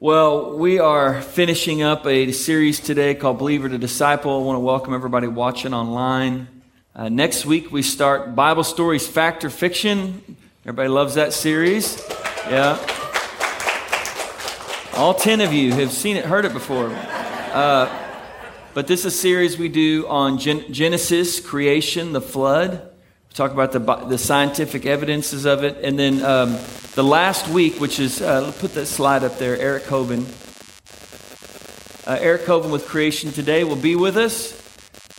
Well, 0.00 0.56
we 0.56 0.78
are 0.78 1.20
finishing 1.20 1.82
up 1.82 2.06
a 2.06 2.30
series 2.30 2.78
today 2.78 3.16
called 3.16 3.40
Believer 3.40 3.68
to 3.68 3.78
Disciple. 3.78 4.40
I 4.40 4.44
want 4.44 4.54
to 4.54 4.60
welcome 4.60 4.94
everybody 4.94 5.26
watching 5.26 5.74
online. 5.74 6.46
Uh, 6.94 7.08
next 7.08 7.44
week, 7.44 7.72
we 7.72 7.82
start 7.82 8.36
Bible 8.36 8.62
Stories 8.62 9.08
Fact 9.08 9.42
or 9.42 9.50
Fiction. 9.50 10.36
Everybody 10.62 10.88
loves 10.88 11.16
that 11.16 11.32
series. 11.32 12.00
Yeah. 12.46 12.78
All 14.94 15.14
10 15.14 15.40
of 15.40 15.52
you 15.52 15.72
have 15.72 15.90
seen 15.90 16.16
it, 16.16 16.24
heard 16.24 16.44
it 16.44 16.52
before. 16.52 16.90
Uh, 16.92 17.92
but 18.74 18.86
this 18.86 19.00
is 19.00 19.06
a 19.06 19.10
series 19.10 19.58
we 19.58 19.68
do 19.68 20.06
on 20.06 20.38
Gen- 20.38 20.72
Genesis, 20.72 21.40
creation, 21.40 22.12
the 22.12 22.20
flood. 22.20 22.87
Talk 23.38 23.52
about 23.52 23.70
the, 23.70 23.78
the 24.08 24.18
scientific 24.18 24.84
evidences 24.84 25.44
of 25.44 25.62
it. 25.62 25.76
And 25.84 25.96
then 25.96 26.24
um, 26.24 26.58
the 26.96 27.04
last 27.04 27.46
week, 27.46 27.80
which 27.80 28.00
is, 28.00 28.20
uh, 28.20 28.50
put 28.58 28.74
that 28.74 28.86
slide 28.86 29.22
up 29.22 29.38
there, 29.38 29.56
Eric 29.56 29.84
Hovind. 29.84 30.26
Uh, 32.04 32.18
Eric 32.20 32.46
Hovind 32.46 32.72
with 32.72 32.88
Creation 32.88 33.30
Today 33.30 33.62
will 33.62 33.76
be 33.76 33.94
with 33.94 34.16
us. 34.16 34.60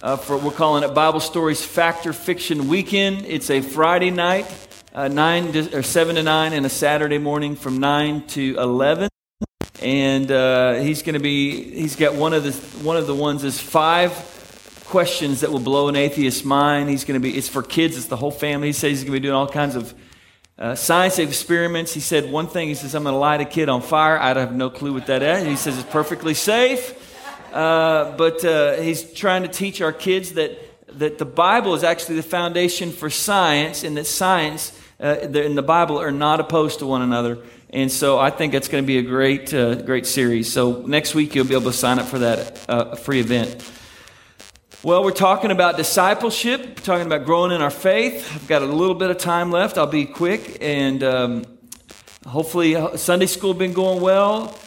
Uh, 0.03 0.17
for 0.17 0.35
we're 0.35 0.52
calling 0.52 0.84
it 0.84 0.93
Bible 0.93 1.21
Stories 1.21 1.63
Factor 1.63 2.12
Fiction 2.12 2.67
Weekend. 2.67 3.26
It's 3.26 3.49
a 3.49 3.62
Friday 3.62 4.12
night, 4.12 4.54
uh, 4.93 5.07
nine 5.07 5.54
to, 5.54 5.77
or 5.77 5.81
seven 5.81 6.15
to 6.15 6.23
nine, 6.23 6.51
and 6.51 6.65
a 6.65 6.70
Saturday 6.70 7.20
morning 7.20 7.55
from 7.55 7.77
nine 7.77 8.27
to 8.27 8.57
eleven. 8.59 9.07
And 9.81 10.29
uh, 10.29 10.73
he's 10.73 11.04
going 11.04 11.13
to 11.13 11.21
be. 11.21 11.73
He's 11.73 11.95
got 11.95 12.15
one 12.15 12.34
of 12.34 12.43
the 12.43 12.51
one 12.84 12.98
of 12.98 13.07
the 13.07 13.15
ones 13.15 13.45
is 13.45 13.62
five 13.62 14.12
questions 14.89 15.41
that 15.41 15.52
will 15.52 15.59
blow 15.59 15.88
an 15.88 15.95
atheist's 15.95 16.43
mind. 16.43 16.89
He's 16.89 17.05
going 17.05 17.20
to 17.20 17.23
be. 17.23 17.38
It's 17.38 17.48
for 17.48 17.63
kids. 17.63 17.95
It's 17.95 18.07
the 18.07 18.17
whole 18.17 18.31
family. 18.31 18.67
He 18.67 18.73
says 18.73 18.91
he's 18.91 19.03
going 19.03 19.13
to 19.13 19.20
be 19.20 19.27
doing 19.27 19.35
all 19.35 19.48
kinds 19.48 19.75
of 19.75 19.93
uh, 20.59 20.75
science 20.75 21.20
experiments, 21.20 21.93
he 21.93 22.02
said 22.02 22.29
one 22.29 22.45
thing. 22.45 22.67
He 22.67 22.75
says, 22.75 22.93
I'm 22.93 23.03
going 23.03 23.13
to 23.13 23.20
light 23.20 23.39
a 23.39 23.45
kid 23.45 23.70
on 23.70 23.81
fire. 23.81 24.20
I 24.20 24.38
have 24.38 24.53
no 24.53 24.70
clue 24.70 24.91
what 24.91 25.07
that 25.07 25.23
is. 25.23 25.48
He 25.48 25.55
says 25.55 25.77
it's 25.77 25.89
perfectly 25.89 26.34
safe. 26.34 26.93
Uh, 27.53 28.17
but 28.17 28.43
uh, 28.43 28.73
he's 28.73 29.13
trying 29.13 29.43
to 29.43 29.48
teach 29.48 29.82
our 29.82 29.93
kids 29.93 30.34
that, 30.34 30.60
that 30.99 31.17
the 31.17 31.23
Bible 31.23 31.76
is 31.76 31.85
actually 31.85 32.17
the 32.17 32.23
foundation 32.23 32.91
for 32.91 33.10
science 33.10 33.85
and 33.85 33.95
that 33.95 34.05
science 34.05 34.77
uh, 34.99 35.15
and 35.21 35.57
the 35.57 35.63
Bible 35.63 35.98
are 35.98 36.12
not 36.12 36.41
opposed 36.41 36.79
to 36.79 36.85
one 36.85 37.01
another. 37.01 37.37
And 37.70 37.90
so 37.90 38.20
I 38.20 38.29
think 38.29 38.54
it's 38.54 38.67
going 38.67 38.84
to 38.84 38.87
be 38.87 38.98
a 38.98 39.01
great, 39.01 39.54
uh, 39.54 39.76
great 39.76 40.05
series. 40.05 40.51
So 40.51 40.82
next 40.82 41.15
week 41.15 41.35
you'll 41.35 41.48
be 41.48 41.54
able 41.54 41.71
to 41.71 41.77
sign 41.77 41.99
up 41.99 42.07
for 42.07 42.20
that 42.20 42.65
uh, 42.67 42.95
free 42.95 43.21
event. 43.21 43.62
Well, 44.82 45.04
we're 45.04 45.12
talking 45.12 45.52
about 45.52 45.76
discipleship, 45.76 46.80
talking 46.80 47.05
about 47.05 47.26
growing 47.26 47.52
in 47.52 47.62
our 47.62 47.70
faith. 47.70 48.34
I've 48.34 48.48
got 48.48 48.62
a 48.62 48.66
little 48.66 48.96
bit 48.96 49.10
of 49.10 49.18
time 49.18 49.52
left. 49.52 49.77
I'll 49.77 49.88
be 49.88 50.05
quick. 50.05 50.60
And 50.62 51.04
um, 51.04 51.46
hopefully, 52.26 52.77
uh, 52.77 52.96
Sunday 52.96 53.26
school 53.26 53.54
been 53.54 53.74
going 53.74 54.00
well. 54.00 54.57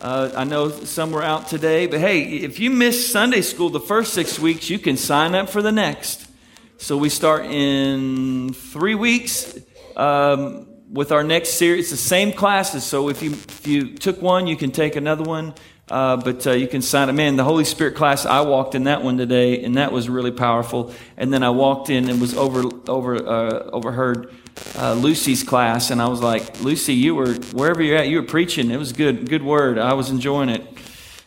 Uh, 0.00 0.30
I 0.34 0.44
know 0.44 0.70
some 0.70 1.10
were 1.12 1.22
out 1.22 1.48
today. 1.48 1.86
But 1.86 2.00
hey, 2.00 2.22
if 2.22 2.58
you 2.58 2.70
missed 2.70 3.12
Sunday 3.12 3.42
school 3.42 3.68
the 3.68 3.78
first 3.78 4.14
six 4.14 4.38
weeks, 4.38 4.70
you 4.70 4.78
can 4.78 4.96
sign 4.96 5.34
up 5.34 5.50
for 5.50 5.60
the 5.60 5.72
next. 5.72 6.30
So 6.78 6.96
we 6.96 7.10
start 7.10 7.44
in 7.44 8.54
three 8.54 8.94
weeks 8.94 9.54
um, 9.96 10.66
with 10.90 11.12
our 11.12 11.22
next 11.22 11.58
series. 11.58 11.92
It's 11.92 12.02
the 12.02 12.08
same 12.08 12.32
classes. 12.32 12.84
So 12.84 13.10
if 13.10 13.22
you, 13.22 13.32
if 13.32 13.66
you 13.66 13.98
took 13.98 14.22
one, 14.22 14.46
you 14.46 14.56
can 14.56 14.70
take 14.70 14.96
another 14.96 15.24
one. 15.24 15.52
Uh, 15.90 16.16
but 16.18 16.46
uh, 16.46 16.52
you 16.52 16.68
can 16.68 16.82
sign 16.82 17.08
up. 17.08 17.14
Man, 17.14 17.36
the 17.36 17.44
Holy 17.44 17.64
Spirit 17.64 17.94
class, 17.94 18.26
I 18.26 18.42
walked 18.42 18.74
in 18.74 18.84
that 18.84 19.02
one 19.02 19.16
today, 19.16 19.64
and 19.64 19.76
that 19.76 19.90
was 19.90 20.08
really 20.08 20.30
powerful. 20.30 20.92
And 21.16 21.32
then 21.32 21.42
I 21.42 21.50
walked 21.50 21.88
in 21.88 22.10
and 22.10 22.20
was 22.20 22.36
over, 22.36 22.64
over, 22.88 23.16
uh, 23.16 23.70
overheard 23.72 24.34
uh, 24.76 24.94
Lucy's 24.94 25.42
class, 25.42 25.90
and 25.90 26.02
I 26.02 26.08
was 26.08 26.20
like, 26.20 26.60
Lucy, 26.60 26.94
you 26.94 27.14
were 27.14 27.34
wherever 27.52 27.82
you're 27.82 27.96
at, 27.96 28.08
you 28.08 28.20
were 28.20 28.26
preaching. 28.26 28.70
It 28.70 28.76
was 28.76 28.92
good, 28.92 29.28
good 29.28 29.42
word. 29.42 29.78
I 29.78 29.94
was 29.94 30.10
enjoying 30.10 30.50
it. 30.50 30.66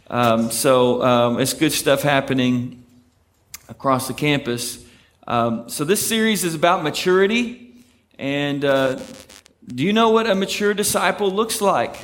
Um, 0.10 0.52
so 0.52 1.02
um, 1.02 1.40
it's 1.40 1.54
good 1.54 1.72
stuff 1.72 2.04
happening 2.04 2.84
across 3.70 4.08
the 4.08 4.14
campus. 4.14 4.84
Um, 5.26 5.70
so 5.70 5.86
this 5.86 6.06
series 6.06 6.44
is 6.44 6.56
about 6.56 6.84
maturity, 6.84 7.84
and 8.20 8.64
uh, 8.66 9.00
do 9.66 9.84
you 9.84 9.94
know 9.94 10.10
what 10.10 10.30
a 10.30 10.36
mature 10.36 10.74
disciple 10.74 11.32
looks 11.32 11.62
like? 11.62 11.96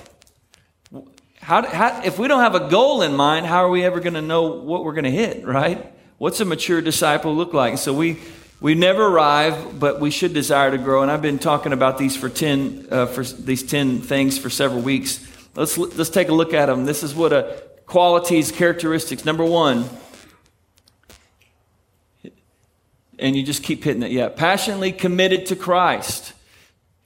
How, 1.48 1.66
how, 1.66 2.02
if 2.04 2.20
we 2.20 2.28
don't 2.28 2.42
have 2.42 2.56
a 2.56 2.68
goal 2.68 3.02
in 3.04 3.16
mind, 3.16 3.46
how 3.46 3.64
are 3.64 3.70
we 3.70 3.86
ever 3.86 4.02
going 4.02 4.16
to 4.16 4.22
know 4.22 4.48
what 4.48 4.84
we're 4.84 4.92
going 4.92 5.06
to 5.06 5.10
hit, 5.10 5.46
right? 5.46 5.94
What's 6.18 6.42
a 6.42 6.46
mature 6.46 6.82
disciple 6.82 7.34
look 7.34 7.54
like? 7.54 7.78
So 7.78 7.94
we, 7.94 8.18
we 8.60 8.76
never 8.76 9.06
arrive, 9.06 9.80
but 9.80 10.02
we 10.02 10.12
should 10.12 10.34
desire 10.34 10.72
to 10.72 10.78
grow. 10.78 11.04
And 11.04 11.10
I've 11.10 11.22
been 11.22 11.40
talking 11.40 11.72
about 11.72 11.98
these 11.98 12.18
for 12.18 12.28
10, 12.28 12.88
uh, 12.92 13.06
for 13.06 13.24
these 13.24 13.64
10 13.64 14.02
things 14.02 14.38
for 14.38 14.50
several 14.50 14.82
weeks. 14.82 15.26
Let's, 15.56 15.78
let's 15.78 16.10
take 16.10 16.28
a 16.28 16.34
look 16.34 16.54
at 16.54 16.66
them. 16.66 16.84
This 16.84 17.02
is 17.02 17.16
what 17.16 17.32
a 17.32 17.64
qualities, 17.86 18.52
characteristics. 18.52 19.24
Number 19.24 19.46
one, 19.46 19.86
and 23.20 23.38
you 23.38 23.44
just 23.44 23.64
keep 23.64 23.86
hitting 23.86 24.04
it. 24.04 24.12
Yeah, 24.12 24.28
passionately 24.28 24.92
committed 24.92 25.46
to 25.46 25.56
Christ. 25.56 26.34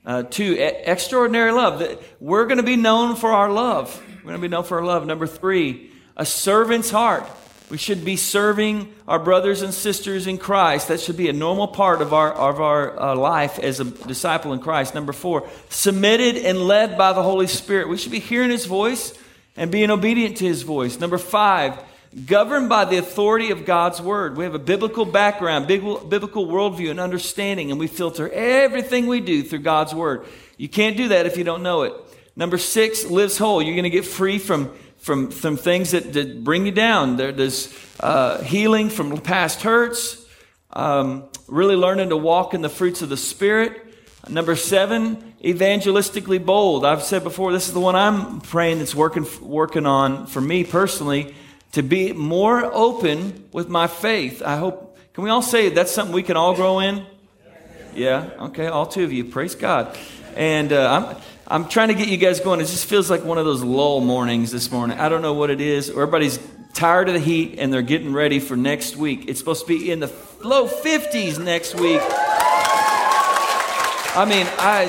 Uh, 0.03 0.23
two, 0.23 0.55
extraordinary 0.59 1.51
love. 1.51 2.03
We're 2.19 2.47
going 2.47 2.57
to 2.57 2.63
be 2.63 2.75
known 2.75 3.15
for 3.15 3.31
our 3.33 3.51
love. 3.51 4.03
We're 4.23 4.29
going 4.29 4.41
to 4.41 4.47
be 4.47 4.51
known 4.51 4.63
for 4.63 4.77
our 4.77 4.85
love. 4.85 5.07
Number 5.07 5.25
three, 5.25 5.89
a 6.15 6.25
servant's 6.27 6.91
heart. 6.91 7.25
We 7.71 7.77
should 7.77 8.05
be 8.05 8.17
serving 8.17 8.93
our 9.07 9.17
brothers 9.17 9.63
and 9.63 9.73
sisters 9.73 10.27
in 10.27 10.37
Christ. 10.37 10.89
That 10.89 10.99
should 10.99 11.17
be 11.17 11.27
a 11.27 11.33
normal 11.33 11.67
part 11.67 12.03
of 12.03 12.13
our, 12.13 12.31
of 12.31 12.61
our 12.61 12.99
uh, 12.99 13.15
life 13.15 13.57
as 13.57 13.79
a 13.79 13.85
disciple 13.85 14.53
in 14.53 14.59
Christ. 14.59 14.93
Number 14.93 15.13
four, 15.13 15.47
submitted 15.69 16.35
and 16.35 16.59
led 16.59 16.99
by 16.99 17.13
the 17.13 17.23
Holy 17.23 17.47
Spirit. 17.47 17.89
We 17.89 17.97
should 17.97 18.11
be 18.11 18.19
hearing 18.19 18.51
His 18.51 18.65
voice 18.65 19.17
and 19.57 19.71
being 19.71 19.89
obedient 19.89 20.37
to 20.37 20.45
His 20.45 20.61
voice. 20.61 20.99
Number 20.99 21.17
five, 21.17 21.81
governed 22.27 22.69
by 22.69 22.85
the 22.85 22.97
authority 22.97 23.49
of 23.49 23.65
God's 23.65 24.01
Word. 24.01 24.37
We 24.37 24.43
have 24.43 24.53
a 24.53 24.59
biblical 24.59 25.05
background, 25.05 25.65
biblical 25.65 26.45
worldview, 26.45 26.91
and 26.91 26.99
understanding, 26.99 27.71
and 27.71 27.79
we 27.79 27.87
filter 27.87 28.29
everything 28.29 29.07
we 29.07 29.21
do 29.21 29.41
through 29.41 29.59
God's 29.59 29.95
Word. 29.95 30.25
You 30.57 30.69
can't 30.69 30.95
do 30.95 31.07
that 31.07 31.25
if 31.25 31.37
you 31.37 31.43
don't 31.43 31.63
know 31.63 31.83
it. 31.83 31.93
Number 32.41 32.57
six, 32.57 33.05
lives 33.05 33.37
whole. 33.37 33.61
You're 33.61 33.75
going 33.75 33.83
to 33.83 33.91
get 33.91 34.03
free 34.03 34.39
from, 34.39 34.73
from, 34.97 35.29
from 35.29 35.57
things 35.57 35.91
that, 35.91 36.11
that 36.13 36.43
bring 36.43 36.65
you 36.65 36.71
down. 36.71 37.15
There, 37.15 37.31
there's 37.31 37.71
uh, 37.99 38.41
healing 38.41 38.89
from 38.89 39.15
past 39.21 39.61
hurts, 39.61 40.25
um, 40.73 41.25
really 41.47 41.75
learning 41.75 42.09
to 42.09 42.17
walk 42.17 42.55
in 42.55 42.63
the 42.63 42.67
fruits 42.67 43.03
of 43.03 43.09
the 43.09 43.15
Spirit. 43.15 43.79
Number 44.27 44.55
seven, 44.55 45.35
evangelistically 45.43 46.43
bold. 46.43 46.83
I've 46.83 47.03
said 47.03 47.23
before, 47.23 47.51
this 47.51 47.67
is 47.67 47.75
the 47.75 47.79
one 47.79 47.95
I'm 47.95 48.41
praying 48.41 48.79
that's 48.79 48.95
working, 48.95 49.27
working 49.39 49.85
on 49.85 50.25
for 50.25 50.41
me 50.41 50.63
personally 50.63 51.35
to 51.73 51.83
be 51.83 52.11
more 52.11 52.65
open 52.73 53.49
with 53.53 53.69
my 53.69 53.85
faith. 53.85 54.41
I 54.41 54.55
hope, 54.55 54.97
can 55.13 55.23
we 55.23 55.29
all 55.29 55.43
say 55.43 55.69
that's 55.69 55.91
something 55.91 56.11
we 56.11 56.23
can 56.23 56.37
all 56.37 56.55
grow 56.55 56.79
in? 56.79 57.05
Yeah, 57.93 58.31
okay, 58.39 58.65
all 58.65 58.87
two 58.87 59.03
of 59.03 59.13
you. 59.13 59.25
Praise 59.25 59.53
God. 59.53 59.95
And 60.35 60.73
uh, 60.73 60.91
I'm, 60.91 61.21
I'm 61.51 61.67
trying 61.67 61.89
to 61.89 61.93
get 61.93 62.07
you 62.07 62.15
guys 62.15 62.39
going. 62.39 62.61
It 62.61 62.67
just 62.67 62.85
feels 62.85 63.09
like 63.09 63.25
one 63.25 63.37
of 63.37 63.43
those 63.43 63.61
lull 63.61 63.99
mornings 63.99 64.51
this 64.51 64.71
morning. 64.71 64.97
I 64.97 65.09
don't 65.09 65.21
know 65.21 65.33
what 65.33 65.49
it 65.49 65.59
is. 65.59 65.89
Everybody's 65.89 66.39
tired 66.73 67.09
of 67.09 67.13
the 67.13 67.19
heat 67.19 67.59
and 67.59 67.73
they're 67.73 67.81
getting 67.81 68.13
ready 68.13 68.39
for 68.39 68.55
next 68.55 68.95
week. 68.95 69.25
It's 69.27 69.37
supposed 69.37 69.67
to 69.67 69.67
be 69.67 69.91
in 69.91 69.99
the 69.99 70.09
low 70.45 70.69
50s 70.69 71.43
next 71.43 71.75
week. 71.75 71.99
I 74.13 74.25
mean, 74.25 74.47
I, 74.59 74.87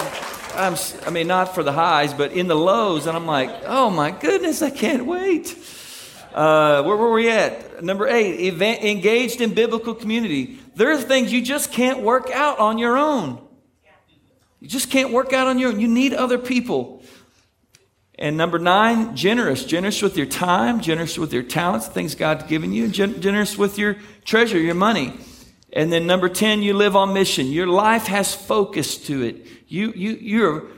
I'm, 0.55 0.77
I 1.05 1.11
mean, 1.11 1.27
not 1.27 1.53
for 1.53 1.65
the 1.65 1.73
highs, 1.73 2.15
but 2.15 2.31
in 2.31 2.47
the 2.47 2.55
lows, 2.55 3.09
and 3.09 3.17
I'm 3.17 3.27
like, 3.27 3.51
oh 3.67 3.91
my 3.91 4.13
goodness, 4.13 4.63
I 4.63 4.71
can't 4.71 5.05
wait. 5.05 5.59
Uh, 6.33 6.85
where 6.85 6.97
were 6.97 7.11
we 7.11 7.29
at? 7.29 7.83
Number 7.83 8.07
eight, 8.07 8.39
event, 8.39 8.85
engaged 8.85 9.41
in 9.41 9.53
biblical 9.53 9.95
community. 9.95 10.61
There 10.77 10.93
are 10.93 10.97
things 10.97 11.33
you 11.33 11.43
just 11.43 11.73
can't 11.73 12.03
work 12.03 12.31
out 12.31 12.61
on 12.61 12.79
your 12.79 12.97
own. 12.97 13.42
You 14.63 14.69
just 14.69 14.91
can't 14.91 15.11
work 15.11 15.33
out 15.33 15.49
on 15.49 15.59
your 15.59 15.73
own. 15.73 15.81
You 15.81 15.89
need 15.89 16.15
other 16.15 16.39
people. 16.39 17.03
And 18.17 18.37
number 18.37 18.61
nine, 18.61 19.17
generous. 19.17 19.65
Generous 19.65 20.01
with 20.01 20.17
your 20.17 20.27
time, 20.27 20.81
generous 20.81 21.19
with 21.19 21.33
your 21.33 21.43
talents, 21.43 21.89
things 21.89 22.15
God's 22.15 22.45
given 22.45 22.73
you, 22.73 22.87
generous 22.87 23.59
with 23.59 23.77
your 23.77 23.97
treasure, 24.25 24.61
your 24.61 24.77
money. 24.77 25.15
And 25.73 25.93
then 25.93 26.07
number 26.07 26.29
10, 26.29 26.63
you 26.63 26.75
live 26.75 26.95
on 26.95 27.13
mission. 27.13 27.49
Your 27.49 27.67
life 27.67 28.07
has 28.07 28.37
focus 28.37 28.99
to 29.09 29.23
it. 29.23 29.49
You, 29.67 29.93
you, 29.97 30.13
you're 30.13 30.69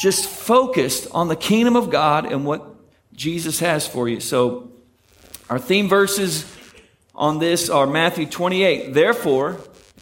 just 0.00 0.26
focused 0.26 1.06
on 1.10 1.28
the 1.28 1.36
kingdom 1.36 1.76
of 1.76 1.90
God 1.90 2.24
and 2.24 2.46
what 2.46 2.64
Jesus 3.12 3.58
has 3.58 3.86
for 3.86 4.08
you. 4.08 4.20
So 4.20 4.72
our 5.50 5.58
theme 5.58 5.90
verses 5.90 6.50
on 7.14 7.38
this 7.38 7.68
are 7.68 7.86
Matthew 7.86 8.24
28. 8.24 8.94
Therefore, 8.94 9.60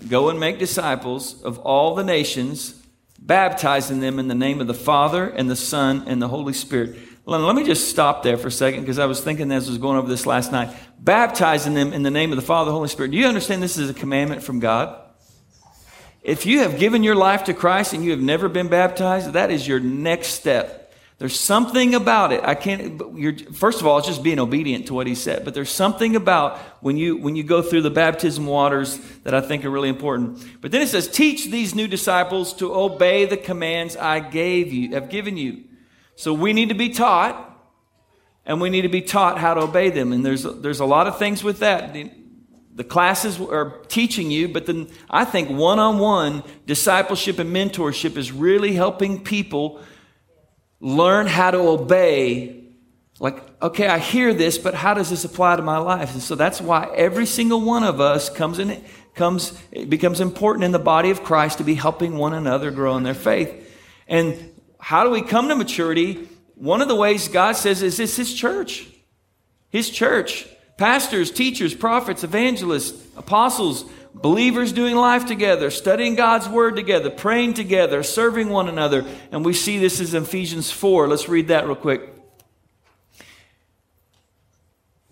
go 0.08 0.28
and 0.28 0.38
make 0.38 0.60
disciples 0.60 1.42
of 1.42 1.58
all 1.58 1.96
the 1.96 2.04
nations 2.04 2.78
baptizing 3.26 4.00
them 4.00 4.18
in 4.18 4.28
the 4.28 4.34
name 4.34 4.60
of 4.60 4.66
the 4.66 4.74
Father 4.74 5.28
and 5.28 5.48
the 5.48 5.56
Son 5.56 6.04
and 6.06 6.20
the 6.20 6.28
Holy 6.28 6.52
Spirit. 6.52 6.96
Let 7.24 7.54
me 7.54 7.64
just 7.64 7.88
stop 7.88 8.24
there 8.24 8.36
for 8.36 8.48
a 8.48 8.52
second 8.52 8.80
because 8.80 8.98
I 8.98 9.06
was 9.06 9.20
thinking 9.20 9.52
as 9.52 9.68
I 9.68 9.70
was 9.70 9.78
going 9.78 9.96
over 9.96 10.08
this 10.08 10.26
last 10.26 10.50
night. 10.50 10.76
Baptizing 10.98 11.74
them 11.74 11.92
in 11.92 12.02
the 12.02 12.10
name 12.10 12.32
of 12.32 12.36
the 12.36 12.42
Father, 12.42 12.70
the 12.70 12.74
Holy 12.74 12.88
Spirit. 12.88 13.12
Do 13.12 13.16
you 13.16 13.26
understand 13.26 13.62
this 13.62 13.78
is 13.78 13.88
a 13.88 13.94
commandment 13.94 14.42
from 14.42 14.58
God? 14.58 14.98
If 16.22 16.46
you 16.46 16.60
have 16.60 16.78
given 16.78 17.04
your 17.04 17.14
life 17.14 17.44
to 17.44 17.54
Christ 17.54 17.92
and 17.92 18.04
you 18.04 18.10
have 18.10 18.20
never 18.20 18.48
been 18.48 18.68
baptized, 18.68 19.32
that 19.34 19.50
is 19.50 19.66
your 19.66 19.78
next 19.78 20.28
step. 20.28 20.81
There's 21.22 21.38
something 21.38 21.94
about 21.94 22.32
it. 22.32 22.40
I 22.42 22.56
can't, 22.56 23.00
first 23.54 23.80
of 23.80 23.86
all, 23.86 23.98
it's 23.98 24.08
just 24.08 24.24
being 24.24 24.40
obedient 24.40 24.88
to 24.88 24.94
what 24.94 25.06
he 25.06 25.14
said. 25.14 25.44
But 25.44 25.54
there's 25.54 25.70
something 25.70 26.16
about 26.16 26.58
when 26.80 26.96
you, 26.96 27.16
when 27.16 27.36
you 27.36 27.44
go 27.44 27.62
through 27.62 27.82
the 27.82 27.92
baptism 27.92 28.44
waters 28.44 28.98
that 29.22 29.32
I 29.32 29.40
think 29.40 29.64
are 29.64 29.70
really 29.70 29.88
important. 29.88 30.44
But 30.60 30.72
then 30.72 30.82
it 30.82 30.88
says, 30.88 31.06
teach 31.06 31.46
these 31.46 31.76
new 31.76 31.86
disciples 31.86 32.52
to 32.54 32.74
obey 32.74 33.24
the 33.24 33.36
commands 33.36 33.96
I 33.96 34.18
gave 34.18 34.72
you, 34.72 34.94
have 34.94 35.10
given 35.10 35.36
you. 35.36 35.62
So 36.16 36.34
we 36.34 36.52
need 36.52 36.70
to 36.70 36.74
be 36.74 36.88
taught 36.88 37.56
and 38.44 38.60
we 38.60 38.68
need 38.68 38.82
to 38.82 38.88
be 38.88 39.02
taught 39.02 39.38
how 39.38 39.54
to 39.54 39.60
obey 39.60 39.90
them. 39.90 40.12
And 40.12 40.26
there's, 40.26 40.42
there's 40.42 40.80
a 40.80 40.84
lot 40.84 41.06
of 41.06 41.20
things 41.20 41.44
with 41.44 41.60
that. 41.60 41.96
The 42.74 42.82
classes 42.82 43.40
are 43.40 43.78
teaching 43.86 44.32
you, 44.32 44.48
but 44.48 44.66
then 44.66 44.90
I 45.08 45.24
think 45.24 45.50
one 45.50 45.78
on 45.78 46.00
one 46.00 46.42
discipleship 46.66 47.38
and 47.38 47.54
mentorship 47.54 48.16
is 48.16 48.32
really 48.32 48.72
helping 48.72 49.22
people 49.22 49.80
learn 50.82 51.28
how 51.28 51.52
to 51.52 51.58
obey. 51.58 52.64
Like, 53.20 53.40
okay, 53.62 53.86
I 53.86 53.98
hear 53.98 54.34
this, 54.34 54.58
but 54.58 54.74
how 54.74 54.94
does 54.94 55.08
this 55.08 55.24
apply 55.24 55.56
to 55.56 55.62
my 55.62 55.78
life? 55.78 56.12
And 56.12 56.22
so 56.22 56.34
that's 56.34 56.60
why 56.60 56.92
every 56.94 57.24
single 57.24 57.60
one 57.60 57.84
of 57.84 58.00
us 58.00 58.28
comes 58.28 58.58
in, 58.58 58.84
comes, 59.14 59.56
it 59.70 59.88
becomes 59.88 60.20
important 60.20 60.64
in 60.64 60.72
the 60.72 60.80
body 60.80 61.10
of 61.10 61.22
Christ 61.22 61.58
to 61.58 61.64
be 61.64 61.74
helping 61.74 62.18
one 62.18 62.34
another 62.34 62.72
grow 62.72 62.96
in 62.96 63.04
their 63.04 63.14
faith. 63.14 63.70
And 64.08 64.50
how 64.80 65.04
do 65.04 65.10
we 65.10 65.22
come 65.22 65.48
to 65.48 65.54
maturity? 65.54 66.28
One 66.56 66.82
of 66.82 66.88
the 66.88 66.96
ways 66.96 67.28
God 67.28 67.52
says 67.52 67.80
is 67.80 67.96
this 67.96 68.16
His 68.16 68.34
church. 68.34 68.88
His 69.70 69.88
church. 69.88 70.48
Pastors, 70.76 71.30
teachers, 71.30 71.74
prophets, 71.74 72.24
evangelists, 72.24 73.06
apostles, 73.16 73.84
believers 74.14 74.72
doing 74.72 74.94
life 74.94 75.26
together, 75.26 75.70
studying 75.70 76.14
God's 76.14 76.48
word 76.48 76.76
together, 76.76 77.10
praying 77.10 77.54
together, 77.54 78.02
serving 78.02 78.48
one 78.48 78.68
another. 78.68 79.04
And 79.30 79.44
we 79.44 79.52
see 79.52 79.78
this 79.78 80.00
is 80.00 80.14
Ephesians 80.14 80.70
4. 80.70 81.08
Let's 81.08 81.28
read 81.28 81.48
that 81.48 81.66
real 81.66 81.76
quick. 81.76 82.08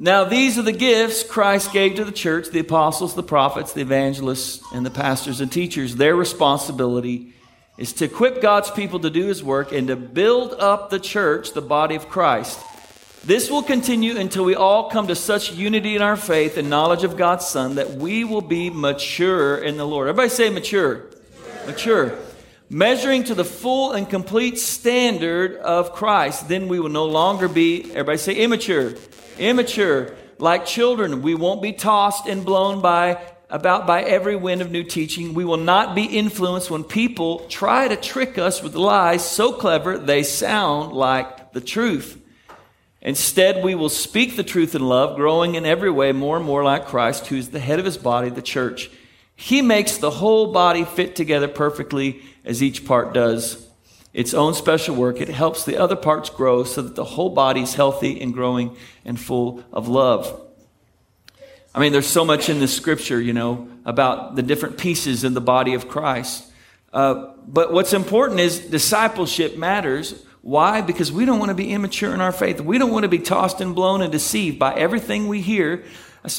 Now, 0.02 0.24
these 0.24 0.56
are 0.56 0.62
the 0.62 0.72
gifts 0.72 1.22
Christ 1.22 1.74
gave 1.74 1.96
to 1.96 2.06
the 2.06 2.12
church 2.12 2.48
the 2.48 2.60
apostles, 2.60 3.14
the 3.14 3.22
prophets, 3.22 3.74
the 3.74 3.82
evangelists, 3.82 4.64
and 4.72 4.84
the 4.84 4.90
pastors 4.90 5.42
and 5.42 5.52
teachers. 5.52 5.96
Their 5.96 6.16
responsibility 6.16 7.34
is 7.76 7.92
to 7.94 8.06
equip 8.06 8.40
God's 8.40 8.70
people 8.70 9.00
to 9.00 9.10
do 9.10 9.26
his 9.26 9.44
work 9.44 9.72
and 9.72 9.88
to 9.88 9.96
build 9.96 10.54
up 10.54 10.88
the 10.88 11.00
church, 11.00 11.52
the 11.52 11.60
body 11.60 11.96
of 11.96 12.08
Christ. 12.08 12.58
This 13.22 13.50
will 13.50 13.62
continue 13.62 14.16
until 14.16 14.44
we 14.44 14.54
all 14.54 14.88
come 14.88 15.08
to 15.08 15.14
such 15.14 15.52
unity 15.52 15.94
in 15.94 16.00
our 16.00 16.16
faith 16.16 16.56
and 16.56 16.70
knowledge 16.70 17.04
of 17.04 17.18
God's 17.18 17.46
Son 17.46 17.74
that 17.74 17.90
we 17.90 18.24
will 18.24 18.40
be 18.40 18.70
mature 18.70 19.58
in 19.58 19.76
the 19.76 19.86
Lord. 19.86 20.08
Everybody 20.08 20.30
say 20.30 20.48
mature. 20.48 21.10
Mature. 21.66 22.06
mature. 22.06 22.18
Measuring 22.70 23.24
to 23.24 23.34
the 23.34 23.44
full 23.44 23.92
and 23.92 24.08
complete 24.08 24.58
standard 24.58 25.56
of 25.56 25.92
Christ. 25.92 26.48
Then 26.48 26.68
we 26.68 26.80
will 26.80 26.88
no 26.88 27.04
longer 27.04 27.46
be, 27.46 27.90
everybody 27.90 28.16
say 28.16 28.34
immature. 28.36 28.94
Immature. 29.38 30.14
Like 30.38 30.64
children, 30.64 31.20
we 31.20 31.34
won't 31.34 31.60
be 31.60 31.72
tossed 31.74 32.26
and 32.26 32.42
blown 32.42 32.80
by 32.80 33.20
about 33.50 33.86
by 33.86 34.02
every 34.02 34.36
wind 34.36 34.62
of 34.62 34.70
new 34.70 34.84
teaching. 34.84 35.34
We 35.34 35.44
will 35.44 35.58
not 35.58 35.94
be 35.94 36.04
influenced 36.04 36.70
when 36.70 36.84
people 36.84 37.40
try 37.48 37.88
to 37.88 37.96
trick 37.96 38.38
us 38.38 38.62
with 38.62 38.74
lies 38.74 39.28
so 39.28 39.52
clever 39.52 39.98
they 39.98 40.22
sound 40.22 40.92
like 40.92 41.52
the 41.52 41.60
truth. 41.60 42.19
Instead, 43.02 43.64
we 43.64 43.74
will 43.74 43.88
speak 43.88 44.36
the 44.36 44.44
truth 44.44 44.74
in 44.74 44.86
love, 44.86 45.16
growing 45.16 45.54
in 45.54 45.64
every 45.64 45.90
way 45.90 46.12
more 46.12 46.36
and 46.36 46.44
more 46.44 46.62
like 46.62 46.86
Christ, 46.86 47.26
who 47.28 47.36
is 47.36 47.50
the 47.50 47.60
head 47.60 47.78
of 47.78 47.84
his 47.84 47.96
body, 47.96 48.28
the 48.28 48.42
church. 48.42 48.90
He 49.34 49.62
makes 49.62 49.96
the 49.96 50.10
whole 50.10 50.52
body 50.52 50.84
fit 50.84 51.16
together 51.16 51.48
perfectly 51.48 52.22
as 52.44 52.62
each 52.62 52.84
part 52.84 53.14
does 53.14 53.66
its 54.12 54.34
own 54.34 54.54
special 54.54 54.94
work. 54.94 55.20
It 55.20 55.28
helps 55.28 55.64
the 55.64 55.76
other 55.76 55.96
parts 55.96 56.30
grow 56.30 56.64
so 56.64 56.82
that 56.82 56.96
the 56.96 57.04
whole 57.04 57.30
body 57.30 57.62
is 57.62 57.74
healthy 57.74 58.20
and 58.20 58.34
growing 58.34 58.76
and 59.04 59.18
full 59.18 59.64
of 59.72 59.88
love. 59.88 60.48
I 61.74 61.78
mean, 61.78 61.92
there's 61.92 62.06
so 62.06 62.24
much 62.24 62.48
in 62.48 62.58
the 62.58 62.66
scripture, 62.66 63.20
you 63.20 63.32
know, 63.32 63.68
about 63.84 64.34
the 64.34 64.42
different 64.42 64.78
pieces 64.78 65.22
in 65.22 65.34
the 65.34 65.40
body 65.40 65.74
of 65.74 65.88
Christ. 65.88 66.50
Uh, 66.92 67.32
but 67.46 67.72
what's 67.72 67.92
important 67.92 68.40
is 68.40 68.58
discipleship 68.58 69.56
matters 69.56 70.26
why? 70.42 70.80
Because 70.80 71.12
we 71.12 71.24
don't 71.24 71.38
want 71.38 71.50
to 71.50 71.54
be 71.54 71.72
immature 71.72 72.14
in 72.14 72.20
our 72.20 72.32
faith. 72.32 72.60
We 72.60 72.78
don't 72.78 72.90
want 72.90 73.02
to 73.02 73.08
be 73.08 73.18
tossed 73.18 73.60
and 73.60 73.74
blown 73.74 74.00
and 74.00 74.10
deceived 74.10 74.58
by 74.58 74.74
everything 74.74 75.28
we 75.28 75.40
hear. 75.40 75.84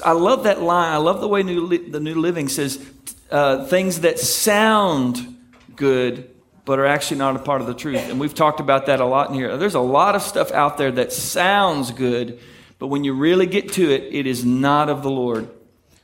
I 0.03 0.12
love 0.12 0.44
that 0.44 0.62
line. 0.62 0.92
I 0.92 0.98
love 0.98 1.21
the 1.21 1.27
way 1.27 1.44
New, 1.44 1.89
the 1.89 2.00
New 2.00 2.15
Living 2.15 2.50
says 2.50 2.83
uh, 3.30 3.65
things 3.65 4.01
that 4.01 4.19
sound 4.19 5.38
good 5.75 6.30
but 6.63 6.80
are 6.80 6.86
actually 6.86 7.18
not 7.18 7.36
a 7.36 7.39
part 7.39 7.62
of 7.62 7.68
the 7.68 7.74
truth. 7.74 7.98
And 8.09 8.19
we've 8.19 8.36
talked 8.36 8.59
about 8.59 8.86
that 8.86 9.00
a 9.00 9.06
lot 9.06 9.30
in 9.30 9.36
here. 9.36 9.57
There's 9.57 9.75
a 9.75 9.80
lot 9.80 10.15
of 10.15 10.21
stuff 10.21 10.51
out 10.51 10.77
there 10.77 10.92
that 10.92 11.12
sounds 11.12 11.92
good, 11.92 12.39
but 12.77 12.88
when 12.88 13.03
you 13.03 13.13
really 13.13 13.48
get 13.48 13.74
to 13.74 13.89
it, 13.92 14.13
it 14.13 14.27
is 14.27 14.45
not 14.45 14.89
of 14.89 15.01
the 15.01 15.09
Lord. 15.09 15.50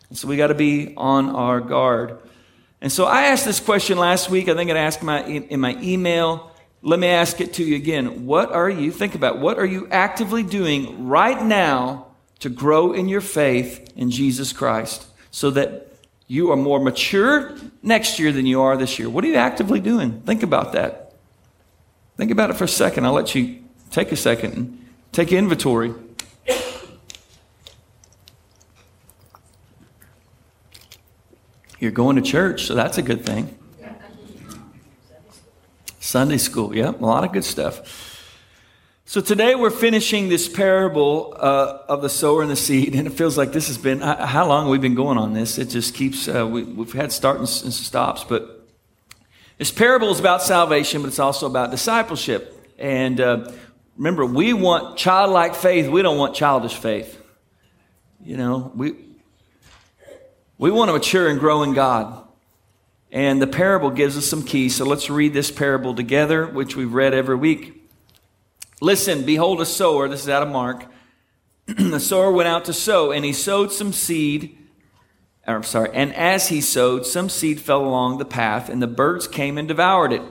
And 0.09 0.17
so 0.17 0.27
we 0.27 0.35
got 0.35 0.47
to 0.47 0.55
be 0.55 0.95
on 0.97 1.29
our 1.29 1.61
guard. 1.61 2.17
And 2.81 2.91
so 2.91 3.05
I 3.05 3.23
asked 3.27 3.45
this 3.45 3.59
question 3.59 3.97
last 3.97 4.29
week. 4.29 4.47
I 4.49 4.55
think 4.55 4.71
I 4.71 4.77
asked 4.77 5.03
my, 5.03 5.23
in 5.23 5.59
my 5.59 5.77
email. 5.81 6.51
Let 6.81 6.99
me 6.99 7.07
ask 7.07 7.41
it 7.41 7.53
to 7.55 7.63
you 7.63 7.75
again. 7.75 8.25
What 8.25 8.51
are 8.51 8.69
you, 8.69 8.91
think 8.91 9.15
about, 9.15 9.39
what 9.39 9.57
are 9.57 9.65
you 9.65 9.87
actively 9.89 10.43
doing 10.43 11.07
right 11.07 11.43
now 11.43 12.07
to 12.39 12.49
grow 12.49 12.93
in 12.93 13.09
your 13.09 13.21
faith 13.21 13.91
in 13.95 14.11
Jesus 14.11 14.53
Christ 14.53 15.05
so 15.31 15.49
that 15.51 15.93
you 16.27 16.51
are 16.51 16.55
more 16.55 16.79
mature 16.79 17.55
next 17.81 18.19
year 18.19 18.31
than 18.31 18.45
you 18.45 18.61
are 18.61 18.77
this 18.77 18.99
year? 18.99 19.09
What 19.09 19.23
are 19.23 19.27
you 19.27 19.35
actively 19.35 19.79
doing? 19.79 20.21
Think 20.21 20.43
about 20.43 20.73
that. 20.73 21.13
Think 22.15 22.31
about 22.31 22.49
it 22.49 22.57
for 22.57 22.65
a 22.65 22.69
second. 22.69 23.05
I'll 23.05 23.13
let 23.13 23.33
you 23.33 23.63
take 23.91 24.11
a 24.11 24.15
second 24.15 24.53
and 24.53 24.85
take 25.11 25.31
inventory. 25.31 25.93
You're 31.79 31.91
going 31.91 32.15
to 32.15 32.23
church, 32.23 32.65
so 32.65 32.73
that's 32.73 32.97
a 32.97 33.03
good 33.03 33.23
thing. 33.25 33.57
Sunday 36.07 36.37
school, 36.37 36.73
yeah, 36.73 36.91
a 36.91 37.05
lot 37.05 37.25
of 37.25 37.33
good 37.33 37.43
stuff. 37.43 38.23
So 39.03 39.19
today 39.19 39.55
we're 39.55 39.69
finishing 39.69 40.29
this 40.29 40.47
parable 40.47 41.35
uh, 41.37 41.79
of 41.89 42.01
the 42.01 42.07
sower 42.07 42.41
and 42.41 42.49
the 42.49 42.55
seed, 42.55 42.95
and 42.95 43.05
it 43.05 43.11
feels 43.11 43.37
like 43.37 43.51
this 43.51 43.67
has 43.67 43.77
been 43.77 43.99
how 43.99 44.47
long 44.47 44.69
we've 44.69 44.81
we 44.81 44.87
been 44.87 44.95
going 44.95 45.17
on 45.17 45.33
this? 45.33 45.57
It 45.57 45.65
just 45.65 45.93
keeps 45.93 46.29
uh, 46.29 46.47
we, 46.47 46.63
have 46.63 46.93
had 46.93 47.11
starts 47.11 47.61
and 47.61 47.73
stops, 47.73 48.23
but 48.23 48.69
this 49.57 49.69
parable 49.69 50.09
is 50.09 50.19
about 50.19 50.41
salvation, 50.41 51.01
but 51.01 51.09
it's 51.09 51.19
also 51.19 51.45
about 51.45 51.71
discipleship. 51.71 52.53
And 52.79 53.19
uh, 53.19 53.51
remember, 53.97 54.25
we 54.25 54.53
want 54.53 54.97
childlike 54.97 55.55
faith. 55.55 55.89
We 55.89 56.03
don't 56.03 56.17
want 56.17 56.35
childish 56.35 56.75
faith. 56.75 57.21
You 58.23 58.37
know, 58.37 58.71
we 58.73 58.93
we 60.57 60.71
want 60.71 60.87
to 60.87 60.93
mature 60.93 61.27
and 61.27 61.37
grow 61.37 61.63
in 61.63 61.73
God. 61.73 62.26
And 63.11 63.41
the 63.41 63.47
parable 63.47 63.89
gives 63.89 64.17
us 64.17 64.25
some 64.25 64.43
keys. 64.43 64.75
So 64.75 64.85
let's 64.85 65.09
read 65.09 65.33
this 65.33 65.51
parable 65.51 65.95
together, 65.95 66.45
which 66.45 66.75
we've 66.75 66.93
read 66.93 67.13
every 67.13 67.35
week. 67.35 67.89
Listen, 68.81 69.25
behold 69.25 69.61
a 69.61 69.65
sower. 69.65 70.07
This 70.07 70.23
is 70.23 70.29
out 70.29 70.43
of 70.43 70.49
Mark. 70.49 70.85
the 71.65 71.99
sower 71.99 72.31
went 72.31 72.47
out 72.47 72.65
to 72.65 72.73
sow, 72.73 73.11
and 73.11 73.25
he 73.25 73.33
sowed 73.33 73.71
some 73.71 73.91
seed. 73.91 74.57
I'm 75.45 75.63
sorry, 75.63 75.89
and 75.93 76.13
as 76.13 76.49
he 76.49 76.59
sowed, 76.59 77.05
some 77.05 77.29
seed 77.29 77.61
fell 77.61 77.85
along 77.85 78.17
the 78.17 78.25
path, 78.25 78.69
and 78.69 78.81
the 78.81 78.87
birds 78.87 79.27
came 79.27 79.57
and 79.57 79.67
devoured 79.67 80.11
it. 80.11 80.21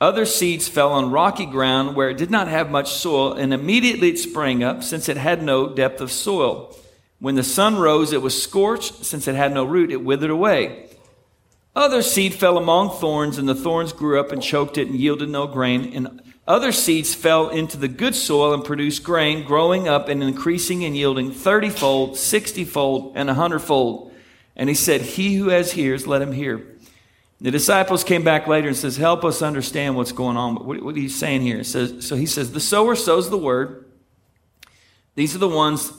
Other 0.00 0.24
seeds 0.24 0.68
fell 0.68 0.92
on 0.92 1.10
rocky 1.10 1.44
ground 1.44 1.94
where 1.94 2.08
it 2.08 2.16
did 2.16 2.30
not 2.30 2.48
have 2.48 2.70
much 2.70 2.92
soil, 2.92 3.32
and 3.32 3.52
immediately 3.52 4.10
it 4.10 4.18
sprang 4.18 4.62
up, 4.62 4.82
since 4.82 5.08
it 5.08 5.16
had 5.16 5.42
no 5.42 5.68
depth 5.68 6.00
of 6.00 6.10
soil. 6.10 6.74
When 7.18 7.34
the 7.34 7.42
sun 7.42 7.76
rose, 7.76 8.12
it 8.12 8.22
was 8.22 8.40
scorched. 8.40 9.04
Since 9.04 9.28
it 9.28 9.34
had 9.34 9.52
no 9.52 9.64
root, 9.64 9.92
it 9.92 10.02
withered 10.02 10.30
away. 10.30 10.89
Other 11.74 12.02
seed 12.02 12.34
fell 12.34 12.58
among 12.58 12.90
thorns, 12.90 13.38
and 13.38 13.48
the 13.48 13.54
thorns 13.54 13.92
grew 13.92 14.18
up 14.18 14.32
and 14.32 14.42
choked 14.42 14.76
it 14.76 14.88
and 14.88 14.98
yielded 14.98 15.28
no 15.28 15.46
grain. 15.46 15.92
And 15.94 16.20
other 16.46 16.72
seeds 16.72 17.14
fell 17.14 17.48
into 17.48 17.76
the 17.76 17.86
good 17.86 18.14
soil 18.14 18.52
and 18.52 18.64
produced 18.64 19.04
grain, 19.04 19.44
growing 19.44 19.86
up 19.86 20.08
and 20.08 20.22
increasing 20.22 20.84
and 20.84 20.96
yielding 20.96 21.30
thirtyfold, 21.30 22.16
sixtyfold, 22.16 23.12
and 23.14 23.30
a 23.30 23.34
hundredfold. 23.34 24.12
And 24.56 24.68
he 24.68 24.74
said, 24.74 25.00
He 25.00 25.36
who 25.36 25.50
has 25.50 25.76
ears, 25.78 26.08
let 26.08 26.22
him 26.22 26.32
hear. 26.32 26.66
The 27.40 27.50
disciples 27.52 28.04
came 28.04 28.24
back 28.24 28.48
later 28.48 28.68
and 28.68 28.76
says, 28.76 28.96
Help 28.96 29.24
us 29.24 29.40
understand 29.40 29.94
what's 29.94 30.12
going 30.12 30.36
on. 30.36 30.56
What, 30.56 30.82
what 30.82 30.96
are 30.96 31.00
you 31.00 31.08
saying 31.08 31.42
here? 31.42 31.62
says, 31.62 32.06
so 32.06 32.16
he 32.16 32.26
says, 32.26 32.50
The 32.50 32.60
sower 32.60 32.96
sows 32.96 33.30
the 33.30 33.38
word. 33.38 33.86
These 35.14 35.36
are 35.36 35.38
the 35.38 35.48
ones 35.48 35.92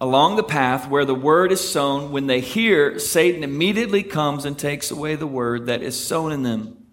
along 0.00 0.36
the 0.36 0.42
path 0.42 0.88
where 0.88 1.04
the 1.04 1.14
word 1.14 1.52
is 1.52 1.66
sown, 1.66 2.12
when 2.12 2.26
they 2.26 2.40
hear, 2.40 2.98
Satan 2.98 3.42
immediately 3.42 4.02
comes 4.02 4.44
and 4.44 4.58
takes 4.58 4.90
away 4.90 5.16
the 5.16 5.26
word 5.26 5.66
that 5.66 5.82
is 5.82 5.98
sown 5.98 6.32
in 6.32 6.42
them. 6.42 6.86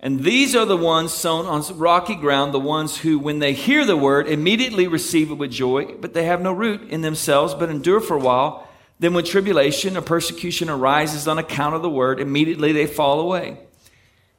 And 0.00 0.22
these 0.22 0.54
are 0.54 0.64
the 0.64 0.76
ones 0.76 1.12
sown 1.12 1.46
on 1.46 1.62
rocky 1.76 2.14
ground, 2.14 2.54
the 2.54 2.60
ones 2.60 2.98
who, 2.98 3.18
when 3.18 3.40
they 3.40 3.52
hear 3.52 3.84
the 3.84 3.96
word, 3.96 4.28
immediately 4.28 4.86
receive 4.86 5.30
it 5.30 5.34
with 5.34 5.50
joy, 5.50 5.96
but 6.00 6.14
they 6.14 6.24
have 6.24 6.40
no 6.40 6.52
root 6.52 6.88
in 6.88 7.00
themselves, 7.00 7.54
but 7.54 7.68
endure 7.68 8.00
for 8.00 8.16
a 8.16 8.20
while. 8.20 8.68
Then, 9.00 9.14
when 9.14 9.24
tribulation 9.24 9.96
or 9.96 10.02
persecution 10.02 10.68
arises 10.68 11.26
on 11.28 11.38
account 11.38 11.74
of 11.74 11.82
the 11.82 11.90
word, 11.90 12.20
immediately 12.20 12.72
they 12.72 12.86
fall 12.86 13.20
away. 13.20 13.58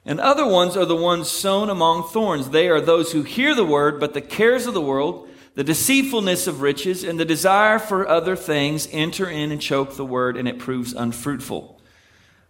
And 0.05 0.19
other 0.19 0.45
ones 0.45 0.75
are 0.75 0.85
the 0.85 0.95
ones 0.95 1.29
sown 1.29 1.69
among 1.69 2.03
thorns. 2.03 2.49
They 2.49 2.67
are 2.69 2.81
those 2.81 3.11
who 3.11 3.23
hear 3.23 3.53
the 3.53 3.65
word, 3.65 3.99
but 3.99 4.13
the 4.13 4.21
cares 4.21 4.65
of 4.65 4.73
the 4.73 4.81
world, 4.81 5.28
the 5.55 5.63
deceitfulness 5.63 6.47
of 6.47 6.61
riches, 6.61 7.03
and 7.03 7.19
the 7.19 7.25
desire 7.25 7.79
for 7.79 8.07
other 8.07 8.35
things 8.35 8.87
enter 8.91 9.29
in 9.29 9.51
and 9.51 9.61
choke 9.61 9.95
the 9.95 10.05
word, 10.05 10.37
and 10.37 10.47
it 10.47 10.59
proves 10.59 10.93
unfruitful. 10.93 11.79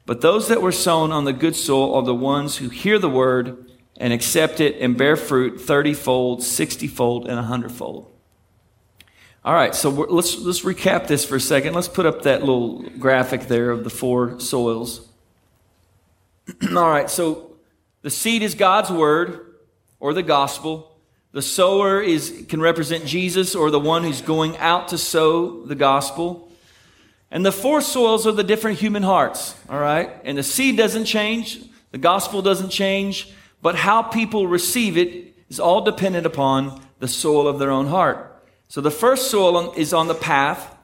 But 0.06 0.22
those 0.22 0.48
that 0.48 0.62
were 0.62 0.72
sown 0.72 1.12
on 1.12 1.26
the 1.26 1.34
good 1.34 1.56
soil 1.56 1.94
are 1.94 2.04
the 2.04 2.16
ones 2.16 2.58
who 2.58 2.70
hear 2.70 2.98
the 2.98 3.10
word 3.10 3.70
and 3.98 4.14
accept 4.14 4.60
it 4.60 4.78
and 4.82 4.98
bear 4.98 5.16
fruit 5.16 5.58
thirtyfold, 5.58 6.42
sixtyfold, 6.42 7.28
and 7.28 7.38
a 7.38 7.44
hundredfold. 7.44 8.12
All 9.44 9.54
right, 9.54 9.74
so 9.74 9.90
let's, 9.90 10.38
let's 10.40 10.62
recap 10.62 11.08
this 11.08 11.24
for 11.24 11.38
a 11.38 11.40
second. 11.40 11.74
Let's 11.74 11.88
put 11.88 12.06
up 12.06 12.24
that 12.24 12.42
little 12.42 12.84
graphic 12.98 13.44
there 13.44 13.72
of 13.72 13.84
the 13.84 13.90
four 13.90 14.40
soils. 14.40 15.08
All 16.76 16.90
right, 16.90 17.10
so 17.10 17.56
the 18.02 18.10
seed 18.10 18.42
is 18.42 18.56
God's 18.56 18.90
word 18.90 19.56
or 20.00 20.14
the 20.14 20.24
gospel. 20.24 20.89
The 21.32 21.42
sower 21.44 22.02
is, 22.02 22.46
can 22.50 22.60
represent 22.60 23.06
Jesus 23.06 23.54
or 23.54 23.70
the 23.70 23.80
one 23.80 24.04
who's 24.04 24.22
going 24.22 24.58
out 24.58 24.88
to 24.90 24.98
sow 24.98 25.64
the 25.64 25.76
gospel. 25.76 26.52
And 27.30 27.46
the 27.46 27.52
four 27.52 27.82
soils 27.82 28.26
are 28.26 28.32
the 28.32 28.44
different 28.44 28.80
human 28.80 29.04
hearts, 29.04 29.56
all 29.70 29.80
right? 29.80 30.10
And 30.24 30.38
the 30.38 30.44
seed 30.44 30.76
doesn't 30.76 31.06
change, 31.06 31.62
the 31.92 32.00
gospel 32.00 32.42
doesn't 32.42 32.70
change, 32.70 33.32
but 33.62 33.76
how 33.76 34.02
people 34.02 34.48
receive 34.48 34.98
it 34.98 35.36
is 35.50 35.60
all 35.60 35.82
dependent 35.82 36.26
upon 36.26 36.82
the 37.00 37.08
soil 37.08 37.48
of 37.48 37.60
their 37.60 37.72
own 37.72 37.88
heart. 37.88 38.44
So 38.68 38.82
the 38.82 38.92
first 38.92 39.30
soil 39.30 39.74
is 39.74 39.94
on 39.94 40.08
the 40.08 40.16
path, 40.16 40.76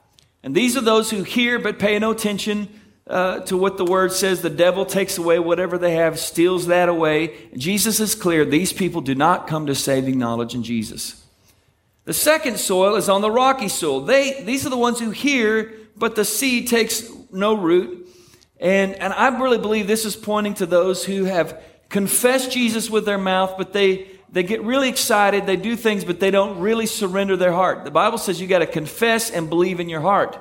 and 0.44 0.54
these 0.54 0.76
are 0.76 0.80
those 0.80 1.10
who 1.10 1.24
hear 1.24 1.58
but 1.58 1.80
pay 1.80 1.98
no 1.98 2.12
attention 2.12 2.68
uh, 3.06 3.40
to 3.40 3.56
what 3.56 3.76
the 3.76 3.84
word 3.84 4.12
says. 4.12 4.42
The 4.42 4.50
devil 4.50 4.84
takes 4.84 5.18
away 5.18 5.38
whatever 5.38 5.78
they 5.78 5.94
have, 5.94 6.18
steals 6.18 6.66
that 6.66 6.88
away. 6.88 7.36
Jesus 7.56 8.00
is 8.00 8.14
clear 8.14 8.44
these 8.44 8.72
people 8.72 9.00
do 9.00 9.14
not 9.14 9.46
come 9.46 9.66
to 9.66 9.74
saving 9.74 10.18
knowledge 10.18 10.54
in 10.54 10.62
Jesus. 10.62 11.24
The 12.04 12.14
second 12.14 12.58
soil 12.58 12.94
is 12.96 13.08
on 13.08 13.20
the 13.20 13.30
rocky 13.30 13.68
soil. 13.68 14.00
They, 14.00 14.42
these 14.42 14.64
are 14.64 14.70
the 14.70 14.76
ones 14.76 15.00
who 15.00 15.10
hear, 15.10 15.72
but 15.96 16.14
the 16.14 16.24
seed 16.24 16.68
takes 16.68 17.10
no 17.32 17.54
root. 17.54 18.08
And, 18.60 18.94
and 18.94 19.12
I 19.12 19.28
really 19.38 19.58
believe 19.58 19.86
this 19.86 20.04
is 20.04 20.16
pointing 20.16 20.54
to 20.54 20.66
those 20.66 21.04
who 21.04 21.24
have 21.24 21.60
confessed 21.88 22.52
Jesus 22.52 22.88
with 22.88 23.04
their 23.04 23.18
mouth, 23.18 23.54
but 23.58 23.72
they, 23.72 24.08
they 24.30 24.42
get 24.42 24.62
really 24.62 24.88
excited. 24.88 25.46
They 25.46 25.56
do 25.56 25.76
things, 25.76 26.04
but 26.04 26.20
they 26.20 26.30
don't 26.30 26.60
really 26.60 26.86
surrender 26.86 27.36
their 27.36 27.52
heart. 27.52 27.84
The 27.84 27.90
Bible 27.90 28.18
says 28.18 28.40
you 28.40 28.46
got 28.46 28.60
to 28.60 28.66
confess 28.66 29.30
and 29.30 29.48
believe 29.48 29.80
in 29.80 29.88
your 29.88 30.00
heart. 30.00 30.38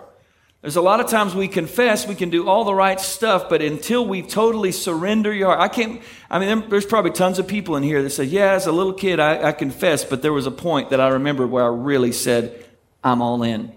There's 0.65 0.77
a 0.77 0.81
lot 0.81 0.99
of 0.99 1.07
times 1.07 1.35
we 1.35 1.47
confess, 1.47 2.07
we 2.07 2.15
can 2.15 2.31
do 2.31 2.49
all 2.49 2.63
the 2.63 2.73
right 2.73 2.99
stuff, 2.99 3.49
but 3.49 3.61
until 3.61 4.03
we 4.03 4.23
totally 4.23 4.71
surrender 4.71 5.31
your 5.31 5.49
heart, 5.49 5.59
I 5.59 5.67
can't, 5.67 6.01
I 6.27 6.39
mean, 6.39 6.67
there's 6.71 6.87
probably 6.87 7.11
tons 7.11 7.37
of 7.37 7.45
people 7.45 7.75
in 7.75 7.83
here 7.83 8.01
that 8.01 8.09
say, 8.09 8.23
yeah, 8.23 8.53
as 8.53 8.65
a 8.65 8.71
little 8.71 8.91
kid, 8.91 9.19
I, 9.19 9.49
I 9.49 9.51
confessed, 9.51 10.09
but 10.09 10.23
there 10.23 10.33
was 10.33 10.47
a 10.47 10.51
point 10.51 10.89
that 10.89 10.99
I 10.99 11.09
remember 11.09 11.45
where 11.45 11.63
I 11.63 11.67
really 11.67 12.11
said, 12.11 12.65
I'm 13.03 13.21
all 13.21 13.43
in. 13.43 13.73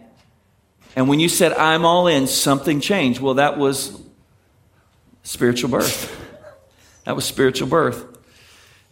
And 0.97 1.11
when 1.11 1.21
you 1.21 1.29
said, 1.29 1.53
I'm 1.53 1.85
all 1.85 2.07
in, 2.07 2.27
something 2.27 2.81
changed. 2.81 3.21
Well, 3.21 3.35
that 3.35 3.59
was 3.59 4.01
spiritual 5.25 5.69
birth. 5.69 6.19
That 7.05 7.15
was 7.15 7.27
spiritual 7.27 7.69
birth. 7.69 8.03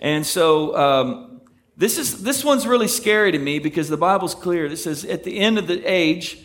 And 0.01 0.27
so, 0.27 0.77
um, 0.77 1.41
this 1.79 1.97
is, 1.97 2.23
this 2.23 2.45
one's 2.45 2.67
really 2.67 2.89
scary 2.89 3.33
to 3.33 3.39
me 3.39 3.59
because 3.59 3.89
the 3.89 3.97
Bible's 3.97 4.35
clear. 4.35 4.67
It 4.67 4.77
says, 4.77 5.07
at 5.07 5.25
the 5.25 5.39
end 5.39 5.57
of 5.57 5.67
the 5.67 5.83
age, 5.91 6.43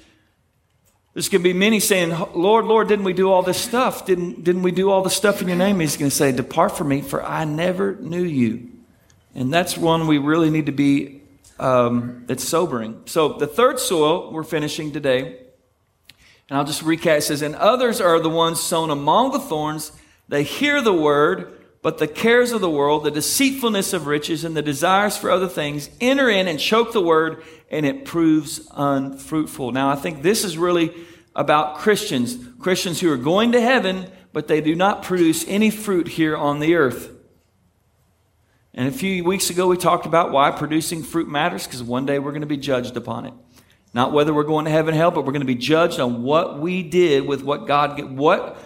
there's 1.13 1.27
going 1.27 1.43
to 1.43 1.49
be 1.49 1.53
many 1.53 1.81
saying, 1.81 2.17
Lord, 2.33 2.65
Lord, 2.65 2.87
didn't 2.87 3.03
we 3.03 3.13
do 3.13 3.29
all 3.29 3.43
this 3.43 3.57
stuff? 3.57 4.05
Didn't, 4.05 4.43
didn't 4.45 4.63
we 4.63 4.71
do 4.71 4.89
all 4.89 5.01
the 5.01 5.09
stuff 5.09 5.41
in 5.41 5.47
your 5.49 5.57
name? 5.57 5.79
He's 5.79 5.97
going 5.97 6.09
to 6.09 6.15
say, 6.15 6.31
Depart 6.31 6.77
from 6.77 6.87
me, 6.87 7.01
for 7.01 7.23
I 7.23 7.43
never 7.43 7.95
knew 7.95 8.23
you. 8.23 8.69
And 9.35 9.53
that's 9.53 9.77
one 9.77 10.07
we 10.07 10.17
really 10.19 10.49
need 10.49 10.67
to 10.67 10.71
be, 10.71 11.21
um, 11.59 12.25
sobering. 12.37 13.01
So 13.05 13.33
the 13.33 13.47
third 13.47 13.79
soil 13.79 14.31
we're 14.31 14.43
finishing 14.43 14.93
today, 14.93 15.37
and 16.49 16.57
I'll 16.57 16.65
just 16.65 16.83
recap. 16.83 17.17
It 17.17 17.21
says, 17.23 17.41
And 17.41 17.55
others 17.55 17.99
are 17.99 18.19
the 18.19 18.29
ones 18.29 18.61
sown 18.61 18.89
among 18.89 19.31
the 19.31 19.39
thorns. 19.39 19.91
They 20.29 20.43
hear 20.43 20.81
the 20.81 20.93
word, 20.93 21.60
but 21.81 21.97
the 21.97 22.07
cares 22.07 22.51
of 22.51 22.61
the 22.61 22.69
world, 22.69 23.03
the 23.03 23.11
deceitfulness 23.11 23.93
of 23.93 24.05
riches, 24.05 24.43
and 24.43 24.55
the 24.55 24.61
desires 24.61 25.17
for 25.17 25.31
other 25.31 25.47
things 25.47 25.89
enter 25.99 26.29
in 26.29 26.47
and 26.47 26.59
choke 26.59 26.93
the 26.93 27.01
word, 27.01 27.43
and 27.71 27.85
it 27.85 28.05
proves 28.05 28.67
unfruitful. 28.71 29.71
Now, 29.71 29.89
I 29.89 29.95
think 29.95 30.21
this 30.21 30.43
is 30.43 30.57
really 30.57 30.93
about 31.35 31.77
Christians, 31.77 32.37
Christians 32.59 32.99
who 32.99 33.11
are 33.11 33.17
going 33.17 33.53
to 33.53 33.61
heaven, 33.61 34.11
but 34.31 34.47
they 34.47 34.61
do 34.61 34.75
not 34.75 35.01
produce 35.01 35.47
any 35.47 35.71
fruit 35.71 36.07
here 36.07 36.37
on 36.37 36.59
the 36.59 36.75
earth. 36.75 37.09
And 38.73 38.87
a 38.87 38.91
few 38.91 39.23
weeks 39.23 39.49
ago, 39.49 39.67
we 39.67 39.75
talked 39.75 40.05
about 40.05 40.31
why 40.31 40.51
producing 40.51 41.03
fruit 41.03 41.27
matters, 41.27 41.65
because 41.65 41.83
one 41.83 42.05
day 42.05 42.19
we're 42.19 42.31
going 42.31 42.41
to 42.41 42.47
be 42.47 42.57
judged 42.57 42.95
upon 42.95 43.25
it. 43.25 43.33
Not 43.93 44.13
whether 44.13 44.33
we're 44.33 44.43
going 44.43 44.65
to 44.65 44.71
heaven 44.71 44.93
or 44.93 44.97
hell, 44.97 45.11
but 45.11 45.25
we're 45.25 45.33
going 45.33 45.41
to 45.41 45.45
be 45.45 45.55
judged 45.55 45.99
on 45.99 46.23
what 46.23 46.59
we 46.59 46.83
did 46.83 47.25
with 47.25 47.43
what 47.43 47.67
God, 47.67 47.99
what 48.17 48.57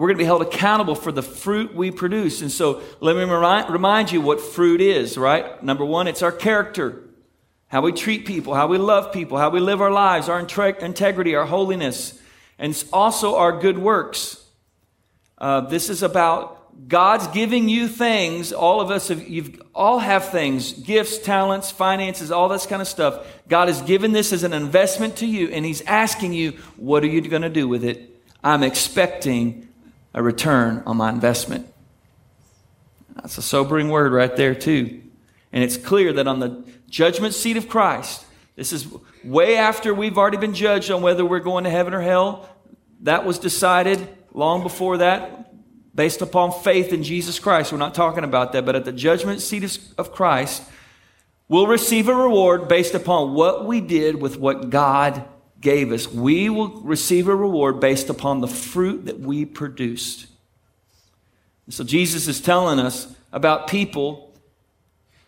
we're 0.00 0.06
going 0.06 0.16
to 0.16 0.22
be 0.22 0.24
held 0.24 0.40
accountable 0.40 0.94
for 0.94 1.12
the 1.12 1.22
fruit 1.22 1.74
we 1.74 1.90
produce. 1.90 2.40
And 2.40 2.50
so 2.50 2.80
let 3.00 3.16
me 3.16 3.24
remind 3.24 4.10
you 4.10 4.22
what 4.22 4.40
fruit 4.40 4.80
is, 4.80 5.18
right? 5.18 5.62
Number 5.62 5.84
one, 5.84 6.08
it's 6.08 6.22
our 6.22 6.32
character. 6.32 7.04
How 7.66 7.82
we 7.82 7.92
treat 7.92 8.24
people, 8.24 8.54
how 8.54 8.66
we 8.66 8.78
love 8.78 9.12
people, 9.12 9.36
how 9.36 9.50
we 9.50 9.60
live 9.60 9.82
our 9.82 9.90
lives, 9.90 10.30
our 10.30 10.40
integrity, 10.40 11.34
our 11.34 11.44
holiness, 11.44 12.18
and 12.58 12.82
also 12.94 13.36
our 13.36 13.60
good 13.60 13.76
works. 13.76 14.42
Uh, 15.36 15.60
this 15.68 15.90
is 15.90 16.02
about 16.02 16.88
God's 16.88 17.26
giving 17.26 17.68
you 17.68 17.86
things. 17.86 18.54
All 18.54 18.80
of 18.80 18.90
us, 18.90 19.08
have, 19.08 19.28
you've 19.28 19.60
all 19.74 19.98
have 19.98 20.30
things, 20.30 20.72
gifts, 20.72 21.18
talents, 21.18 21.70
finances, 21.70 22.30
all 22.30 22.48
this 22.48 22.64
kind 22.64 22.80
of 22.80 22.88
stuff. 22.88 23.26
God 23.48 23.68
has 23.68 23.82
given 23.82 24.12
this 24.12 24.32
as 24.32 24.44
an 24.44 24.54
investment 24.54 25.16
to 25.16 25.26
you, 25.26 25.48
and 25.48 25.66
He's 25.66 25.82
asking 25.82 26.32
you, 26.32 26.52
what 26.76 27.04
are 27.04 27.08
you 27.08 27.20
going 27.20 27.42
to 27.42 27.50
do 27.50 27.68
with 27.68 27.84
it? 27.84 28.18
I'm 28.42 28.62
expecting 28.62 29.66
a 30.14 30.22
return 30.22 30.82
on 30.86 30.96
my 30.96 31.10
investment. 31.10 31.66
That's 33.16 33.38
a 33.38 33.42
sobering 33.42 33.88
word 33.90 34.12
right 34.12 34.34
there, 34.34 34.54
too. 34.54 35.02
And 35.52 35.64
it's 35.64 35.76
clear 35.76 36.12
that 36.14 36.26
on 36.26 36.40
the 36.40 36.64
judgment 36.88 37.34
seat 37.34 37.56
of 37.56 37.68
Christ, 37.68 38.24
this 38.56 38.72
is 38.72 38.86
way 39.24 39.56
after 39.56 39.92
we've 39.94 40.18
already 40.18 40.36
been 40.36 40.54
judged 40.54 40.90
on 40.90 41.02
whether 41.02 41.24
we're 41.24 41.40
going 41.40 41.64
to 41.64 41.70
heaven 41.70 41.94
or 41.94 42.00
hell. 42.00 42.48
That 43.02 43.24
was 43.24 43.38
decided 43.38 44.06
long 44.32 44.62
before 44.62 44.98
that 44.98 45.40
based 45.94 46.22
upon 46.22 46.52
faith 46.52 46.92
in 46.92 47.02
Jesus 47.02 47.38
Christ. 47.38 47.72
We're 47.72 47.78
not 47.78 47.94
talking 47.94 48.24
about 48.24 48.52
that, 48.52 48.64
but 48.64 48.76
at 48.76 48.84
the 48.84 48.92
judgment 48.92 49.40
seat 49.40 49.78
of 49.98 50.12
Christ, 50.12 50.62
we'll 51.48 51.66
receive 51.66 52.08
a 52.08 52.14
reward 52.14 52.68
based 52.68 52.94
upon 52.94 53.34
what 53.34 53.66
we 53.66 53.80
did 53.80 54.20
with 54.20 54.38
what 54.38 54.70
God 54.70 55.24
gave 55.60 55.92
us, 55.92 56.10
we 56.10 56.48
will 56.48 56.80
receive 56.80 57.28
a 57.28 57.34
reward 57.34 57.80
based 57.80 58.08
upon 58.08 58.40
the 58.40 58.48
fruit 58.48 59.06
that 59.06 59.20
we 59.20 59.44
produced. 59.44 60.26
so 61.68 61.84
Jesus 61.84 62.28
is 62.28 62.40
telling 62.40 62.78
us 62.78 63.14
about 63.32 63.68
people 63.68 64.32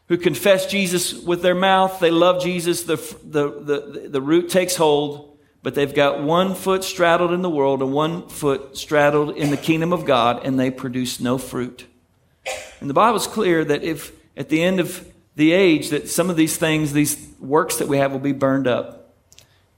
who 0.08 0.16
confess 0.16 0.66
Jesus 0.66 1.14
with 1.14 1.42
their 1.42 1.54
mouth, 1.54 2.00
they 2.00 2.10
love 2.10 2.42
Jesus, 2.42 2.82
the, 2.82 2.96
the, 3.24 3.50
the, 3.50 4.08
the 4.08 4.20
root 4.20 4.50
takes 4.50 4.76
hold, 4.76 5.38
but 5.62 5.74
they've 5.74 5.94
got 5.94 6.22
one 6.22 6.54
foot 6.54 6.82
straddled 6.82 7.32
in 7.32 7.42
the 7.42 7.50
world 7.50 7.82
and 7.82 7.92
one 7.92 8.28
foot 8.28 8.76
straddled 8.76 9.36
in 9.36 9.50
the 9.50 9.56
kingdom 9.56 9.92
of 9.92 10.04
God, 10.04 10.44
and 10.44 10.58
they 10.58 10.70
produce 10.70 11.20
no 11.20 11.38
fruit. 11.38 11.86
And 12.80 12.90
the 12.90 12.94
Bible's 12.94 13.26
clear 13.26 13.64
that 13.64 13.84
if 13.84 14.12
at 14.36 14.48
the 14.48 14.62
end 14.62 14.80
of 14.80 15.06
the 15.36 15.52
age 15.52 15.90
that 15.90 16.08
some 16.08 16.30
of 16.30 16.36
these 16.36 16.56
things, 16.56 16.92
these 16.92 17.16
works 17.38 17.76
that 17.76 17.88
we 17.88 17.98
have 17.98 18.12
will 18.12 18.18
be 18.18 18.32
burned 18.32 18.66
up. 18.66 19.01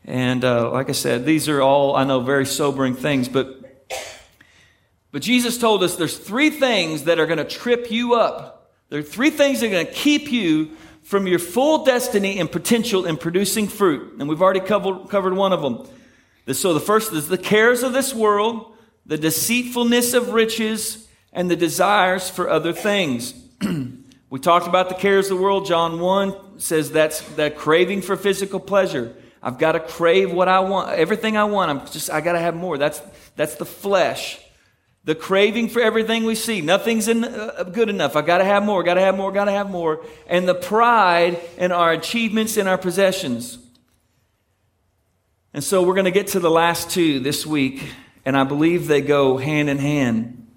And 0.04 0.44
uh, 0.44 0.70
like 0.70 0.88
I 0.88 0.92
said, 0.92 1.24
these 1.24 1.48
are 1.48 1.62
all, 1.62 1.96
I 1.96 2.04
know, 2.04 2.20
very 2.20 2.44
sobering 2.44 2.94
things, 2.94 3.28
but, 3.28 3.90
but 5.12 5.22
Jesus 5.22 5.56
told 5.56 5.82
us 5.82 5.96
there's 5.96 6.18
three 6.18 6.50
things 6.50 7.04
that 7.04 7.18
are 7.18 7.26
going 7.26 7.38
to 7.38 7.44
trip 7.44 7.90
you 7.90 8.14
up. 8.14 8.70
There 8.90 8.98
are 8.98 9.02
three 9.02 9.30
things 9.30 9.60
that 9.60 9.66
are 9.68 9.70
going 9.70 9.86
to 9.86 9.92
keep 9.92 10.30
you 10.30 10.76
from 11.02 11.26
your 11.26 11.38
full 11.38 11.84
destiny 11.84 12.38
and 12.38 12.50
potential 12.50 13.06
in 13.06 13.16
producing 13.16 13.68
fruit. 13.68 14.16
And 14.18 14.28
we've 14.28 14.42
already 14.42 14.60
covered, 14.60 15.08
covered 15.08 15.34
one 15.34 15.52
of 15.52 15.62
them. 15.62 15.86
So 16.54 16.74
the 16.74 16.80
first 16.80 17.12
is 17.12 17.28
the 17.28 17.38
cares 17.38 17.82
of 17.82 17.94
this 17.94 18.12
world, 18.12 18.74
the 19.06 19.16
deceitfulness 19.16 20.12
of 20.12 20.30
riches, 20.30 21.08
and 21.32 21.50
the 21.50 21.56
desires 21.56 22.28
for 22.28 22.48
other 22.48 22.72
things. 22.72 23.34
we 24.30 24.38
talked 24.38 24.66
about 24.66 24.88
the 24.90 24.94
cares 24.94 25.30
of 25.30 25.38
the 25.38 25.42
world. 25.42 25.66
John 25.66 25.98
1 25.98 26.60
says 26.60 26.90
that's 26.90 27.22
that 27.36 27.56
craving 27.56 28.02
for 28.02 28.16
physical 28.16 28.60
pleasure. 28.60 29.16
I've 29.46 29.58
got 29.58 29.72
to 29.72 29.80
crave 29.80 30.32
what 30.32 30.48
I 30.48 30.60
want, 30.60 30.98
everything 30.98 31.36
I 31.36 31.44
want. 31.44 31.70
I'm 31.70 31.86
just, 31.88 32.08
I 32.08 32.22
got 32.22 32.32
to 32.32 32.38
have 32.38 32.56
more. 32.56 32.78
That's, 32.78 33.02
that's 33.36 33.56
the 33.56 33.66
flesh. 33.66 34.40
The 35.04 35.14
craving 35.14 35.68
for 35.68 35.82
everything 35.82 36.24
we 36.24 36.34
see. 36.34 36.62
Nothing's 36.62 37.08
in, 37.08 37.24
uh, 37.24 37.64
good 37.64 37.90
enough. 37.90 38.16
I 38.16 38.22
got 38.22 38.38
to 38.38 38.44
have 38.44 38.62
more, 38.62 38.82
got 38.82 38.94
to 38.94 39.02
have 39.02 39.18
more, 39.18 39.30
got 39.30 39.44
to 39.44 39.52
have 39.52 39.70
more. 39.70 40.02
And 40.26 40.48
the 40.48 40.54
pride 40.54 41.38
in 41.58 41.72
our 41.72 41.92
achievements 41.92 42.56
and 42.56 42.66
our 42.66 42.78
possessions. 42.78 43.58
And 45.52 45.62
so 45.62 45.82
we're 45.82 45.94
going 45.94 46.06
to 46.06 46.10
get 46.10 46.28
to 46.28 46.40
the 46.40 46.50
last 46.50 46.90
two 46.90 47.20
this 47.20 47.44
week, 47.44 47.92
and 48.24 48.38
I 48.38 48.44
believe 48.44 48.88
they 48.88 49.02
go 49.02 49.36
hand 49.36 49.68
in 49.68 49.78
hand. 49.78 50.48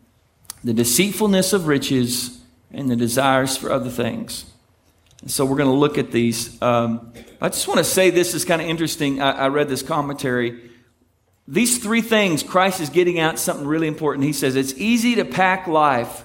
the 0.63 0.73
deceitfulness 0.73 1.53
of 1.53 1.67
riches, 1.67 2.41
and 2.71 2.89
the 2.89 2.95
desires 2.95 3.55
for 3.55 3.71
other 3.71 3.89
things. 3.89 4.45
So 5.25 5.45
we're 5.45 5.57
going 5.57 5.69
to 5.69 5.75
look 5.75 5.97
at 5.97 6.11
these. 6.11 6.61
Um, 6.61 7.11
I 7.41 7.49
just 7.49 7.67
want 7.67 7.79
to 7.79 7.83
say 7.83 8.11
this 8.11 8.35
is 8.35 8.45
kind 8.45 8.61
of 8.61 8.67
interesting. 8.67 9.19
I, 9.19 9.31
I 9.31 9.47
read 9.47 9.67
this 9.67 9.81
commentary. 9.81 10.69
These 11.47 11.79
three 11.79 12.01
things, 12.01 12.43
Christ 12.43 12.79
is 12.81 12.89
getting 12.89 13.19
out 13.19 13.39
something 13.39 13.65
really 13.65 13.87
important. 13.87 14.25
He 14.25 14.33
says 14.33 14.55
it's 14.55 14.73
easy 14.75 15.15
to 15.15 15.25
pack 15.25 15.65
life 15.65 16.23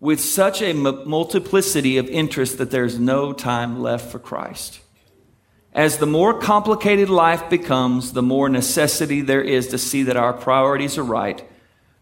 with 0.00 0.20
such 0.20 0.60
a 0.62 0.74
multiplicity 0.74 1.96
of 1.96 2.06
interests 2.08 2.56
that 2.56 2.70
there's 2.70 2.98
no 2.98 3.32
time 3.32 3.80
left 3.80 4.12
for 4.12 4.18
Christ. 4.18 4.80
As 5.72 5.98
the 5.98 6.06
more 6.06 6.38
complicated 6.38 7.08
life 7.08 7.48
becomes, 7.48 8.12
the 8.12 8.22
more 8.22 8.48
necessity 8.48 9.20
there 9.20 9.42
is 9.42 9.68
to 9.68 9.78
see 9.78 10.02
that 10.04 10.16
our 10.16 10.32
priorities 10.32 10.98
are 10.98 11.04
right, 11.04 11.42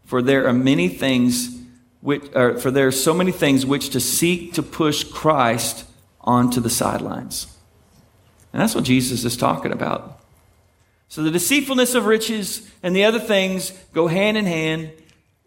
for 0.05 0.23
there 0.23 0.47
are 0.47 0.53
many 0.53 0.89
things 0.89 1.57
which, 2.01 2.25
for 2.33 2.71
there 2.71 2.87
are 2.87 2.93
so 2.93 3.15
many 3.15 3.33
things 3.33 3.65
which 3.65 3.91
to 3.91 4.01
seek 4.01 4.55
to 4.55 4.63
push 4.63 5.05
Christ 5.05 5.85
onto 6.27 6.61
the 6.61 6.71
sidelines. 6.71 7.47
And 8.53 8.61
that's 8.61 8.75
what 8.75 8.85
Jesus 8.85 9.25
is 9.25 9.37
talking 9.37 9.73
about. 9.73 10.21
So 11.09 11.23
the 11.23 11.31
deceitfulness 11.31 11.95
of 11.95 12.07
riches 12.07 12.69
and 12.83 12.95
the 12.95 13.05
other 13.05 13.21
things 13.21 13.71
go 13.93 14.07
hand 14.07 14.37
in 14.37 14.47
hand. 14.47 14.91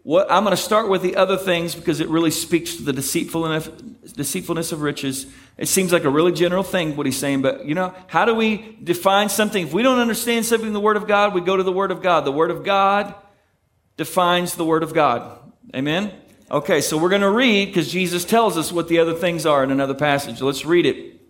What, 0.02 0.30
I'm 0.30 0.44
going 0.44 0.56
to 0.56 0.62
start 0.62 0.88
with 0.88 1.02
the 1.02 1.16
other 1.16 1.36
things 1.36 1.74
because 1.74 2.00
it 2.00 2.08
really 2.08 2.30
speaks 2.30 2.76
to 2.76 2.82
the 2.82 2.92
deceitfulness, 2.92 3.68
deceitfulness 4.14 4.72
of 4.72 4.80
riches. 4.80 5.26
It 5.58 5.68
seems 5.68 5.92
like 5.92 6.04
a 6.04 6.10
really 6.10 6.32
general 6.32 6.62
thing, 6.62 6.96
what 6.96 7.04
he's 7.04 7.18
saying, 7.18 7.42
but 7.42 7.66
you 7.66 7.74
know, 7.74 7.94
how 8.06 8.24
do 8.24 8.34
we 8.34 8.78
define 8.82 9.28
something? 9.28 9.66
If 9.66 9.74
we 9.74 9.82
don't 9.82 9.98
understand 9.98 10.46
something 10.46 10.68
in 10.68 10.72
the 10.72 10.80
Word 10.80 10.96
of 10.96 11.06
God, 11.06 11.34
we 11.34 11.42
go 11.42 11.56
to 11.56 11.62
the 11.62 11.72
Word 11.72 11.90
of 11.90 12.00
God. 12.00 12.24
The 12.24 12.32
Word 12.32 12.50
of 12.50 12.64
God 12.64 13.14
defines 13.98 14.54
the 14.54 14.64
Word 14.64 14.82
of 14.82 14.94
God. 14.94 15.38
Amen? 15.74 16.10
Okay, 16.50 16.80
so 16.80 16.98
we're 16.98 17.10
going 17.10 17.20
to 17.20 17.30
read 17.30 17.66
because 17.66 17.92
Jesus 17.92 18.24
tells 18.24 18.58
us 18.58 18.72
what 18.72 18.88
the 18.88 18.98
other 18.98 19.14
things 19.14 19.46
are 19.46 19.62
in 19.62 19.70
another 19.70 19.94
passage. 19.94 20.40
Let's 20.40 20.64
read 20.64 20.84
it. 20.84 21.20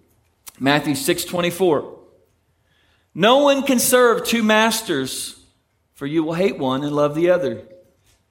Matthew 0.59 0.95
6 0.95 1.25
24. 1.25 1.99
No 3.15 3.39
one 3.39 3.65
can 3.65 3.79
serve 3.79 4.25
two 4.25 4.43
masters, 4.43 5.39
for 5.93 6.07
you 6.07 6.25
will 6.25 6.35
hate 6.35 6.59
one 6.59 6.83
and 6.85 6.97
love 6.97 7.15
the 7.15 7.29
other. 7.29 7.67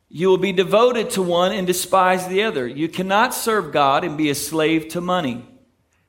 You 0.08 0.30
will 0.30 0.40
be 0.40 0.52
devoted 0.52 1.12
to 1.12 1.22
one 1.22 1.52
and 1.52 1.68
despise 1.68 2.28
the 2.28 2.44
other. 2.44 2.66
You 2.66 2.90
cannot 2.90 3.36
serve 3.36 3.72
God 3.72 4.04
and 4.04 4.18
be 4.18 4.32
a 4.32 4.36
slave 4.36 4.88
to 4.90 5.02
money. 5.02 5.46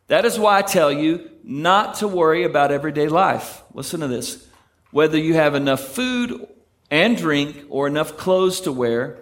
That 0.06 0.24
is 0.24 0.38
why 0.38 0.58
I 0.58 0.62
tell 0.62 0.90
you 0.90 1.30
not 1.44 1.96
to 1.96 2.08
worry 2.08 2.44
about 2.44 2.72
everyday 2.72 3.08
life. 3.08 3.62
Listen 3.74 4.00
to 4.00 4.08
this. 4.08 4.46
Whether 4.92 5.18
you 5.18 5.34
have 5.34 5.54
enough 5.54 5.80
food 5.80 6.48
and 6.90 7.18
drink 7.18 7.66
or 7.68 7.86
enough 7.86 8.16
clothes 8.16 8.62
to 8.62 8.72
wear, 8.72 9.18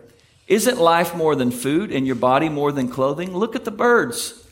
isn't 0.48 0.80
life 0.80 1.14
more 1.14 1.36
than 1.36 1.50
food 1.50 1.92
and 1.92 2.06
your 2.06 2.16
body 2.16 2.48
more 2.48 2.72
than 2.72 2.88
clothing? 2.88 3.36
Look 3.36 3.54
at 3.54 3.66
the 3.66 3.70
birds. 3.70 4.44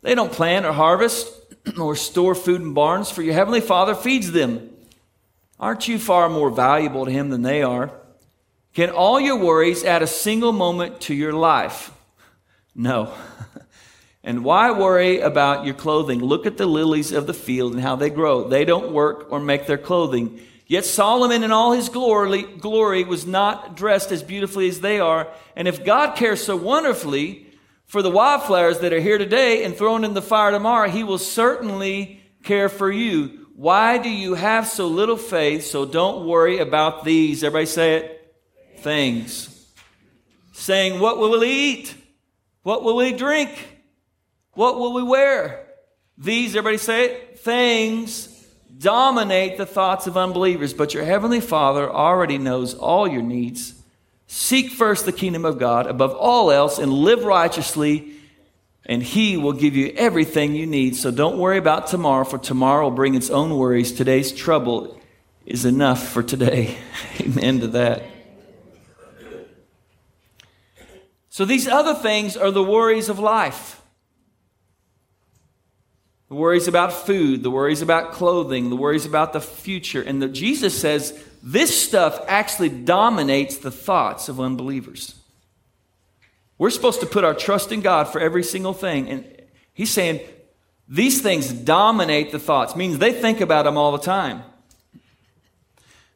They 0.00 0.14
don't 0.14 0.32
plant 0.32 0.64
or 0.64 0.72
harvest 0.72 1.30
or 1.78 1.94
store 1.94 2.34
food 2.34 2.62
in 2.62 2.74
barns, 2.74 3.10
for 3.10 3.22
your 3.22 3.34
heavenly 3.34 3.60
Father 3.60 3.94
feeds 3.94 4.32
them. 4.32 4.70
Aren't 5.60 5.86
you 5.86 5.98
far 5.98 6.28
more 6.28 6.50
valuable 6.50 7.04
to 7.04 7.10
Him 7.10 7.28
than 7.28 7.42
they 7.42 7.62
are? 7.62 7.92
Can 8.72 8.90
all 8.90 9.20
your 9.20 9.36
worries 9.36 9.84
add 9.84 10.02
a 10.02 10.06
single 10.06 10.52
moment 10.52 11.00
to 11.02 11.14
your 11.14 11.32
life? 11.32 11.90
No. 12.76 13.14
and 14.24 14.42
why 14.42 14.72
worry 14.72 15.20
about 15.20 15.64
your 15.64 15.76
clothing? 15.76 16.18
Look 16.18 16.44
at 16.44 16.56
the 16.56 16.66
lilies 16.66 17.12
of 17.12 17.28
the 17.28 17.32
field 17.32 17.72
and 17.72 17.80
how 17.80 17.94
they 17.94 18.10
grow. 18.10 18.48
They 18.48 18.64
don't 18.64 18.90
work 18.90 19.30
or 19.30 19.38
make 19.38 19.68
their 19.68 19.78
clothing. 19.78 20.40
Yet 20.66 20.84
Solomon 20.86 21.42
in 21.42 21.52
all 21.52 21.72
his 21.72 21.88
glory, 21.88 22.42
glory 22.42 23.04
was 23.04 23.26
not 23.26 23.76
dressed 23.76 24.10
as 24.12 24.22
beautifully 24.22 24.68
as 24.68 24.80
they 24.80 24.98
are. 24.98 25.28
And 25.54 25.68
if 25.68 25.84
God 25.84 26.16
cares 26.16 26.42
so 26.42 26.56
wonderfully 26.56 27.46
for 27.84 28.00
the 28.00 28.10
wildflowers 28.10 28.78
that 28.78 28.92
are 28.92 29.00
here 29.00 29.18
today 29.18 29.64
and 29.64 29.76
thrown 29.76 30.04
in 30.04 30.14
the 30.14 30.22
fire 30.22 30.50
tomorrow, 30.50 30.88
he 30.88 31.04
will 31.04 31.18
certainly 31.18 32.22
care 32.42 32.70
for 32.70 32.90
you. 32.90 33.46
Why 33.56 33.98
do 33.98 34.08
you 34.08 34.34
have 34.34 34.66
so 34.66 34.86
little 34.86 35.18
faith? 35.18 35.66
So 35.66 35.84
don't 35.84 36.26
worry 36.26 36.58
about 36.58 37.04
these. 37.04 37.44
Everybody 37.44 37.66
say 37.66 37.96
it. 37.96 38.34
Things. 38.78 39.50
Saying, 40.52 40.98
what 40.98 41.18
will 41.18 41.38
we 41.38 41.48
eat? 41.48 41.94
What 42.62 42.82
will 42.82 42.96
we 42.96 43.12
drink? 43.12 43.50
What 44.52 44.78
will 44.78 44.94
we 44.94 45.02
wear? 45.02 45.66
These, 46.16 46.56
everybody 46.56 46.78
say 46.78 47.04
it. 47.04 47.38
Things 47.40 48.33
dominate 48.78 49.56
the 49.56 49.66
thoughts 49.66 50.06
of 50.06 50.16
unbelievers, 50.16 50.74
but 50.74 50.94
your 50.94 51.04
heavenly 51.04 51.40
Father 51.40 51.90
already 51.90 52.38
knows 52.38 52.74
all 52.74 53.06
your 53.06 53.22
needs. 53.22 53.74
Seek 54.26 54.70
first 54.70 55.06
the 55.06 55.12
kingdom 55.12 55.44
of 55.44 55.58
God 55.58 55.86
above 55.86 56.14
all 56.14 56.50
else 56.50 56.78
and 56.78 56.92
live 56.92 57.24
righteously, 57.24 58.12
and 58.86 59.02
He 59.02 59.36
will 59.36 59.52
give 59.52 59.76
you 59.76 59.92
everything 59.96 60.54
you 60.54 60.66
need. 60.66 60.96
So 60.96 61.10
don't 61.10 61.38
worry 61.38 61.58
about 61.58 61.86
tomorrow, 61.86 62.24
for 62.24 62.38
tomorrow 62.38 62.84
will 62.84 62.96
bring 62.96 63.14
its 63.14 63.30
own 63.30 63.56
worries. 63.56 63.92
Today's 63.92 64.32
trouble 64.32 65.00
is 65.46 65.64
enough 65.64 66.08
for 66.08 66.22
today. 66.22 66.78
Amen 67.20 67.60
to 67.60 67.66
that. 67.68 68.02
So 71.28 71.44
these 71.44 71.66
other 71.66 71.94
things 71.94 72.36
are 72.36 72.50
the 72.50 72.62
worries 72.62 73.08
of 73.08 73.18
life 73.18 73.80
the 76.34 76.40
worries 76.40 76.66
about 76.66 76.92
food, 76.92 77.44
the 77.44 77.50
worries 77.50 77.80
about 77.80 78.10
clothing, 78.10 78.68
the 78.68 78.74
worries 78.74 79.06
about 79.06 79.32
the 79.32 79.40
future. 79.40 80.02
And 80.02 80.20
the, 80.20 80.26
Jesus 80.26 80.76
says 80.76 81.16
this 81.44 81.80
stuff 81.80 82.20
actually 82.26 82.70
dominates 82.70 83.58
the 83.58 83.70
thoughts 83.70 84.28
of 84.28 84.40
unbelievers. 84.40 85.14
We're 86.58 86.70
supposed 86.70 86.98
to 87.02 87.06
put 87.06 87.22
our 87.22 87.34
trust 87.34 87.70
in 87.70 87.82
God 87.82 88.08
for 88.08 88.20
every 88.20 88.42
single 88.42 88.72
thing. 88.72 89.08
And 89.08 89.42
he's 89.74 89.92
saying 89.92 90.22
these 90.88 91.22
things 91.22 91.52
dominate 91.52 92.32
the 92.32 92.40
thoughts, 92.40 92.74
means 92.74 92.98
they 92.98 93.12
think 93.12 93.40
about 93.40 93.64
them 93.64 93.78
all 93.78 93.92
the 93.92 93.98
time. 93.98 94.42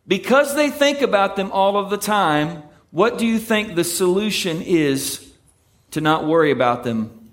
Because 0.04 0.56
they 0.56 0.68
think 0.68 1.00
about 1.00 1.36
them 1.36 1.52
all 1.52 1.76
of 1.76 1.90
the 1.90 1.96
time, 1.96 2.64
what 2.90 3.18
do 3.18 3.26
you 3.26 3.38
think 3.38 3.76
the 3.76 3.84
solution 3.84 4.62
is 4.62 5.32
to 5.92 6.00
not 6.00 6.26
worry 6.26 6.50
about 6.50 6.82
them? 6.82 7.30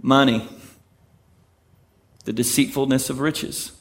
Money 0.00 0.48
the 2.26 2.32
deceitfulness 2.32 3.08
of 3.08 3.20
riches. 3.20 3.72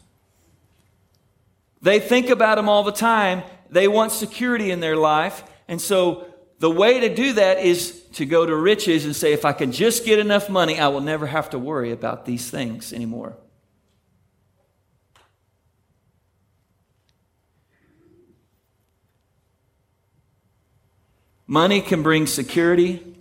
They 1.81 1.99
think 1.99 2.29
about 2.29 2.55
them 2.55 2.69
all 2.69 2.83
the 2.83 2.91
time. 2.91 3.43
They 3.69 3.87
want 3.87 4.11
security 4.11 4.71
in 4.71 4.79
their 4.79 4.95
life. 4.95 5.43
And 5.67 5.81
so 5.81 6.27
the 6.59 6.69
way 6.69 7.01
to 7.01 7.13
do 7.13 7.33
that 7.33 7.59
is 7.59 8.03
to 8.13 8.25
go 8.25 8.45
to 8.45 8.55
riches 8.55 9.03
and 9.03 9.15
say, 9.15 9.33
if 9.33 9.45
I 9.45 9.51
can 9.51 9.71
just 9.71 10.05
get 10.05 10.19
enough 10.19 10.47
money, 10.49 10.79
I 10.79 10.87
will 10.87 11.01
never 11.01 11.25
have 11.25 11.49
to 11.49 11.59
worry 11.59 11.91
about 11.91 12.25
these 12.25 12.49
things 12.49 12.93
anymore. 12.93 13.35
Money 21.47 21.81
can 21.81 22.03
bring 22.03 22.27
security, 22.27 23.14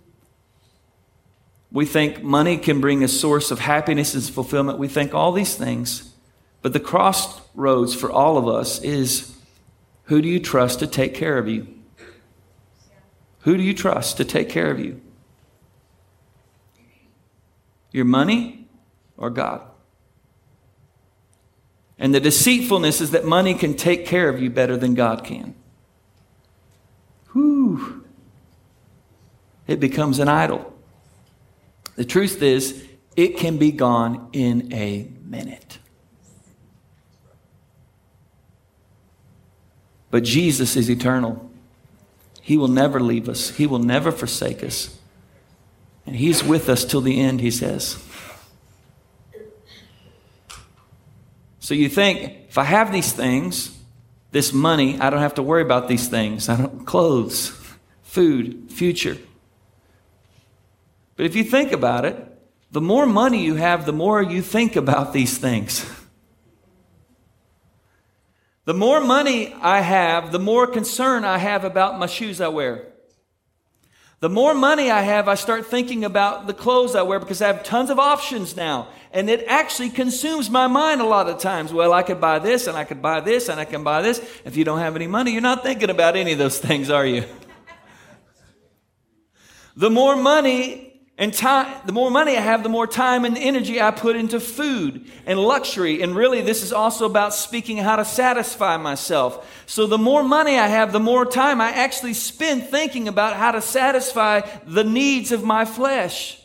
we 1.71 1.85
think 1.85 2.23
money 2.23 2.57
can 2.57 2.79
bring 2.79 3.03
a 3.03 3.07
source 3.07 3.51
of 3.51 3.59
happiness 3.59 4.13
and 4.13 4.23
fulfillment. 4.23 4.79
We 4.79 4.87
think 4.87 5.13
all 5.13 5.31
these 5.31 5.55
things. 5.55 6.13
But 6.61 6.73
the 6.73 6.79
crossroads 6.79 7.93
for 7.93 8.11
all 8.11 8.37
of 8.37 8.47
us 8.47 8.81
is 8.81 9.35
who 10.05 10.21
do 10.21 10.27
you 10.27 10.39
trust 10.39 10.79
to 10.79 10.87
take 10.87 11.13
care 11.13 11.37
of 11.37 11.47
you? 11.47 11.67
Who 13.41 13.57
do 13.57 13.63
you 13.63 13.73
trust 13.73 14.17
to 14.17 14.25
take 14.25 14.49
care 14.49 14.71
of 14.71 14.79
you? 14.79 15.01
Your 17.91 18.05
money 18.05 18.67
or 19.17 19.29
God? 19.29 19.61
And 21.97 22.13
the 22.13 22.19
deceitfulness 22.19 22.99
is 23.01 23.11
that 23.11 23.25
money 23.25 23.53
can 23.53 23.75
take 23.75 24.05
care 24.05 24.27
of 24.29 24.41
you 24.41 24.49
better 24.49 24.75
than 24.75 24.95
God 24.95 25.23
can. 25.23 25.55
Whew. 27.31 28.03
It 29.67 29.79
becomes 29.79 30.19
an 30.19 30.27
idol. 30.27 30.74
The 31.95 32.05
truth 32.05 32.41
is, 32.41 32.85
it 33.15 33.37
can 33.37 33.57
be 33.57 33.71
gone 33.71 34.29
in 34.33 34.73
a 34.73 35.07
minute. 35.23 35.79
But 40.11 40.23
Jesus 40.23 40.75
is 40.75 40.89
eternal. 40.89 41.49
He 42.41 42.57
will 42.57 42.67
never 42.67 42.99
leave 42.99 43.27
us, 43.27 43.49
He 43.51 43.67
will 43.67 43.79
never 43.79 44.11
forsake 44.11 44.63
us. 44.63 44.97
And 46.05 46.15
He's 46.15 46.43
with 46.43 46.69
us 46.69 46.85
till 46.85 47.01
the 47.01 47.19
end, 47.19 47.41
He 47.41 47.51
says. 47.51 47.97
So 51.59 51.73
you 51.73 51.89
think, 51.89 52.45
if 52.47 52.59
I 52.59 52.63
have 52.63 52.91
these 52.91 53.11
things, 53.11 53.75
this 54.31 54.53
money, 54.53 54.99
I 54.99 55.09
don't 55.09 55.21
have 55.21 55.35
to 55.35 55.41
worry 55.41 55.63
about 55.63 55.87
these 55.87 56.07
things. 56.07 56.47
I 56.47 56.57
don't 56.57 56.85
clothes, 56.85 57.59
food, 58.03 58.65
future. 58.69 59.17
But 61.15 61.25
if 61.25 61.35
you 61.35 61.43
think 61.43 61.71
about 61.71 62.05
it, 62.05 62.17
the 62.71 62.81
more 62.81 63.05
money 63.05 63.43
you 63.43 63.55
have, 63.55 63.85
the 63.85 63.93
more 63.93 64.21
you 64.21 64.41
think 64.41 64.75
about 64.75 65.13
these 65.13 65.37
things. 65.37 65.89
The 68.65 68.73
more 68.73 68.99
money 68.99 69.53
I 69.61 69.81
have, 69.81 70.31
the 70.31 70.39
more 70.39 70.67
concern 70.67 71.23
I 71.23 71.37
have 71.37 71.63
about 71.63 71.99
my 71.99 72.07
shoes 72.07 72.41
I 72.41 72.47
wear. 72.47 72.91
The 74.19 74.29
more 74.29 74.55
money 74.55 74.89
I 74.89 75.01
have, 75.01 75.27
I 75.27 75.35
start 75.35 75.67
thinking 75.67 76.03
about 76.03 76.47
the 76.47 76.53
clothes 76.53 76.95
I 76.95 77.03
wear 77.03 77.19
because 77.19 77.41
I 77.41 77.47
have 77.47 77.63
tons 77.63 77.91
of 77.91 77.99
options 77.99 78.55
now. 78.55 78.87
And 79.11 79.29
it 79.29 79.45
actually 79.47 79.89
consumes 79.89 80.49
my 80.49 80.67
mind 80.67 80.99
a 80.99 81.05
lot 81.05 81.29
of 81.29 81.37
times. 81.37 81.71
Well, 81.71 81.93
I 81.93 82.01
could 82.01 82.19
buy 82.19 82.39
this 82.39 82.65
and 82.65 82.75
I 82.75 82.85
could 82.85 83.01
buy 83.01 83.19
this 83.19 83.49
and 83.49 83.59
I 83.59 83.65
can 83.65 83.83
buy 83.83 84.01
this. 84.01 84.19
If 84.43 84.57
you 84.57 84.65
don't 84.65 84.79
have 84.79 84.95
any 84.95 85.07
money, 85.07 85.31
you're 85.31 85.41
not 85.41 85.63
thinking 85.63 85.89
about 85.89 86.15
any 86.15 86.31
of 86.31 86.39
those 86.39 86.57
things, 86.57 86.89
are 86.89 87.05
you? 87.05 87.23
the 89.77 89.91
more 89.91 90.15
money 90.15 90.94
and 91.17 91.33
time, 91.33 91.73
the 91.85 91.93
more 91.93 92.11
money 92.11 92.35
I 92.35 92.41
have, 92.41 92.61
the 92.61 92.69
more 92.69 92.87
time 92.87 93.23
and 93.23 93.37
energy 93.37 93.79
I 93.81 93.91
put 93.91 94.17
into 94.17 94.39
food 94.41 95.05
and 95.25 95.39
luxury. 95.39 96.01
And 96.01 96.13
really, 96.13 96.41
this 96.41 96.61
is 96.61 96.73
also 96.73 97.05
about 97.05 97.33
speaking 97.33 97.77
how 97.77 97.95
to 97.95 98.03
satisfy 98.03 98.75
myself. 98.75 99.63
So 99.65 99.87
the 99.87 99.97
more 99.97 100.23
money 100.23 100.59
I 100.59 100.67
have, 100.67 100.91
the 100.91 100.99
more 100.99 101.25
time 101.25 101.61
I 101.61 101.71
actually 101.71 102.15
spend 102.15 102.63
thinking 102.63 103.07
about 103.07 103.37
how 103.37 103.51
to 103.51 103.61
satisfy 103.61 104.41
the 104.65 104.83
needs 104.83 105.31
of 105.31 105.41
my 105.41 105.63
flesh. 105.63 106.41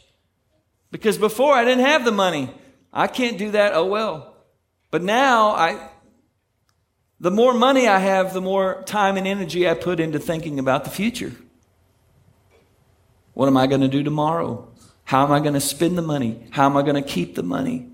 Because 0.92 1.18
before 1.18 1.54
I 1.54 1.64
didn't 1.64 1.85
have 1.85 2.04
the 2.04 2.12
money. 2.12 2.50
I 2.92 3.09
can't 3.09 3.38
do 3.38 3.50
that. 3.52 3.74
Oh 3.74 3.87
well. 3.87 4.37
But 4.92 5.02
now 5.02 5.50
I, 5.50 5.90
the 7.18 7.30
more 7.30 7.54
money 7.54 7.88
I 7.88 7.98
have, 7.98 8.35
the 8.35 8.40
more 8.40 8.83
time 8.87 9.16
and 9.16 9.26
energy 9.26 9.68
I 9.68 9.74
put 9.74 9.98
into 9.98 10.20
thinking 10.20 10.61
about 10.61 10.85
the 10.85 10.90
future. 10.90 11.33
What 13.40 13.46
am 13.46 13.57
I 13.57 13.66
going 13.68 13.81
to 13.81 13.88
do 13.88 14.03
tomorrow? 14.03 14.68
How 15.05 15.24
am 15.24 15.33
I 15.33 15.40
going 15.40 15.55
to 15.55 15.61
spend 15.61 15.96
the 15.96 16.03
money? 16.03 16.46
How 16.50 16.66
am 16.66 16.76
I 16.76 16.83
going 16.83 17.03
to 17.03 17.09
keep 17.09 17.37
the 17.37 17.42
money? 17.42 17.88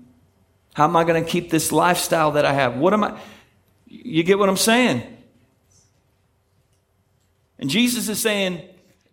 How 0.73 0.83
am 0.83 0.97
I 0.97 1.05
going 1.05 1.23
to 1.23 1.29
keep 1.29 1.49
this 1.49 1.71
lifestyle 1.71 2.33
that 2.33 2.43
I 2.43 2.51
have? 2.51 2.75
What 2.75 2.91
am 2.91 3.05
I? 3.05 3.17
You 3.85 4.23
get 4.23 4.39
what 4.39 4.49
I'm 4.49 4.57
saying? 4.57 5.03
And 7.57 7.69
Jesus 7.69 8.09
is 8.09 8.19
saying, 8.19 8.61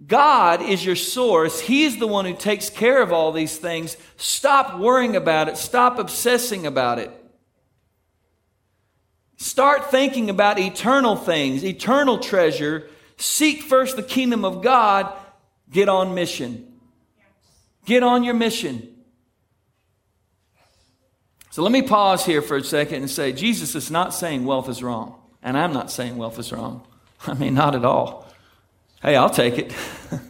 God 0.05 0.61
is 0.61 0.85
your 0.85 0.97
source. 0.97 1.61
He's 1.61 2.01
the 2.01 2.09
one 2.09 2.25
who 2.25 2.35
takes 2.35 2.69
care 2.69 3.01
of 3.01 3.13
all 3.13 3.31
these 3.31 3.57
things. 3.57 3.97
Stop 4.17 4.81
worrying 4.81 5.15
about 5.15 5.49
it. 5.49 5.57
Stop 5.57 6.01
obsessing 6.01 6.67
about 6.67 6.99
it. 6.99 7.13
Start 9.37 9.89
thinking 9.89 10.31
about 10.31 10.59
eternal 10.59 11.15
things, 11.15 11.65
eternal 11.65 12.19
treasure. 12.19 12.91
Seek 13.19 13.63
first 13.63 13.95
the 13.95 14.03
kingdom 14.03 14.45
of 14.45 14.65
God 14.65 15.17
Get 15.75 15.89
on 15.89 16.15
mission. 16.15 16.73
Get 17.85 18.05
on 18.05 18.23
your 18.23 18.35
mission. 18.35 18.95
So 21.51 21.63
let 21.63 21.73
me 21.73 21.83
pause 21.83 22.25
here 22.25 22.43
for 22.43 22.57
a 22.57 22.63
second 22.63 23.03
and 23.03 23.11
say 23.11 23.33
Jesus 23.33 23.75
is 23.75 23.91
not 23.91 24.15
saying 24.15 24.45
wealth 24.45 24.69
is 24.69 24.85
wrong. 24.85 25.21
And 25.43 25.59
I'm 25.59 25.73
not 25.73 25.91
saying 25.91 26.17
wealth 26.17 26.39
is 26.39 26.53
wrong. 26.53 26.87
I 27.27 27.35
mean, 27.35 27.55
not 27.55 27.75
at 27.75 27.85
all. 27.85 28.33
Hey, 29.03 29.17
I'll 29.17 29.29
take 29.29 29.59
it. 29.59 29.75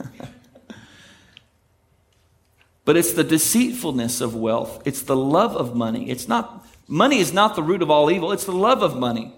but 2.87 2.97
it's 2.97 3.13
the 3.13 3.23
deceitfulness 3.23 4.23
of 4.23 4.35
wealth, 4.35 4.83
it's 4.87 5.03
the 5.03 5.15
love 5.15 5.55
of 5.55 5.77
money. 5.77 6.09
It's 6.09 6.27
not, 6.27 6.67
money 6.89 7.19
is 7.19 7.35
not 7.35 7.55
the 7.55 7.63
root 7.63 7.83
of 7.83 7.91
all 7.91 8.11
evil, 8.11 8.33
it's 8.33 8.47
the 8.47 8.53
love 8.53 8.83
of 8.83 8.97
money. 8.97 9.35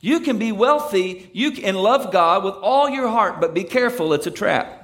You 0.00 0.20
can 0.20 0.36
be 0.36 0.52
wealthy 0.52 1.30
you 1.32 1.52
can 1.52 1.76
love 1.76 2.12
God 2.12 2.44
with 2.44 2.56
all 2.56 2.90
your 2.90 3.08
heart, 3.08 3.40
but 3.40 3.54
be 3.54 3.64
careful, 3.64 4.12
it's 4.12 4.26
a 4.26 4.30
trap. 4.30 4.83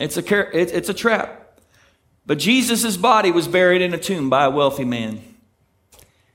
It's 0.00 0.16
a, 0.16 0.58
it's 0.58 0.88
a 0.88 0.94
trap. 0.94 1.60
But 2.26 2.38
Jesus' 2.38 2.96
body 2.96 3.30
was 3.30 3.46
buried 3.48 3.82
in 3.82 3.92
a 3.94 3.98
tomb 3.98 4.30
by 4.30 4.44
a 4.44 4.50
wealthy 4.50 4.84
man. 4.84 5.22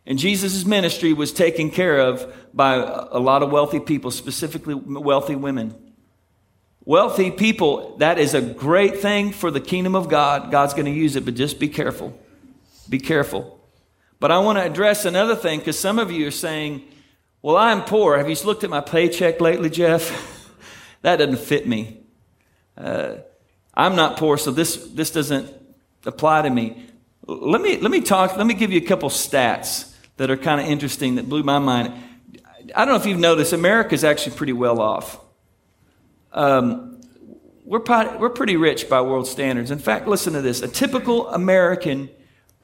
And 0.06 0.17
Jesus' 0.17 0.65
ministry 0.65 1.13
was 1.13 1.32
taken 1.32 1.69
care 1.69 2.00
of 2.00 2.34
by 2.54 2.76
a 2.76 3.19
lot 3.19 3.43
of 3.43 3.52
wealthy 3.52 3.80
people, 3.80 4.12
specifically 4.12 4.74
wealthy 4.74 5.36
women. 5.36 5.76
Wealthy 6.86 7.30
people, 7.30 7.98
that 7.98 8.17
is 8.17 8.34
a 8.34 8.41
great 8.41 8.98
thing 8.98 9.32
for 9.32 9.52
the 9.52 9.60
kingdom 9.60 9.95
of 9.95 10.10
God. 10.10 10.50
God's 10.50 10.74
going 10.74 10.86
to 10.86 10.91
use 10.91 11.15
it, 11.15 11.26
but 11.26 11.36
just 11.36 11.60
be 11.60 11.67
careful. 11.67 12.17
Be 12.88 12.98
careful. 12.98 13.60
But 14.19 14.32
I 14.32 14.39
want 14.39 14.58
to 14.58 14.63
address 14.63 15.06
another 15.06 15.36
thing 15.36 15.60
because 15.60 15.78
some 15.78 16.00
of 16.00 16.12
you 16.12 16.28
are 16.28 16.32
saying, 16.32 16.84
Well, 17.41 17.56
I'm 17.56 17.84
poor. 17.84 18.17
Have 18.17 18.30
you 18.30 18.36
looked 18.43 18.63
at 18.63 18.69
my 18.69 18.82
paycheck 18.82 19.39
lately, 19.39 19.69
Jeff? 19.69 20.50
that 21.04 21.17
doesn't 21.17 21.39
fit 21.39 21.67
me. 21.67 22.02
Uh, 22.76 23.17
I'm 23.79 23.95
not 23.95 24.17
poor, 24.17 24.37
so 24.37 24.51
this, 24.51 24.75
this 24.87 25.09
doesn't 25.09 25.49
apply 26.05 26.41
to 26.41 26.49
me. 26.49 26.85
Let 27.25 27.61
me, 27.61 27.77
let 27.77 27.91
me 27.91 28.01
talk, 28.01 28.35
let 28.35 28.45
me 28.45 28.53
give 28.53 28.73
you 28.73 28.81
a 28.81 28.85
couple 28.85 29.07
stats 29.09 29.95
that 30.17 30.29
are 30.29 30.35
kind 30.35 30.59
of 30.59 30.67
interesting 30.67 31.15
that 31.15 31.29
blew 31.29 31.43
my 31.43 31.59
mind. 31.59 31.93
I 32.75 32.83
don't 32.83 32.89
know 32.89 32.99
if 32.99 33.05
you've 33.05 33.19
noticed, 33.19 33.53
America 33.53 33.95
is 33.95 34.03
actually 34.03 34.35
pretty 34.35 34.51
well 34.51 34.81
off. 34.81 35.21
Um, 36.33 36.99
we're, 37.63 37.81
we're 38.17 38.29
pretty 38.29 38.57
rich 38.57 38.89
by 38.89 38.99
world 38.99 39.27
standards. 39.27 39.71
In 39.71 39.79
fact, 39.79 40.07
listen 40.07 40.33
to 40.33 40.41
this. 40.41 40.61
A 40.61 40.67
typical 40.67 41.29
American 41.29 42.09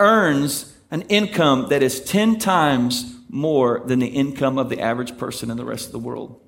earns 0.02 0.76
an 0.92 1.04
income 1.04 1.68
that 1.70 1.82
is 1.82 2.02
10 2.02 2.40
times 2.40 3.16
more 3.30 3.84
than 3.86 4.00
the 4.00 4.08
income 4.08 4.58
of 4.58 4.68
the 4.68 4.82
average 4.82 5.18
person 5.18 5.50
in 5.50 5.56
the 5.56 5.66
rest 5.66 5.86
of 5.86 5.92
the 5.94 6.00
world. 6.00 6.42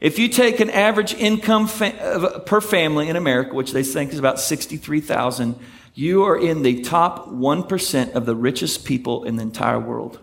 If 0.00 0.18
you 0.18 0.28
take 0.28 0.60
an 0.60 0.70
average 0.70 1.12
income 1.12 1.66
fa- 1.66 2.42
per 2.46 2.60
family 2.62 3.08
in 3.08 3.16
America, 3.16 3.54
which 3.54 3.72
they 3.72 3.82
think 3.82 4.12
is 4.12 4.18
about 4.18 4.40
63,000, 4.40 5.58
you 5.94 6.24
are 6.24 6.38
in 6.38 6.62
the 6.62 6.82
top 6.82 7.28
1% 7.28 8.12
of 8.12 8.24
the 8.24 8.34
richest 8.34 8.86
people 8.86 9.24
in 9.24 9.36
the 9.36 9.42
entire 9.42 9.78
world. 9.78 10.18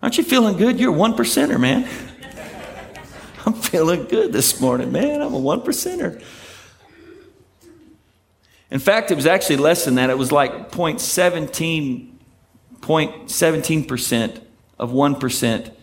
Aren't 0.00 0.16
you 0.16 0.24
feeling 0.24 0.56
good? 0.56 0.78
You're 0.78 0.94
a 0.94 0.96
one 0.96 1.14
percenter, 1.14 1.60
man. 1.60 1.88
I'm 3.46 3.54
feeling 3.54 4.04
good 4.04 4.32
this 4.32 4.60
morning, 4.60 4.92
man. 4.92 5.20
I'm 5.20 5.34
a 5.34 5.38
one 5.38 5.62
percenter. 5.62 6.22
In 8.70 8.78
fact, 8.78 9.10
it 9.10 9.16
was 9.16 9.26
actually 9.26 9.56
less 9.56 9.84
than 9.84 9.96
that. 9.96 10.10
It 10.10 10.18
was 10.18 10.30
like 10.30 10.70
0.17, 10.70 12.12
0.17% 12.80 14.40
of 14.78 14.92
1% 14.92 15.74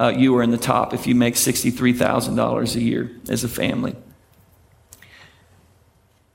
uh, 0.00 0.12
you 0.16 0.34
are 0.36 0.42
in 0.42 0.50
the 0.50 0.56
top 0.56 0.94
if 0.94 1.06
you 1.06 1.14
make 1.14 1.34
$63,000 1.34 2.74
a 2.74 2.80
year 2.80 3.10
as 3.28 3.44
a 3.44 3.48
family. 3.48 3.94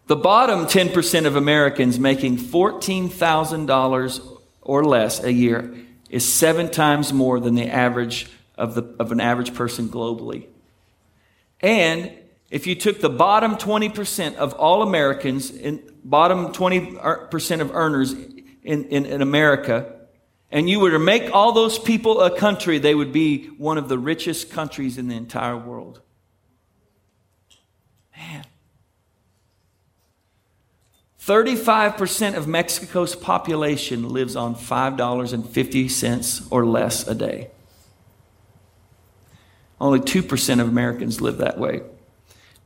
The 0.06 0.16
bottom 0.16 0.68
10% 0.68 1.26
of 1.26 1.36
Americans 1.36 2.00
making 2.00 2.38
$14,000 2.38 4.40
or 4.62 4.86
less 4.86 5.24
a 5.24 5.34
year 5.34 5.76
is 6.12 6.32
seven 6.32 6.70
times 6.70 7.12
more 7.12 7.40
than 7.40 7.56
the 7.56 7.68
average 7.68 8.28
of, 8.56 8.76
the, 8.76 8.84
of 9.00 9.12
an 9.12 9.20
average 9.20 9.56
person 9.56 9.90
globally. 9.90 10.46
And 11.60 12.12
if 12.52 12.68
you 12.68 12.76
took 12.76 13.02
the 13.02 13.10
bottom 13.10 13.56
20% 13.56 14.36
of 14.36 14.54
all 14.54 14.84
Americans, 14.84 15.50
in 15.50 15.82
bottom 16.04 16.54
20% 16.54 17.62
of 17.62 17.72
earners 17.74 18.14
in, 18.14 18.86
in, 18.86 19.08
in 19.08 19.24
America, 19.24 19.95
and 20.56 20.70
you 20.70 20.80
were 20.80 20.92
to 20.92 21.00
make 21.00 21.36
all 21.36 21.52
those 21.52 21.78
people 21.78 22.22
a 22.22 22.32
country, 22.34 22.78
they 22.80 22.96
would 22.96 23.12
be 23.12 23.48
one 23.58 23.78
of 23.78 23.90
the 23.90 24.00
richest 24.00 24.50
countries 24.52 24.98
in 24.98 25.10
the 25.10 25.16
entire 25.16 25.58
world. 25.58 26.00
Man. 28.16 28.46
35% 31.20 32.38
of 32.38 32.48
Mexico's 32.48 33.18
population 33.18 34.08
lives 34.08 34.38
on 34.38 34.56
$5.50 34.56 36.48
or 36.50 36.66
less 36.66 37.06
a 37.06 37.16
day. 37.16 37.50
Only 39.82 40.00
2% 40.00 40.62
of 40.62 40.70
Americans 40.70 41.20
live 41.20 41.40
that 41.40 41.58
way. 41.58 41.82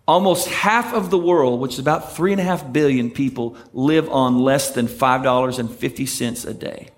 Almost 0.08 0.48
half 0.50 0.94
of 0.94 1.10
the 1.10 1.18
world, 1.18 1.60
which 1.60 1.74
is 1.74 1.80
about 1.80 2.14
3.5 2.14 2.72
billion 2.72 3.10
people, 3.10 3.58
live 3.74 4.08
on 4.12 4.38
less 4.38 4.70
than 4.74 4.88
$5.50 4.88 6.48
a 6.48 6.54
day. 6.54 6.90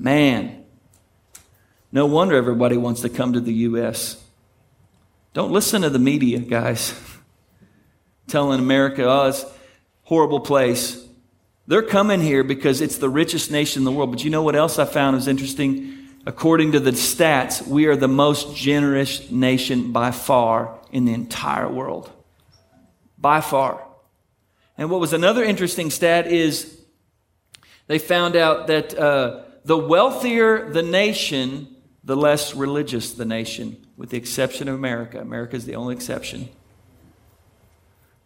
Man, 0.00 0.64
no 1.92 2.06
wonder 2.06 2.34
everybody 2.34 2.78
wants 2.78 3.02
to 3.02 3.10
come 3.10 3.34
to 3.34 3.40
the 3.40 3.52
U.S. 3.52 4.18
Don't 5.34 5.52
listen 5.52 5.82
to 5.82 5.90
the 5.90 5.98
media, 5.98 6.38
guys, 6.38 6.94
telling 8.26 8.60
America, 8.60 9.04
oh, 9.04 9.28
it's 9.28 9.42
a 9.42 9.50
horrible 10.04 10.40
place. 10.40 11.06
They're 11.66 11.82
coming 11.82 12.22
here 12.22 12.42
because 12.42 12.80
it's 12.80 12.96
the 12.96 13.10
richest 13.10 13.50
nation 13.50 13.80
in 13.80 13.84
the 13.84 13.92
world. 13.92 14.10
But 14.10 14.24
you 14.24 14.30
know 14.30 14.42
what 14.42 14.56
else 14.56 14.78
I 14.78 14.86
found 14.86 15.16
was 15.16 15.28
interesting? 15.28 15.98
According 16.24 16.72
to 16.72 16.80
the 16.80 16.92
stats, 16.92 17.66
we 17.66 17.84
are 17.84 17.94
the 17.94 18.08
most 18.08 18.56
generous 18.56 19.30
nation 19.30 19.92
by 19.92 20.12
far 20.12 20.78
in 20.92 21.04
the 21.04 21.12
entire 21.12 21.68
world. 21.68 22.10
By 23.18 23.42
far. 23.42 23.86
And 24.78 24.90
what 24.90 24.98
was 24.98 25.12
another 25.12 25.44
interesting 25.44 25.90
stat 25.90 26.26
is 26.26 26.80
they 27.86 27.98
found 27.98 28.34
out 28.34 28.66
that 28.68 28.98
uh, 28.98 29.42
the 29.64 29.76
wealthier 29.76 30.70
the 30.70 30.82
nation, 30.82 31.74
the 32.04 32.16
less 32.16 32.54
religious 32.54 33.12
the 33.12 33.24
nation, 33.24 33.76
with 33.96 34.10
the 34.10 34.16
exception 34.16 34.68
of 34.68 34.74
America. 34.74 35.20
America 35.20 35.56
is 35.56 35.66
the 35.66 35.76
only 35.76 35.94
exception. 35.94 36.48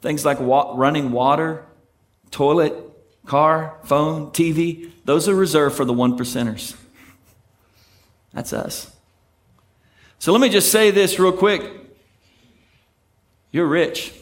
Things 0.00 0.24
like 0.24 0.38
wa- 0.40 0.74
running 0.76 1.12
water, 1.12 1.64
toilet, 2.30 2.74
car, 3.26 3.78
phone, 3.84 4.30
TV, 4.30 4.90
those 5.04 5.28
are 5.28 5.34
reserved 5.34 5.76
for 5.76 5.84
the 5.84 5.92
one 5.92 6.16
percenters. 6.18 6.76
That's 8.32 8.52
us. 8.52 8.94
So 10.18 10.32
let 10.32 10.40
me 10.40 10.48
just 10.48 10.70
say 10.70 10.90
this 10.90 11.18
real 11.18 11.32
quick. 11.32 11.62
You're 13.50 13.66
rich. 13.66 14.12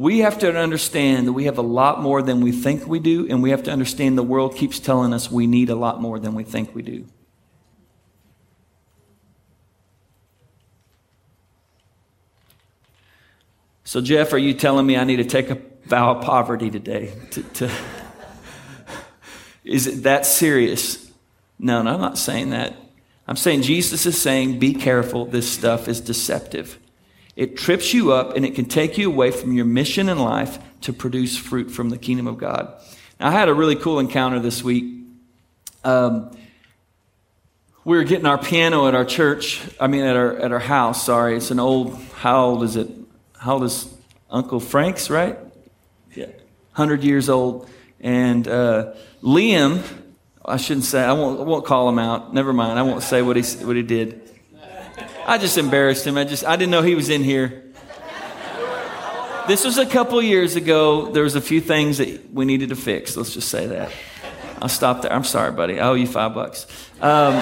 We 0.00 0.20
have 0.20 0.38
to 0.38 0.56
understand 0.56 1.26
that 1.26 1.34
we 1.34 1.44
have 1.44 1.58
a 1.58 1.62
lot 1.62 2.00
more 2.00 2.22
than 2.22 2.40
we 2.40 2.52
think 2.52 2.86
we 2.86 3.00
do, 3.00 3.26
and 3.28 3.42
we 3.42 3.50
have 3.50 3.64
to 3.64 3.70
understand 3.70 4.16
the 4.16 4.22
world 4.22 4.56
keeps 4.56 4.80
telling 4.80 5.12
us 5.12 5.30
we 5.30 5.46
need 5.46 5.68
a 5.68 5.74
lot 5.74 6.00
more 6.00 6.18
than 6.18 6.34
we 6.34 6.42
think 6.42 6.74
we 6.74 6.80
do. 6.80 7.04
So, 13.84 14.00
Jeff, 14.00 14.32
are 14.32 14.38
you 14.38 14.54
telling 14.54 14.86
me 14.86 14.96
I 14.96 15.04
need 15.04 15.16
to 15.16 15.24
take 15.24 15.50
a 15.50 15.58
vow 15.84 16.14
of 16.14 16.24
poverty 16.24 16.70
today? 16.70 17.12
To, 17.32 17.42
to 17.42 17.70
is 19.64 19.86
it 19.86 20.04
that 20.04 20.24
serious? 20.24 21.12
No, 21.58 21.82
no, 21.82 21.92
I'm 21.92 22.00
not 22.00 22.16
saying 22.16 22.48
that. 22.50 22.74
I'm 23.28 23.36
saying 23.36 23.60
Jesus 23.60 24.06
is 24.06 24.18
saying, 24.18 24.60
be 24.60 24.72
careful, 24.72 25.26
this 25.26 25.52
stuff 25.52 25.88
is 25.88 26.00
deceptive. 26.00 26.79
It 27.40 27.56
trips 27.56 27.94
you 27.94 28.12
up 28.12 28.36
and 28.36 28.44
it 28.44 28.54
can 28.54 28.66
take 28.66 28.98
you 28.98 29.10
away 29.10 29.30
from 29.30 29.54
your 29.54 29.64
mission 29.64 30.10
in 30.10 30.18
life 30.18 30.58
to 30.82 30.92
produce 30.92 31.38
fruit 31.38 31.70
from 31.70 31.88
the 31.88 31.96
kingdom 31.96 32.26
of 32.26 32.36
God. 32.36 32.70
Now, 33.18 33.28
I 33.28 33.30
had 33.30 33.48
a 33.48 33.54
really 33.54 33.76
cool 33.76 33.98
encounter 33.98 34.40
this 34.40 34.62
week. 34.62 35.06
Um, 35.82 36.36
we 37.82 37.96
were 37.96 38.04
getting 38.04 38.26
our 38.26 38.36
piano 38.36 38.88
at 38.88 38.94
our 38.94 39.06
church, 39.06 39.62
I 39.80 39.86
mean, 39.86 40.02
at 40.02 40.16
our, 40.16 40.36
at 40.36 40.52
our 40.52 40.58
house, 40.58 41.06
sorry. 41.06 41.34
It's 41.34 41.50
an 41.50 41.58
old, 41.58 41.94
how 42.16 42.44
old 42.44 42.62
is 42.62 42.76
it? 42.76 42.90
how 43.38 43.54
old 43.54 43.64
is 43.64 43.88
Uncle 44.28 44.60
Frank's, 44.60 45.08
right? 45.08 45.38
Yeah. 46.14 46.26
100 46.26 47.02
years 47.02 47.30
old. 47.30 47.70
And 48.00 48.46
uh, 48.46 48.92
Liam, 49.22 49.82
I 50.44 50.58
shouldn't 50.58 50.84
say, 50.84 51.02
I 51.02 51.14
won't, 51.14 51.40
I 51.40 51.44
won't 51.44 51.64
call 51.64 51.88
him 51.88 51.98
out. 51.98 52.34
Never 52.34 52.52
mind. 52.52 52.78
I 52.78 52.82
won't 52.82 53.02
say 53.02 53.22
what 53.22 53.36
he, 53.36 53.64
what 53.64 53.76
he 53.76 53.82
did. 53.82 54.29
I 55.30 55.38
just 55.38 55.56
embarrassed 55.58 56.04
him. 56.04 56.18
I 56.18 56.24
just, 56.24 56.44
I 56.44 56.56
didn't 56.56 56.72
know 56.72 56.82
he 56.82 56.96
was 56.96 57.08
in 57.08 57.22
here. 57.22 57.62
This 59.46 59.64
was 59.64 59.78
a 59.78 59.86
couple 59.86 60.20
years 60.20 60.56
ago. 60.56 61.12
There 61.12 61.22
was 61.22 61.36
a 61.36 61.40
few 61.40 61.60
things 61.60 61.98
that 61.98 62.34
we 62.34 62.44
needed 62.44 62.70
to 62.70 62.74
fix. 62.74 63.16
Let's 63.16 63.32
just 63.32 63.48
say 63.48 63.68
that. 63.68 63.92
I'll 64.60 64.68
stop 64.68 65.02
there. 65.02 65.12
I'm 65.12 65.22
sorry, 65.22 65.52
buddy. 65.52 65.78
I 65.78 65.86
owe 65.86 65.94
you 65.94 66.08
five 66.08 66.34
bucks. 66.34 66.66
Um, 67.00 67.40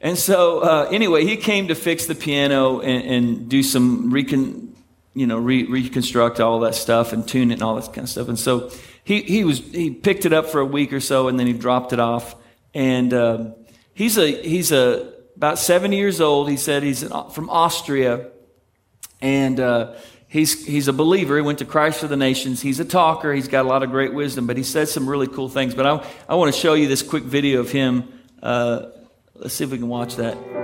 And 0.00 0.18
so, 0.18 0.58
uh, 0.58 0.88
anyway, 0.90 1.24
he 1.24 1.38
came 1.38 1.68
to 1.68 1.74
fix 1.74 2.04
the 2.04 2.14
piano 2.14 2.80
and, 2.80 3.04
and 3.04 3.48
do 3.48 3.62
some 3.62 4.10
recon, 4.10 4.76
you 5.14 5.26
know, 5.26 5.38
re- 5.38 5.64
reconstruct 5.64 6.40
all 6.40 6.60
that 6.60 6.74
stuff 6.74 7.14
and 7.14 7.26
tune 7.26 7.50
it 7.50 7.54
and 7.54 7.62
all 7.62 7.76
that 7.76 7.86
kind 7.86 8.00
of 8.00 8.10
stuff. 8.10 8.28
And 8.28 8.38
so 8.38 8.70
he, 9.04 9.22
he 9.22 9.44
was 9.44 9.58
he 9.58 9.90
picked 9.90 10.26
it 10.26 10.32
up 10.32 10.46
for 10.46 10.60
a 10.60 10.64
week 10.64 10.92
or 10.92 11.00
so 11.00 11.28
and 11.28 11.38
then 11.38 11.46
he 11.46 11.52
dropped 11.52 11.92
it 11.92 12.00
off. 12.00 12.34
And 12.74 13.14
um, 13.14 13.54
he's 13.94 14.18
a 14.18 14.42
he's 14.42 14.72
a 14.72 15.12
about 15.36 15.58
70 15.58 15.96
years 15.96 16.20
old. 16.20 16.48
He 16.48 16.56
said 16.56 16.82
he's 16.82 17.02
from 17.02 17.50
Austria, 17.50 18.30
and 19.20 19.60
uh, 19.60 19.94
he's 20.26 20.66
he's 20.66 20.88
a 20.88 20.92
believer. 20.92 21.36
He 21.36 21.42
went 21.42 21.60
to 21.60 21.64
Christ 21.64 22.00
for 22.00 22.08
the 22.08 22.16
Nations. 22.16 22.60
He's 22.60 22.80
a 22.80 22.84
talker. 22.84 23.32
He's 23.32 23.48
got 23.48 23.64
a 23.64 23.68
lot 23.68 23.82
of 23.82 23.90
great 23.90 24.12
wisdom, 24.12 24.46
but 24.46 24.56
he 24.56 24.64
said 24.64 24.88
some 24.88 25.08
really 25.08 25.28
cool 25.28 25.48
things. 25.48 25.74
But 25.74 25.86
I 25.86 26.06
I 26.28 26.34
want 26.34 26.52
to 26.52 26.60
show 26.60 26.74
you 26.74 26.88
this 26.88 27.02
quick 27.02 27.24
video 27.24 27.60
of 27.60 27.70
him. 27.70 28.12
Uh, 28.42 28.86
Let's 29.36 29.54
see 29.54 29.64
if 29.64 29.70
we 29.70 29.78
can 29.78 29.88
watch 29.88 30.16
that. 30.16 30.63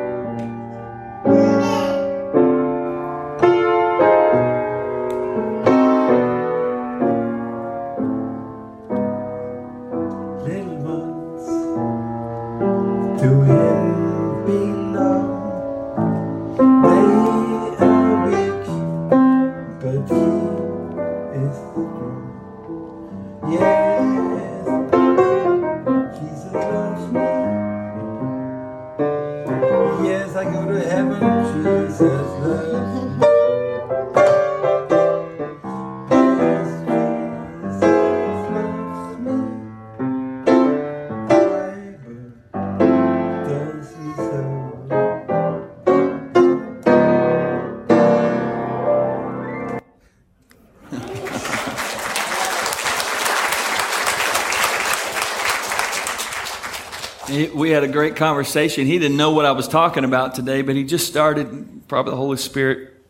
Conversation. 58.20 58.86
He 58.86 58.98
didn't 58.98 59.16
know 59.16 59.30
what 59.30 59.46
I 59.46 59.52
was 59.52 59.66
talking 59.66 60.04
about 60.04 60.34
today, 60.34 60.60
but 60.60 60.76
he 60.76 60.84
just 60.84 61.06
started, 61.06 61.88
probably 61.88 62.10
the 62.10 62.18
Holy 62.18 62.36
Spirit. 62.36 63.02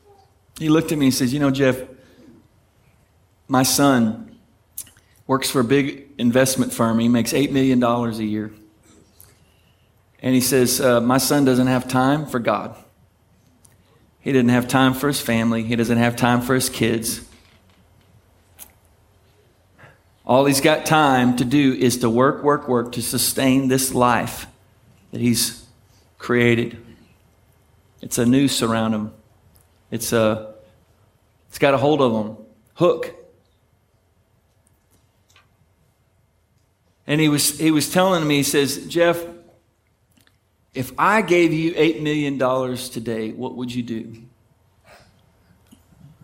He 0.56 0.68
looked 0.68 0.92
at 0.92 0.98
me 0.98 1.06
and 1.06 1.14
says, 1.14 1.34
You 1.34 1.40
know, 1.40 1.50
Jeff, 1.50 1.76
my 3.48 3.64
son 3.64 4.38
works 5.26 5.50
for 5.50 5.60
a 5.60 5.64
big 5.64 6.06
investment 6.16 6.72
firm. 6.72 7.00
He 7.00 7.08
makes 7.08 7.32
$8 7.32 7.50
million 7.50 7.82
a 7.82 8.10
year. 8.22 8.52
And 10.20 10.32
he 10.32 10.40
says, 10.40 10.80
uh, 10.80 11.00
My 11.00 11.18
son 11.18 11.44
doesn't 11.44 11.66
have 11.66 11.88
time 11.88 12.24
for 12.24 12.38
God. 12.38 12.76
He 14.20 14.30
doesn't 14.30 14.50
have 14.50 14.68
time 14.68 14.94
for 14.94 15.08
his 15.08 15.20
family. 15.20 15.64
He 15.64 15.74
doesn't 15.74 15.98
have 15.98 16.14
time 16.14 16.40
for 16.40 16.54
his 16.54 16.68
kids. 16.68 17.20
All 20.24 20.44
he's 20.44 20.60
got 20.60 20.86
time 20.86 21.34
to 21.38 21.44
do 21.44 21.72
is 21.72 21.98
to 21.98 22.08
work, 22.08 22.44
work, 22.44 22.68
work 22.68 22.92
to 22.92 23.02
sustain 23.02 23.66
this 23.66 23.92
life 23.92 24.46
that 25.10 25.20
he's 25.20 25.66
created. 26.18 26.76
It's 28.00 28.18
a 28.18 28.26
noose 28.26 28.62
around 28.62 28.94
him. 28.94 29.12
It's 29.90 30.12
a 30.12 30.54
it's 31.48 31.58
got 31.58 31.74
a 31.74 31.78
hold 31.78 32.00
of 32.00 32.12
him. 32.12 32.36
Hook. 32.74 33.14
And 37.06 37.20
he 37.20 37.28
was 37.28 37.58
he 37.58 37.70
was 37.70 37.92
telling 37.92 38.26
me, 38.26 38.36
he 38.36 38.42
says, 38.44 38.86
Jeff, 38.86 39.22
if 40.74 40.92
I 40.96 41.22
gave 41.22 41.52
you 41.52 41.72
eight 41.76 42.00
million 42.02 42.38
dollars 42.38 42.88
today, 42.88 43.32
what 43.32 43.56
would 43.56 43.74
you 43.74 43.82
do? 43.82 44.22
I 44.86 44.92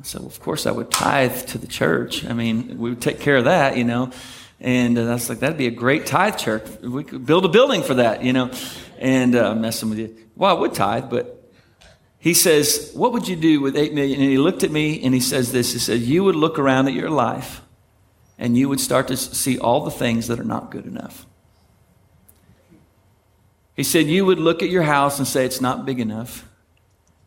So, 0.03 0.25
of 0.25 0.39
course, 0.41 0.67
I 0.67 0.71
would 0.71 0.91
tithe 0.93 1.47
to 1.47 1.59
the 1.59 1.67
church. 1.67 2.25
I 2.25 2.33
mean, 2.33 2.79
we 2.79 2.91
would 2.91 3.03
take 3.03 3.19
care 3.19 3.37
of 3.37 3.47
that, 3.47 3.77
you 3.77 3.83
know. 3.83 4.13
And 4.61 4.97
uh, 4.99 5.05
that's 5.05 5.29
like, 5.29 5.41
that'd 5.41 5.59
be 5.59 5.67
a 5.67 5.71
great 5.71 6.07
tithe 6.07 6.39
church. 6.39 6.67
We 6.81 7.05
could 7.05 7.27
build 7.27 7.45
a 7.45 7.49
building 7.49 7.83
for 7.83 7.95
that, 7.95 8.23
you 8.23 8.33
know. 8.33 8.51
And 8.99 9.35
uh, 9.35 9.51
I'm 9.51 9.61
messing 9.61 9.91
with 9.91 9.99
you. 9.99 10.17
Well, 10.35 10.57
I 10.57 10.59
would 10.59 10.75
tithe, 10.75 11.11
but 11.11 11.37
he 12.19 12.35
says, 12.35 12.91
What 12.95 13.13
would 13.13 13.29
you 13.29 13.37
do 13.37 13.61
with 13.61 13.77
eight 13.77 13.93
million? 13.93 14.21
And 14.21 14.31
he 14.31 14.39
looked 14.39 14.65
at 14.65 14.71
me 14.71 15.03
and 15.05 15.15
he 15.15 15.21
says 15.21 15.53
this 15.53 15.73
He 15.73 15.79
says, 15.79 16.09
You 16.09 16.25
would 16.25 16.37
look 16.37 16.59
around 16.59 16.89
at 16.89 16.95
your 16.95 17.11
life 17.11 17.63
and 18.39 18.57
you 18.57 18.69
would 18.69 18.81
start 18.81 19.09
to 19.09 19.17
see 19.17 19.59
all 19.59 19.85
the 19.85 19.91
things 19.91 20.29
that 20.29 20.41
are 20.41 20.45
not 20.45 20.71
good 20.71 20.87
enough. 20.87 21.27
He 23.75 23.83
said, 23.83 24.07
You 24.07 24.25
would 24.25 24.39
look 24.39 24.63
at 24.63 24.71
your 24.71 24.83
house 24.83 25.19
and 25.19 25.29
say, 25.29 25.45
It's 25.45 25.61
not 25.61 25.85
big 25.85 26.01
enough. 26.01 26.49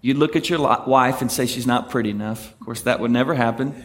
You'd 0.01 0.17
look 0.17 0.35
at 0.35 0.49
your 0.49 0.59
wife 0.85 1.21
and 1.21 1.31
say 1.31 1.45
she's 1.45 1.67
not 1.67 1.89
pretty 1.89 2.09
enough. 2.09 2.53
Of 2.53 2.59
course, 2.61 2.81
that 2.83 3.01
would 3.01 3.11
never 3.11 3.33
happen. 3.33 3.83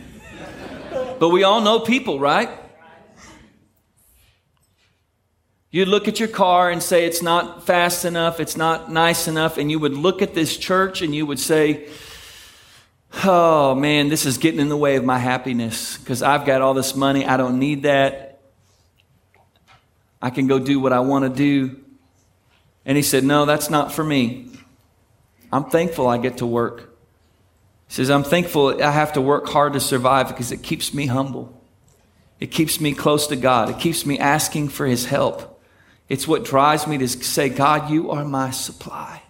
But 1.19 1.31
we 1.31 1.43
all 1.43 1.61
know 1.61 1.81
people, 1.81 2.21
right? 2.21 2.49
You'd 5.75 5.89
look 5.89 6.07
at 6.07 6.21
your 6.21 6.29
car 6.29 6.71
and 6.71 6.81
say 6.81 7.05
it's 7.05 7.21
not 7.21 7.67
fast 7.67 8.05
enough, 8.05 8.39
it's 8.39 8.57
not 8.57 8.93
nice 8.93 9.27
enough, 9.27 9.59
and 9.59 9.73
you 9.73 9.81
would 9.81 9.95
look 9.95 10.23
at 10.23 10.33
this 10.33 10.57
church 10.57 11.03
and 11.03 11.13
you 11.13 11.27
would 11.27 11.41
say, 11.41 11.89
Oh 13.25 13.75
man, 13.75 14.09
this 14.09 14.25
is 14.25 14.39
getting 14.39 14.61
in 14.61 14.69
the 14.69 14.77
way 14.77 14.95
of 14.95 15.05
my 15.05 15.19
happiness 15.19 15.99
because 15.99 16.23
I've 16.23 16.47
got 16.47 16.63
all 16.63 16.75
this 16.75 16.95
money. 16.95 17.27
I 17.27 17.37
don't 17.37 17.59
need 17.59 17.83
that. 17.83 18.41
I 20.23 20.31
can 20.31 20.47
go 20.47 20.61
do 20.61 20.79
what 20.79 20.93
I 20.93 21.01
want 21.01 21.25
to 21.25 21.29
do. 21.29 21.83
And 22.85 22.97
he 22.97 23.03
said, 23.03 23.25
No, 23.25 23.45
that's 23.45 23.69
not 23.69 23.93
for 23.93 24.05
me. 24.05 24.53
I'm 25.53 25.65
thankful 25.65 26.07
I 26.07 26.19
get 26.19 26.37
to 26.37 26.47
work. 26.47 26.97
He 27.89 27.95
says, 27.95 28.11
I'm 28.11 28.23
thankful 28.23 28.81
I 28.81 28.93
have 28.93 29.15
to 29.15 29.21
work 29.21 29.49
hard 29.49 29.73
to 29.73 29.81
survive 29.81 30.29
because 30.29 30.53
it 30.53 30.63
keeps 30.63 30.95
me 30.95 31.07
humble. 31.07 31.61
It 32.39 32.53
keeps 32.53 32.81
me 32.81 32.95
close 32.95 33.27
to 33.27 33.35
God. 33.35 33.71
It 33.71 33.81
keeps 33.81 34.07
me 34.07 34.21
asking 34.21 34.69
for 34.69 34.87
His 34.87 35.07
help. 35.07 35.51
It's 36.09 36.29
what 36.29 36.45
drives 36.45 36.87
me 36.87 36.99
to 36.99 37.09
say, 37.09 37.49
God, 37.49 37.91
you 37.91 38.11
are 38.11 38.25
my 38.25 38.51
supply. 38.51 39.23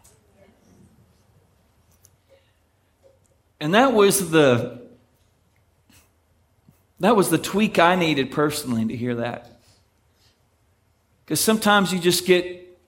And 3.60 3.74
that 3.74 3.92
was 3.92 4.30
the 4.30 4.82
That 7.00 7.16
was 7.16 7.28
the 7.28 7.38
tweak 7.38 7.78
I 7.78 7.96
needed 7.96 8.30
personally 8.30 8.86
to 8.86 8.96
hear 8.96 9.16
that. 9.16 9.60
Because 11.24 11.40
sometimes 11.40 11.92
you 11.92 11.98
just 11.98 12.26
get, 12.26 12.78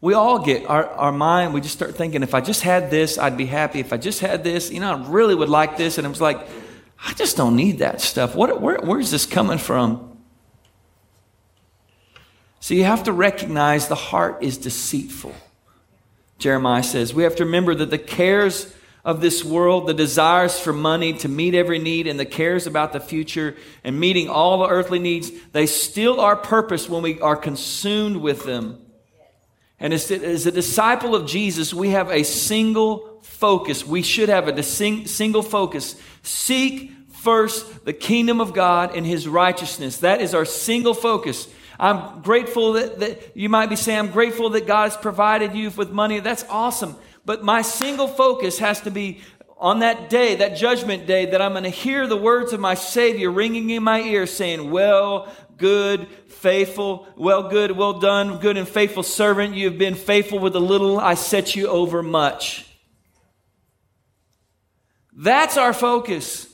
we 0.00 0.14
all 0.14 0.38
get 0.38 0.66
our, 0.66 0.86
our 0.86 1.12
mind, 1.12 1.54
we 1.54 1.60
just 1.60 1.74
start 1.74 1.94
thinking, 1.96 2.22
if 2.22 2.34
I 2.34 2.40
just 2.40 2.62
had 2.62 2.90
this, 2.90 3.18
I'd 3.18 3.36
be 3.36 3.46
happy. 3.46 3.80
If 3.80 3.92
I 3.92 3.98
just 3.98 4.20
had 4.20 4.42
this, 4.42 4.70
you 4.70 4.80
know, 4.80 4.96
I 4.96 5.08
really 5.08 5.34
would 5.34 5.48
like 5.48 5.76
this. 5.76 5.98
And 5.98 6.06
it 6.06 6.10
was 6.10 6.20
like, 6.20 6.40
I 7.04 7.12
just 7.14 7.36
don't 7.36 7.56
need 7.56 7.78
that 7.78 8.00
stuff. 8.00 8.34
What, 8.34 8.60
where, 8.60 8.78
where's 8.78 9.10
this 9.10 9.26
coming 9.26 9.58
from? 9.58 10.11
So 12.62 12.74
you 12.74 12.84
have 12.84 13.02
to 13.02 13.12
recognize 13.12 13.88
the 13.88 13.96
heart 13.96 14.44
is 14.44 14.56
deceitful. 14.56 15.34
Jeremiah 16.38 16.84
says 16.84 17.12
we 17.12 17.24
have 17.24 17.34
to 17.36 17.44
remember 17.44 17.74
that 17.74 17.90
the 17.90 17.98
cares 17.98 18.72
of 19.04 19.20
this 19.20 19.44
world, 19.44 19.88
the 19.88 19.94
desires 19.94 20.60
for 20.60 20.72
money 20.72 21.12
to 21.14 21.28
meet 21.28 21.56
every 21.56 21.80
need, 21.80 22.06
and 22.06 22.20
the 22.20 22.24
cares 22.24 22.68
about 22.68 22.92
the 22.92 23.00
future 23.00 23.56
and 23.82 23.98
meeting 23.98 24.28
all 24.28 24.60
the 24.60 24.68
earthly 24.68 25.00
needs, 25.00 25.32
they 25.50 25.66
steal 25.66 26.20
our 26.20 26.36
purpose 26.36 26.88
when 26.88 27.02
we 27.02 27.20
are 27.20 27.34
consumed 27.34 28.18
with 28.18 28.44
them. 28.44 28.80
And 29.80 29.92
as, 29.92 30.08
as 30.12 30.46
a 30.46 30.52
disciple 30.52 31.16
of 31.16 31.26
Jesus, 31.26 31.74
we 31.74 31.88
have 31.88 32.12
a 32.12 32.22
single 32.22 33.18
focus. 33.22 33.84
We 33.84 34.02
should 34.02 34.28
have 34.28 34.46
a 34.46 34.62
single 34.62 35.42
focus. 35.42 36.00
Seek 36.22 36.92
first 37.10 37.84
the 37.84 37.92
kingdom 37.92 38.40
of 38.40 38.54
God 38.54 38.94
and 38.94 39.04
his 39.04 39.26
righteousness. 39.26 39.98
That 39.98 40.20
is 40.20 40.32
our 40.32 40.44
single 40.44 40.94
focus. 40.94 41.48
I'm 41.82 42.22
grateful 42.22 42.74
that, 42.74 43.00
that 43.00 43.36
you 43.36 43.48
might 43.48 43.68
be 43.68 43.74
saying, 43.74 43.98
I'm 43.98 44.10
grateful 44.12 44.50
that 44.50 44.68
God 44.68 44.84
has 44.92 44.96
provided 44.96 45.52
you 45.52 45.68
with 45.70 45.90
money. 45.90 46.20
That's 46.20 46.44
awesome. 46.48 46.94
But 47.24 47.42
my 47.42 47.62
single 47.62 48.06
focus 48.06 48.60
has 48.60 48.80
to 48.82 48.92
be 48.92 49.20
on 49.58 49.80
that 49.80 50.08
day, 50.08 50.36
that 50.36 50.56
judgment 50.56 51.08
day, 51.08 51.26
that 51.26 51.42
I'm 51.42 51.52
going 51.52 51.64
to 51.64 51.70
hear 51.70 52.06
the 52.06 52.16
words 52.16 52.52
of 52.52 52.60
my 52.60 52.74
Savior 52.74 53.32
ringing 53.32 53.70
in 53.70 53.82
my 53.82 54.00
ear 54.00 54.28
saying, 54.28 54.70
Well, 54.70 55.32
good, 55.56 56.06
faithful, 56.28 57.08
well, 57.16 57.48
good, 57.48 57.72
well 57.72 57.98
done, 57.98 58.38
good 58.38 58.56
and 58.56 58.68
faithful 58.68 59.02
servant. 59.02 59.56
You 59.56 59.68
have 59.68 59.78
been 59.78 59.96
faithful 59.96 60.38
with 60.38 60.54
a 60.54 60.60
little, 60.60 61.00
I 61.00 61.14
set 61.14 61.56
you 61.56 61.66
over 61.66 62.00
much. 62.00 62.64
That's 65.12 65.56
our 65.56 65.72
focus. 65.72 66.51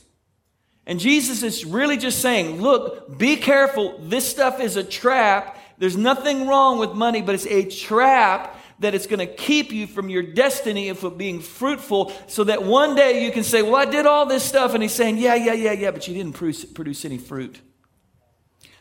And 0.88 0.98
Jesus 0.98 1.42
is 1.42 1.66
really 1.66 1.98
just 1.98 2.20
saying, 2.20 2.62
look, 2.62 3.18
be 3.18 3.36
careful. 3.36 3.98
This 4.00 4.26
stuff 4.26 4.58
is 4.58 4.76
a 4.76 4.82
trap. 4.82 5.58
There's 5.76 5.98
nothing 5.98 6.48
wrong 6.48 6.78
with 6.78 6.94
money, 6.94 7.20
but 7.20 7.34
it's 7.34 7.46
a 7.46 7.68
trap 7.68 8.58
that 8.78 8.94
it's 8.94 9.06
going 9.06 9.18
to 9.18 9.26
keep 9.26 9.70
you 9.70 9.86
from 9.86 10.08
your 10.08 10.22
destiny 10.22 10.90
from 10.94 11.18
being 11.18 11.40
fruitful 11.40 12.10
so 12.26 12.44
that 12.44 12.62
one 12.62 12.94
day 12.94 13.22
you 13.22 13.30
can 13.30 13.44
say, 13.44 13.60
Well, 13.60 13.76
I 13.76 13.84
did 13.84 14.06
all 14.06 14.24
this 14.24 14.42
stuff. 14.42 14.72
And 14.72 14.82
he's 14.82 14.94
saying, 14.94 15.18
Yeah, 15.18 15.34
yeah, 15.34 15.52
yeah, 15.52 15.72
yeah, 15.72 15.90
but 15.90 16.08
you 16.08 16.14
didn't 16.14 16.32
produce, 16.32 16.64
produce 16.64 17.04
any 17.04 17.18
fruit. 17.18 17.60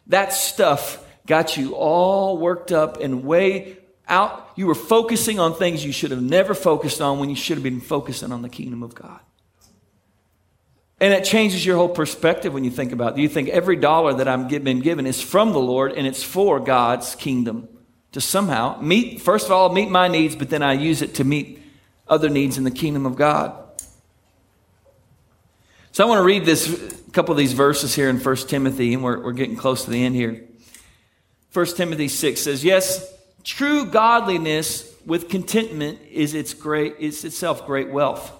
That 0.08 0.32
stuff 0.32 1.06
got 1.26 1.58
you 1.58 1.76
all 1.76 2.38
worked 2.38 2.72
up 2.72 3.02
and 3.02 3.26
way 3.26 3.80
out. 4.08 4.50
You 4.56 4.67
were 4.67 4.76
focusing 4.76 5.39
on 5.39 5.56
things 5.56 5.84
you 5.84 5.91
should 5.91 6.12
have 6.12 6.22
never 6.22 6.54
focused 6.54 7.02
on 7.02 7.20
when 7.20 7.30
you 7.30 7.36
should 7.36 7.58
have 7.58 7.63
been 7.63 7.82
focusing 7.82 8.32
on 8.32 8.43
the 8.43 8.50
kingdom 8.50 8.82
of 8.82 8.96
God. 8.96 9.20
And 11.00 11.14
it 11.14 11.24
changes 11.24 11.66
your 11.66 11.78
whole 11.78 11.90
perspective 11.90 12.54
when 12.54 12.64
you 12.64 12.72
think 12.72 12.92
about 12.92 13.18
it. 13.18 13.22
You 13.22 13.30
think 13.30 13.50
every 13.50 13.76
dollar 13.76 14.16
that 14.16 14.28
I'm 14.28 14.48
been 14.48 14.80
given 14.80 15.06
is 15.06 15.22
from 15.22 15.54
the 15.54 15.60
Lord 15.60 15.94
and 15.94 16.08
it's 16.08 16.24
for 16.24 16.60
God's 16.60 17.16
kingdom 17.16 17.68
to 18.14 18.22
somehow 18.22 18.82
meet, 18.82 19.22
first 19.22 19.46
of 19.46 19.52
all, 19.52 19.72
meet 19.72 19.90
my 19.90 20.08
needs, 20.08 20.36
but 20.36 20.50
then 20.50 20.64
I 20.64 20.74
use 20.74 21.02
it 21.02 21.16
to 21.16 21.24
meet 21.24 21.62
other 22.08 22.30
needs 22.30 22.58
in 22.58 22.64
the 22.64 22.72
kingdom 22.72 23.06
of 23.06 23.16
God. 23.16 23.56
So 25.92 26.04
I 26.04 26.08
want 26.08 26.20
to 26.20 26.24
read 26.24 26.46
this 26.46 27.04
couple 27.12 27.32
of 27.32 27.38
these 27.38 27.54
verses 27.54 27.96
here 27.96 28.10
in 28.10 28.20
1 28.20 28.36
Timothy, 28.48 28.94
and 28.94 29.04
we're, 29.04 29.24
we're 29.24 29.32
getting 29.34 29.56
close 29.56 29.86
to 29.86 29.92
the 29.92 30.04
end 30.04 30.16
here. 30.16 30.44
1 31.54 31.66
Timothy 31.76 32.08
6 32.08 32.40
says, 32.40 32.64
Yes, 32.64 33.12
true 33.44 33.86
godliness 33.86 34.96
with 35.06 35.30
contentment 35.30 36.00
is 36.12 36.34
its 36.34 36.54
great 36.54 36.98
is 37.00 37.24
itself 37.24 37.66
great 37.66 37.90
wealth. 37.90 38.37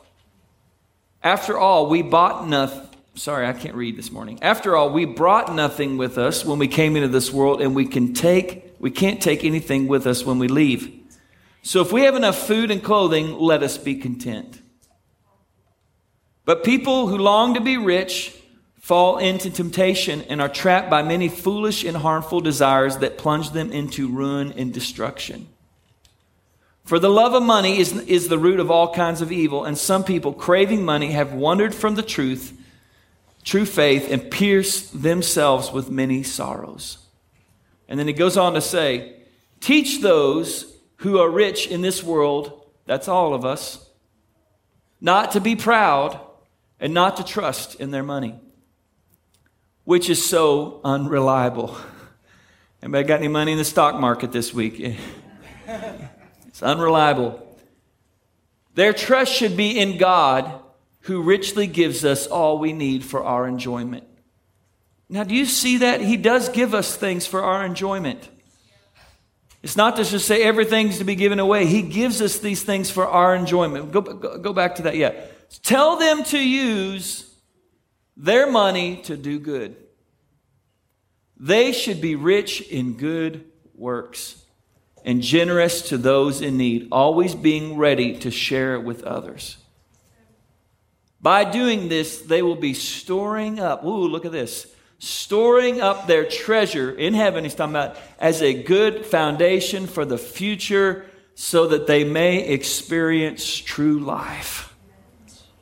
After 1.27 1.57
all, 1.57 1.87
we 1.87 2.03
bought 2.03 2.47
nothing. 2.47 2.87
Sorry, 3.15 3.45
I 3.45 3.51
can't 3.51 3.75
read 3.75 3.97
this 3.97 4.13
morning. 4.13 4.39
After 4.41 4.77
all, 4.77 4.89
we 4.89 5.03
brought 5.03 5.53
nothing 5.53 5.97
with 5.97 6.17
us 6.17 6.45
when 6.45 6.57
we 6.57 6.69
came 6.69 6.95
into 6.95 7.09
this 7.09 7.33
world, 7.33 7.61
and 7.61 7.75
we 7.75 7.85
can 7.85 8.13
take 8.13 8.73
we 8.79 8.91
can't 8.91 9.21
take 9.21 9.43
anything 9.43 9.89
with 9.89 10.07
us 10.07 10.23
when 10.23 10.39
we 10.39 10.47
leave. 10.47 10.89
So 11.63 11.81
if 11.81 11.91
we 11.91 12.03
have 12.03 12.15
enough 12.15 12.37
food 12.37 12.71
and 12.71 12.81
clothing, 12.81 13.37
let 13.37 13.61
us 13.61 13.77
be 13.77 13.95
content. 13.95 14.61
But 16.45 16.63
people 16.63 17.07
who 17.07 17.17
long 17.17 17.55
to 17.55 17.59
be 17.59 17.75
rich 17.75 18.33
fall 18.79 19.17
into 19.17 19.49
temptation 19.49 20.21
and 20.29 20.39
are 20.41 20.47
trapped 20.47 20.89
by 20.89 21.03
many 21.03 21.27
foolish 21.27 21.83
and 21.83 21.97
harmful 21.97 22.39
desires 22.39 22.99
that 22.99 23.17
plunge 23.17 23.49
them 23.49 23.73
into 23.73 24.07
ruin 24.07 24.53
and 24.53 24.73
destruction. 24.73 25.49
For 26.88 27.00
the 27.00 27.10
love 27.10 27.34
of 27.34 27.43
money 27.43 27.80
is, 27.80 27.91
is 28.04 28.30
the 28.30 28.39
root 28.39 28.62
of 28.62 28.71
all 28.71 28.93
kinds 28.93 29.19
of 29.19 29.30
evil, 29.30 29.65
and 29.65 29.78
some 29.78 30.06
people, 30.06 30.32
craving 30.32 30.86
money, 30.86 31.12
have 31.12 31.34
wandered 31.34 31.76
from 31.76 31.95
the 31.95 32.02
truth, 32.02 32.58
true 33.43 33.65
faith, 33.65 34.10
and 34.10 34.32
pierced 34.32 35.02
themselves 35.04 35.69
with 35.69 35.91
many 35.91 36.23
sorrows. 36.23 37.00
And 37.89 38.00
then 38.00 38.08
he 38.08 38.13
goes 38.13 38.38
on 38.38 38.54
to 38.54 38.62
say, 38.62 39.17
Teach 39.60 40.00
those 40.00 40.78
who 41.00 41.19
are 41.19 41.30
rich 41.30 41.67
in 41.67 41.82
this 41.82 42.02
world, 42.02 42.65
that's 42.86 43.10
all 43.10 43.34
of 43.34 43.43
us, 43.43 43.86
not 45.02 45.32
to 45.32 45.41
be 45.41 45.58
proud 45.58 46.17
and 46.80 46.93
not 46.93 47.17
to 47.17 47.23
trust 47.26 47.76
in 47.82 47.91
their 47.91 48.02
money, 48.02 48.39
which 49.84 50.10
is 50.10 50.26
so 50.26 50.80
unreliable. 50.86 51.76
Anybody 52.82 53.04
got 53.06 53.19
any 53.19 53.28
money 53.28 53.52
in 53.52 53.58
the 53.58 53.65
stock 53.65 54.00
market 54.00 54.32
this 54.32 54.54
week? 54.54 54.95
it's 56.58 56.63
unreliable. 56.63 57.39
Their 58.74 58.91
trust 58.91 59.32
should 59.32 59.56
be 59.56 59.80
in 59.80 60.00
God, 60.00 60.60
who 61.02 61.22
richly 61.22 61.67
gives 61.67 62.04
us 62.04 62.26
all 62.26 62.58
we 62.58 62.74
need 62.74 63.06
for 63.06 63.24
our 63.24 63.48
enjoyment. 63.48 64.06
Now, 65.08 65.24
do 65.24 65.36
you 65.36 65.46
see 65.46 65.78
that? 65.78 66.02
He 66.02 66.17
does 66.17 66.50
give 66.50 66.74
us 66.74 66.96
things 66.96 67.28
for 67.28 67.43
our 67.43 67.63
enjoyment. 67.63 68.28
It's 69.62 69.78
not 69.78 69.98
to 69.98 70.04
just 70.04 70.26
say 70.26 70.41
everything's 70.41 70.98
to 70.98 71.04
be 71.04 71.13
given 71.13 71.38
away. 71.38 71.67
He 71.67 71.84
gives 71.84 72.24
us 72.24 72.39
these 72.39 72.63
things 72.63 72.89
for 72.89 73.08
our 73.08 73.36
enjoyment. 73.36 73.91
Go, 73.91 74.02
go, 74.02 74.39
go 74.39 74.52
back 74.52 74.78
to 74.78 74.82
that. 74.82 74.96
Yeah. 74.96 75.13
Tell 75.62 75.98
them 75.98 76.24
to 76.24 76.39
use 76.39 77.36
their 78.15 78.50
money 78.50 79.04
to 79.04 79.15
do 79.15 79.38
good. 79.38 79.76
They 81.39 81.72
should 81.72 82.02
be 82.02 82.15
rich 82.15 82.62
in 82.62 82.98
good 82.98 83.46
works 83.76 84.43
and 85.08 85.24
generous 85.24 85.82
to 85.89 85.98
those 85.98 86.41
in 86.41 86.58
need, 86.58 86.89
always 86.91 87.34
being 87.34 87.78
ready 87.78 88.15
to 88.20 88.30
share 88.30 88.76
it 88.76 88.84
with 88.84 89.04
others. 89.04 89.58
By 91.20 91.46
doing 91.46 91.89
this, 91.89 92.22
they 92.22 92.43
will 92.43 92.56
be 92.56 92.76
storing 92.76 93.60
up. 93.60 93.84
Ooh, 93.84 94.08
look 94.08 94.26
at 94.26 94.32
this 94.32 94.67
storing 95.00 95.80
up 95.80 96.08
their 96.08 96.26
treasure 96.26 96.91
in 96.91 97.13
heaven, 97.13 97.43
he's 97.43 97.56
talking 97.56 97.76
about 97.76 97.98
as 98.20 98.41
a 98.41 98.54
good 98.63 99.06
foundation 99.06 99.86
for 99.88 100.06
the 100.06 100.17
future 100.17 101.06
so 101.36 101.67
that 101.67 101.86
they 101.86 102.04
may 102.04 102.48
experience 102.48 103.56
true 103.56 104.00
life. 104.00 104.76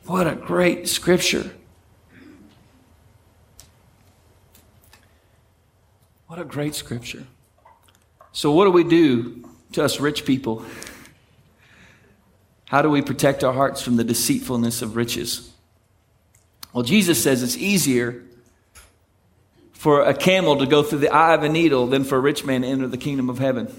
What 0.06 0.28
a 0.28 0.36
great 0.36 0.88
scripture. 0.88 1.52
What 6.28 6.40
a 6.40 6.46
great 6.46 6.76
scripture. 6.76 7.26
So, 8.36 8.52
what 8.52 8.66
do 8.66 8.72
we 8.72 8.84
do 8.84 9.50
to 9.72 9.84
us 9.86 10.02
rich 10.02 10.26
people? 10.26 10.66
How 12.66 12.82
do 12.82 12.90
we 12.90 13.02
protect 13.02 13.46
our 13.46 13.54
hearts 13.54 13.82
from 13.82 13.96
the 13.96 14.04
deceitfulness 14.04 14.82
of 14.82 14.98
riches? 14.98 15.54
Well, 16.74 16.84
Jesus 16.84 17.24
says 17.24 17.44
it's 17.44 17.56
easier 17.56 18.24
for 19.72 20.02
a 20.02 20.14
camel 20.14 20.58
to 20.58 20.66
go 20.66 20.84
through 20.84 21.00
the 21.00 21.14
eye 21.14 21.34
of 21.34 21.44
a 21.44 21.50
needle 21.50 21.88
than 21.88 22.04
for 22.04 22.18
a 22.18 22.20
rich 22.20 22.44
man 22.44 22.64
to 22.64 22.68
enter 22.68 22.90
the 22.90 22.98
kingdom 22.98 23.30
of 23.30 23.40
heaven. 23.40 23.74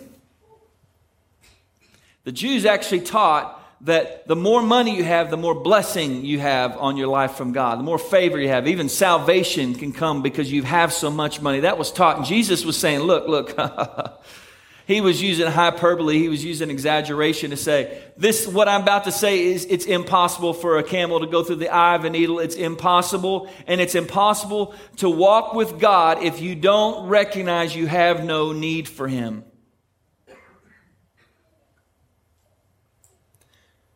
The 2.24 2.33
Jews 2.33 2.64
actually 2.64 3.01
taught 3.01 3.62
that 3.83 4.26
the 4.26 4.37
more 4.37 4.62
money 4.62 4.97
you 4.97 5.05
have, 5.05 5.31
the 5.31 5.37
more 5.37 5.55
blessing 5.55 6.24
you 6.24 6.39
have 6.39 6.78
on 6.78 6.97
your 6.97 7.09
life 7.09 7.33
from 7.33 7.53
God, 7.53 7.78
the 7.78 7.83
more 7.83 7.99
favor 7.99 8.41
you 8.41 8.49
have. 8.49 8.66
Even 8.66 8.89
salvation 8.89 9.74
can 9.74 9.93
come 9.93 10.22
because 10.22 10.51
you 10.51 10.62
have 10.62 10.95
so 10.95 11.11
much 11.11 11.43
money. 11.43 11.61
That 11.61 11.76
was 11.76 11.93
taught. 11.93 12.16
And 12.16 12.24
Jesus 12.24 12.64
was 12.64 12.78
saying, 12.78 13.01
Look, 13.01 13.28
look, 13.28 13.55
He 14.87 15.01
was 15.01 15.20
using 15.20 15.49
hyperbole, 15.49 16.16
he 16.16 16.28
was 16.28 16.45
using 16.45 16.70
exaggeration 16.70 17.51
to 17.51 17.57
say, 17.57 18.05
this, 18.16 18.47
what 18.47 18.68
I'm 18.68 18.82
about 18.82 19.05
to 19.05 19.12
say 19.12 19.45
is 19.47 19.64
it's 19.64 19.84
impossible 19.84 20.55
for 20.55 20.78
a 20.78 20.84
camel 20.84 21.18
to 21.18 21.26
go 21.26 21.43
through 21.43 21.57
the 21.57 21.70
eye 21.70 21.97
of 21.97 22.05
a 22.05 22.11
needle. 22.11 22.39
It's 22.39 22.55
impossible. 22.55 23.51
And 23.66 23.80
it's 23.80 23.97
impossible 23.97 24.76
to 24.99 25.11
walk 25.11 25.55
with 25.55 25.80
God 25.80 26.22
if 26.22 26.41
you 26.41 26.55
don't 26.55 27.09
recognize 27.09 27.74
you 27.74 27.89
have 27.89 28.24
no 28.24 28.53
need 28.53 28.89
for 28.89 29.09
him. 29.09 29.43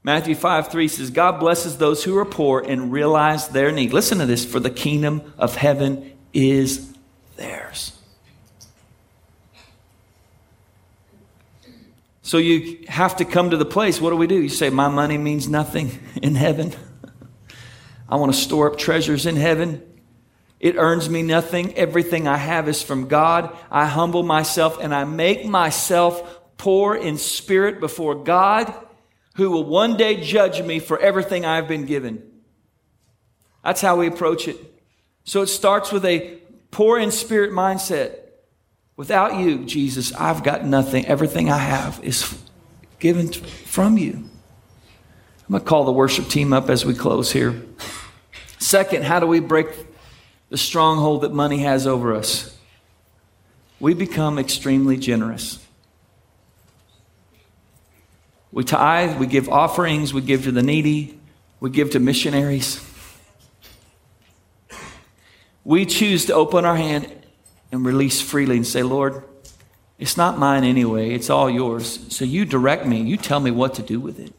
Matthew 0.03 0.35
5 0.35 0.73
3 0.73 0.89
says, 0.89 1.11
God 1.11 1.39
blesses 1.39 1.79
those 1.79 2.03
who 2.03 2.19
are 2.19 2.25
poor 2.25 2.65
and 2.67 2.91
realize 2.91 3.49
their 3.49 3.71
need. 3.71 3.93
Listen 3.93 4.19
to 4.19 4.27
this 4.27 4.45
for 4.45 4.59
the 4.59 4.71
kingdom 4.71 5.35
of 5.39 5.55
heaven 5.55 6.19
is 6.33 6.93
theirs. 7.37 8.00
So 12.31 12.39
you 12.39 12.85
have 12.87 13.17
to 13.17 13.25
come 13.25 13.51
to 13.51 13.57
the 13.57 13.65
place. 13.65 14.01
What 14.01 14.11
do 14.11 14.17
we 14.17 14.29
do? 14.29 14.41
You 14.41 14.49
say, 14.49 14.71
My 14.71 14.87
money 14.87 15.19
means 15.19 15.49
nothing 15.49 15.99
in 16.23 16.37
heaven. 16.37 16.73
I 18.09 18.15
want 18.15 18.33
to 18.33 18.39
store 18.39 18.71
up 18.71 18.79
treasures 18.79 19.27
in 19.27 19.35
heaven. 19.35 19.83
It 20.61 20.77
earns 20.77 21.11
me 21.11 21.23
nothing. 21.23 21.75
Everything 21.75 22.29
I 22.29 22.37
have 22.37 22.69
is 22.69 22.85
from 22.85 23.09
God. 23.09 23.59
I 23.69 23.87
humble 23.87 24.23
myself 24.23 24.79
and 24.81 24.95
I 24.95 25.03
make 25.03 25.45
myself 25.45 26.41
poor 26.57 26.95
in 26.95 27.19
spirit 27.19 27.81
before 27.81 28.15
God, 28.15 28.73
who 29.35 29.51
will 29.51 29.65
one 29.65 29.97
day 29.97 30.21
judge 30.21 30.63
me 30.63 30.79
for 30.79 31.01
everything 31.01 31.45
I've 31.45 31.67
been 31.67 31.85
given. 31.85 32.23
That's 33.65 33.81
how 33.81 33.97
we 33.97 34.07
approach 34.07 34.47
it. 34.47 34.57
So 35.25 35.43
it 35.43 35.49
starts 35.49 35.91
with 35.91 36.05
a 36.05 36.39
poor 36.71 36.97
in 36.97 37.11
spirit 37.11 37.51
mindset. 37.51 38.20
Without 39.01 39.37
you, 39.39 39.65
Jesus, 39.65 40.13
I've 40.13 40.45
got 40.45 40.67
nothing. 40.67 41.07
Everything 41.07 41.51
I 41.51 41.57
have 41.57 41.99
is 42.05 42.39
given 42.99 43.33
from 43.33 43.97
you. 43.97 44.13
I'm 44.13 45.53
going 45.53 45.63
to 45.63 45.67
call 45.67 45.85
the 45.85 45.93
worship 45.93 46.29
team 46.29 46.53
up 46.53 46.69
as 46.69 46.85
we 46.85 46.93
close 46.93 47.33
here. 47.33 47.63
Second, 48.59 49.05
how 49.05 49.19
do 49.19 49.27
we 49.27 49.41
break 49.41 49.69
the 50.51 50.59
stronghold 50.59 51.23
that 51.23 51.33
money 51.33 51.61
has 51.61 51.87
over 51.87 52.15
us? 52.15 52.59
We 53.81 53.95
become 53.95 54.39
extremely 54.39 54.99
generous. 54.99 55.67
We 58.53 58.65
tithe, 58.65 59.19
we 59.19 59.27
give 59.27 59.49
offerings, 59.49 60.13
we 60.13 60.21
give 60.21 60.45
to 60.45 60.53
the 60.53 60.63
needy, 60.63 61.19
we 61.59 61.71
give 61.71 61.93
to 61.93 62.01
missionaries. 62.01 62.87
We 65.65 65.87
choose 65.87 66.27
to 66.27 66.35
open 66.35 66.67
our 66.67 66.77
hand 66.77 67.11
and 67.73 67.85
release 67.85 68.21
freely 68.21 68.57
and 68.57 68.67
say, 68.67 68.83
Lord, 68.83 69.25
it's 69.99 70.17
not 70.17 70.39
mine 70.39 70.65
anyway, 70.65 71.11
it's 71.11 71.29
all 71.31 71.51
yours. 71.51 72.07
So 72.15 72.25
you 72.25 72.45
direct 72.45 72.87
me, 72.87 73.03
you 73.03 73.17
tell 73.17 73.41
me 73.41 73.51
what 73.51 73.75
to 73.75 73.83
do 73.83 74.01
with 74.01 74.19
it. 74.19 74.33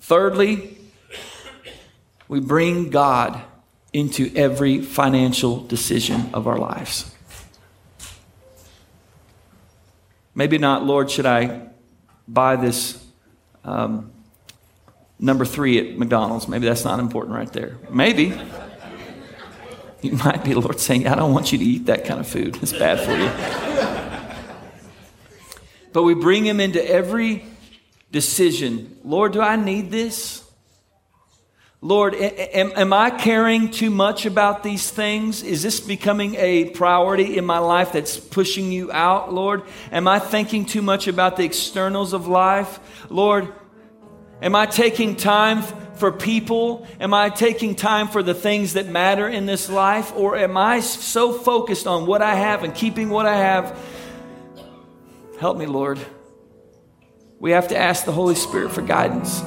Thirdly, 0.00 0.78
we 2.28 2.40
bring 2.40 2.90
God 2.90 3.42
into 3.92 4.32
every 4.36 4.82
financial 4.82 5.64
decision 5.64 6.30
of 6.32 6.46
our 6.46 6.58
lives. 6.58 7.12
Maybe 10.34 10.58
not, 10.58 10.84
Lord, 10.84 11.10
should 11.10 11.26
I 11.26 11.68
buy 12.28 12.54
this 12.56 13.04
um, 13.64 14.12
number 15.18 15.44
three 15.44 15.78
at 15.78 15.98
McDonald's? 15.98 16.46
Maybe 16.46 16.66
that's 16.66 16.84
not 16.84 17.00
important 17.00 17.34
right 17.34 17.52
there. 17.52 17.76
Maybe. 17.90 18.40
You 20.02 20.12
might 20.12 20.42
be, 20.44 20.54
Lord, 20.54 20.80
saying, 20.80 21.06
I 21.06 21.14
don't 21.14 21.34
want 21.34 21.52
you 21.52 21.58
to 21.58 21.64
eat 21.64 21.84
that 21.86 22.06
kind 22.06 22.20
of 22.20 22.26
food. 22.26 22.58
It's 22.62 22.72
bad 22.72 23.00
for 23.00 23.12
you. 23.12 23.30
but 25.92 26.04
we 26.04 26.14
bring 26.14 26.46
him 26.46 26.58
into 26.58 26.82
every 26.82 27.44
decision. 28.10 28.96
Lord, 29.04 29.34
do 29.34 29.42
I 29.42 29.56
need 29.56 29.90
this? 29.90 30.42
Lord, 31.82 32.14
am, 32.14 32.72
am, 32.76 32.92
I 32.92 33.10
caring 33.10 33.70
too 33.70 33.88
much 33.88 34.26
about 34.26 34.62
these 34.62 34.90
things? 34.90 35.42
Is 35.42 35.62
this 35.62 35.80
becoming 35.80 36.34
a 36.34 36.70
priority 36.70 37.38
in 37.38 37.46
my 37.46 37.58
life 37.58 37.92
that's 37.92 38.18
pushing 38.18 38.70
you 38.70 38.92
out, 38.92 39.32
Lord? 39.32 39.62
Am 39.90 40.06
I 40.06 40.18
thinking 40.18 40.66
too 40.66 40.82
much 40.82 41.08
about 41.08 41.38
the 41.38 41.44
externals 41.44 42.12
of 42.12 42.26
life? 42.26 42.80
Lord, 43.10 43.50
am 44.42 44.54
I 44.54 44.66
taking 44.66 45.16
time 45.16 45.62
for 46.00 46.10
people? 46.10 46.86
Am 46.98 47.14
I 47.14 47.28
taking 47.28 47.76
time 47.76 48.08
for 48.08 48.22
the 48.22 48.34
things 48.34 48.72
that 48.72 48.88
matter 48.88 49.28
in 49.28 49.46
this 49.46 49.70
life? 49.70 50.12
Or 50.16 50.36
am 50.36 50.56
I 50.56 50.80
so 50.80 51.32
focused 51.32 51.86
on 51.86 52.06
what 52.06 52.22
I 52.22 52.34
have 52.34 52.64
and 52.64 52.74
keeping 52.74 53.10
what 53.10 53.26
I 53.26 53.36
have? 53.36 53.78
Help 55.38 55.56
me, 55.56 55.66
Lord. 55.66 56.00
We 57.38 57.52
have 57.52 57.68
to 57.68 57.76
ask 57.76 58.04
the 58.04 58.12
Holy 58.12 58.34
Spirit 58.34 58.72
for 58.72 58.82
guidance. 58.82 59.40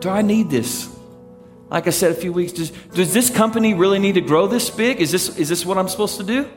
Do 0.00 0.08
I 0.08 0.22
need 0.22 0.48
this? 0.48 0.88
Like 1.70 1.86
I 1.86 1.90
said 1.90 2.10
a 2.10 2.14
few 2.14 2.32
weeks, 2.32 2.52
does, 2.52 2.70
does 2.70 3.12
this 3.12 3.30
company 3.30 3.74
really 3.74 3.98
need 3.98 4.14
to 4.14 4.20
grow 4.20 4.46
this 4.46 4.70
big? 4.70 5.00
Is 5.00 5.10
this, 5.10 5.36
is 5.36 5.48
this 5.48 5.66
what 5.66 5.76
I'm 5.76 5.88
supposed 5.88 6.18
to 6.18 6.24
do? 6.24 6.48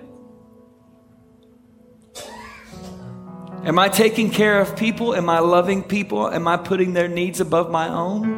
Am 3.68 3.78
I 3.78 3.90
taking 3.90 4.30
care 4.30 4.62
of 4.62 4.78
people? 4.78 5.14
Am 5.14 5.30
I 5.30 5.40
loving 5.40 5.84
people? 5.84 6.32
Am 6.32 6.48
I 6.48 6.56
putting 6.56 6.94
their 6.94 7.10
needs 7.10 7.42
above 7.42 7.70
my 7.70 7.90
own? 7.90 8.30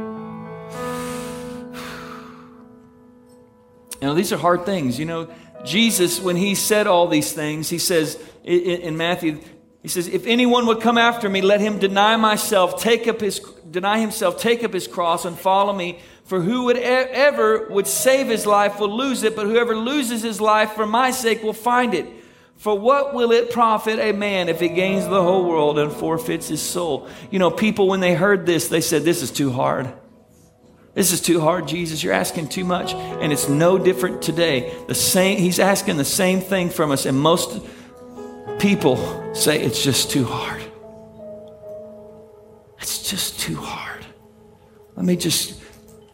You 4.02 4.08
know, 4.08 4.16
these 4.16 4.34
are 4.34 4.38
hard 4.38 4.66
things. 4.66 4.98
You 4.98 5.06
know, 5.06 5.30
Jesus, 5.64 6.20
when 6.20 6.36
he 6.36 6.56
said 6.56 6.88
all 6.88 7.08
these 7.08 7.32
things, 7.32 7.70
he 7.70 7.78
says 7.78 8.20
in, 8.44 8.98
Matthew, 8.98 9.40
he 9.84 9.88
says, 9.88 10.08
If 10.08 10.26
anyone 10.26 10.66
would 10.66 10.82
come 10.82 10.98
after 10.98 11.30
me, 11.30 11.42
let 11.42 11.62
him 11.62 11.78
deny 11.78 12.16
myself, 12.16 12.82
take 12.82 13.08
up 13.08 13.22
his 13.22 13.40
deny 13.70 14.00
himself, 14.00 14.42
take 14.42 14.64
up 14.64 14.74
his 14.74 14.88
cross, 14.88 15.26
and 15.26 15.38
follow 15.38 15.74
me. 15.74 16.00
For 16.24 16.42
whoever 16.42 17.68
would 17.70 17.86
save 17.86 18.30
his 18.30 18.48
life 18.48 18.80
will 18.80 18.98
lose 18.98 19.22
it, 19.22 19.36
but 19.36 19.46
whoever 19.46 19.76
loses 19.76 20.24
his 20.24 20.42
life 20.42 20.72
for 20.72 20.88
my 20.88 21.12
sake 21.12 21.44
will 21.44 21.54
find 21.54 21.94
it. 21.94 22.08
For 22.60 22.78
what 22.78 23.14
will 23.14 23.32
it 23.32 23.52
profit 23.52 24.00
a 24.00 24.12
man 24.12 24.50
if 24.50 24.60
he 24.60 24.68
gains 24.68 25.06
the 25.06 25.24
whole 25.24 25.48
world 25.48 25.80
and 25.80 25.94
forfeits 25.94 26.50
his 26.50 26.62
soul? 26.62 27.08
You 27.32 27.40
know, 27.40 27.50
people, 27.50 27.88
when 27.88 28.02
they 28.02 28.14
heard 28.14 28.46
this, 28.46 28.68
they 28.68 28.82
said, 28.82 29.04
This 29.04 29.22
is 29.24 29.32
too 29.32 29.50
hard. 29.50 29.90
This 30.94 31.14
is 31.14 31.22
too 31.22 31.40
hard, 31.40 31.70
Jesus. 31.70 32.04
You're 32.04 32.14
asking 32.14 32.50
too 32.50 32.66
much. 32.66 32.94
And 32.94 33.32
it's 33.32 33.48
no 33.48 33.78
different 33.78 34.22
today. 34.22 34.76
The 34.90 34.94
same, 34.94 35.38
he's 35.38 35.58
asking 35.58 35.96
the 35.96 36.04
same 36.04 36.42
thing 36.42 36.70
from 36.70 36.92
us. 36.92 37.06
And 37.06 37.18
most 37.18 37.66
people 38.60 38.98
say 39.34 39.62
it's 39.62 39.82
just 39.82 40.12
too 40.12 40.26
hard. 40.26 40.62
It's 42.82 43.10
just 43.10 43.40
too 43.40 43.56
hard. 43.56 44.06
Let 44.98 45.06
me 45.06 45.16
just 45.16 45.62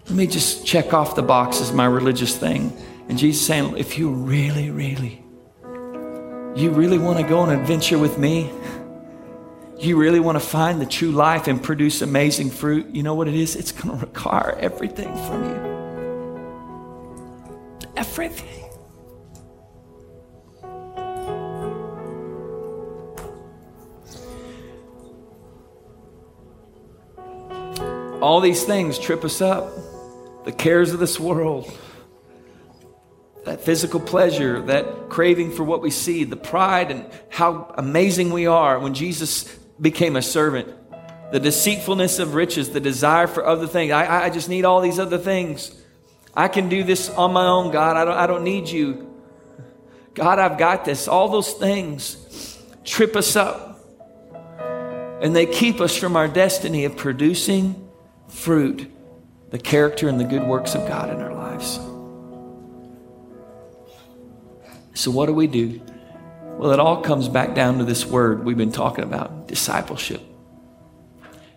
let 0.06 0.16
me 0.16 0.28
just 0.28 0.64
check 0.64 0.94
off 0.94 1.16
the 1.16 1.24
boxes 1.24 1.72
my 1.72 1.88
religious 1.88 2.38
thing. 2.38 2.72
And 3.10 3.18
Jesus 3.18 3.44
saying, 3.44 3.78
if 3.78 3.98
you 3.98 4.12
really, 4.12 4.70
really, 4.70 5.25
you 6.56 6.72
really 6.72 6.98
want 6.98 7.20
to 7.20 7.24
go 7.24 7.40
on 7.40 7.50
an 7.50 7.60
adventure 7.60 8.00
with 8.00 8.18
me, 8.18 8.50
you 9.78 9.98
really 9.98 10.22
want 10.22 10.38
to 10.38 10.46
find 10.46 10.80
the 10.80 10.86
true 10.86 11.12
life 11.12 11.48
and 11.48 11.62
produce 11.62 12.02
amazing 12.02 12.50
fruit, 12.50 12.88
you 12.96 13.04
know 13.04 13.14
what 13.14 13.28
it 13.28 13.36
is? 13.36 13.56
It's 13.58 13.74
going 13.74 14.00
to 14.00 14.06
require 14.06 14.56
everything 14.60 15.14
from 15.28 15.44
you. 15.44 15.76
Everything. 17.98 18.64
All 28.22 28.40
these 28.40 28.64
things 28.64 28.98
trip 28.98 29.26
us 29.26 29.42
up. 29.42 29.72
The 30.46 30.54
cares 30.54 30.94
of 30.94 31.00
this 31.00 31.20
world, 31.20 31.72
that 33.46 33.62
physical 33.62 34.00
pleasure, 34.00 34.62
that 34.64 35.10
craving 35.10 35.52
for 35.52 35.64
what 35.64 35.82
we 35.82 35.92
see, 35.92 36.24
the 36.24 36.36
pride 36.36 36.92
and 36.92 37.06
how 37.30 37.74
amazing 37.78 38.32
we 38.32 38.48
are 38.48 38.80
when 38.80 38.94
Jesus 38.94 39.44
became 39.80 40.16
a 40.16 40.22
servant, 40.22 40.74
the 41.32 41.40
deceitfulness 41.40 42.20
of 42.20 42.34
riches, 42.34 42.72
the 42.72 42.80
desire 42.80 43.28
for 43.28 43.46
other 43.46 43.68
things. 43.68 43.92
I, 43.92 44.26
I 44.26 44.30
just 44.30 44.50
need 44.50 44.66
all 44.66 44.82
these 44.82 45.00
other 45.00 45.20
things. 45.20 45.72
I 46.34 46.48
can 46.48 46.70
do 46.70 46.84
this 46.84 47.10
on 47.10 47.34
my 47.34 47.46
own, 47.46 47.72
God. 47.72 47.96
I 47.96 48.06
don't, 48.06 48.18
I 48.18 48.28
don't 48.28 48.44
need 48.44 48.68
you. 48.68 49.14
God, 50.16 50.40
I've 50.40 50.58
got 50.58 50.84
this. 50.84 51.08
All 51.08 51.30
those 51.30 51.54
things 51.54 52.62
trip 52.84 53.16
us 53.16 53.36
up. 53.36 53.80
And 55.22 55.36
they 55.36 55.46
keep 55.46 55.80
us 55.80 55.96
from 55.96 56.16
our 56.16 56.28
destiny 56.28 56.86
of 56.86 56.98
producing 56.98 57.90
fruit 58.28 58.92
the 59.52 59.60
character 59.60 60.10
and 60.10 60.20
the 60.20 60.26
good 60.26 60.44
works 60.44 60.76
of 60.76 60.88
God 60.88 61.10
in 61.10 61.22
our 61.22 61.34
lives. 61.34 61.80
So, 64.96 65.12
what 65.12 65.26
do 65.26 65.34
we 65.34 65.48
do? 65.48 65.82
Well, 66.58 66.72
it 66.72 66.80
all 66.80 67.02
comes 67.02 67.28
back 67.28 67.54
down 67.54 67.80
to 67.80 67.84
this 67.84 68.06
word 68.06 68.46
we've 68.46 68.58
been 68.58 68.72
talking 68.72 69.04
about 69.04 69.48
discipleship. 69.48 70.22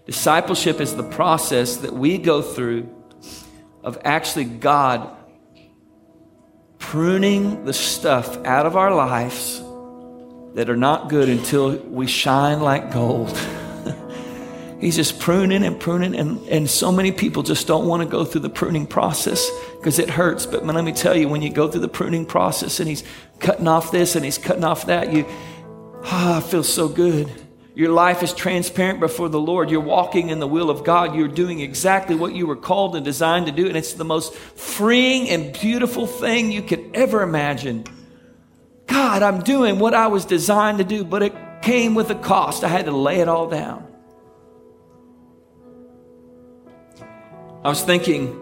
Discipleship 0.07 0.81
is 0.81 0.97
the 0.97 1.05
process 1.05 1.77
that 1.79 1.93
we 1.93 2.19
go 2.19 2.43
through 2.43 2.89
of 3.85 3.97
actually 4.05 4.45
God 4.45 5.17
pruning 6.81 7.65
the 7.65 7.73
stuff 7.73 8.45
out 8.45 8.67
of 8.67 8.77
our 8.77 8.93
lives 8.93 9.63
that 10.55 10.69
are 10.69 10.77
not 10.77 11.09
good 11.09 11.29
until 11.29 11.77
we 11.77 12.09
shine 12.09 12.61
like 12.61 12.93
gold. 12.93 13.29
He's 14.81 14.95
just 14.95 15.19
pruning 15.19 15.65
and 15.65 15.79
pruning, 15.79 16.15
and, 16.15 16.39
and 16.49 16.71
so 16.71 16.93
many 16.93 17.11
people 17.11 17.43
just 17.43 17.67
don't 17.67 17.87
want 17.89 18.03
to 18.03 18.09
go 18.09 18.25
through 18.25 18.43
the 18.43 18.51
pruning 18.51 18.87
process 18.87 19.51
because 19.77 19.99
it 19.99 20.09
hurts. 20.09 20.47
But 20.47 20.65
let 20.65 20.85
me 20.85 20.93
tell 20.93 21.17
you, 21.17 21.29
when 21.29 21.43
you 21.43 21.51
go 21.51 21.69
through 21.69 21.81
the 21.81 21.89
pruning 21.89 22.25
process 22.25 22.79
and 22.79 22.89
he's 22.89 23.03
cutting 23.41 23.67
off 23.67 23.91
this 23.91 24.15
and 24.15 24.25
he's 24.25 24.39
cutting 24.39 24.63
off 24.63 24.87
that, 24.87 25.13
you, 25.13 25.27
ah, 26.05 26.41
feel 26.49 26.63
so 26.63 26.89
good. 26.89 27.29
Your 27.75 27.91
life 27.91 28.23
is 28.23 28.33
transparent 28.33 29.01
before 29.01 29.29
the 29.29 29.41
Lord. 29.41 29.71
You're 29.71 29.81
walking 29.81 30.31
in 30.31 30.39
the 30.39 30.49
will 30.49 30.71
of 30.71 30.85
God. 30.85 31.15
You're 31.15 31.29
doing 31.29 31.61
exactly 31.61 32.15
what 32.15 32.35
you 32.35 32.47
were 32.47 32.57
called 32.57 32.95
and 32.95 33.05
designed 33.05 33.47
to 33.47 33.53
do. 33.53 33.67
And 33.67 33.77
it's 33.77 33.95
the 33.95 34.05
most 34.05 34.35
freeing 34.35 35.29
and 35.29 35.53
beautiful 35.53 36.07
thing 36.07 36.53
you 36.53 36.63
could 36.63 36.91
ever 36.95 37.23
imagine. 37.23 37.85
God, 38.87 39.23
I'm 39.23 39.43
doing 39.43 39.79
what 39.79 39.95
I 39.95 40.09
was 40.09 40.25
designed 40.25 40.79
to 40.79 40.85
do, 40.85 41.05
but 41.05 41.23
it 41.23 41.35
came 41.63 41.95
with 41.95 42.11
a 42.11 42.17
cost. 42.17 42.65
I 42.65 42.69
had 42.69 42.87
to 42.87 42.93
lay 42.93 43.21
it 43.21 43.29
all 43.29 43.49
down. 43.49 43.88
I 47.69 47.71
was 47.71 47.83
thinking, 47.83 48.41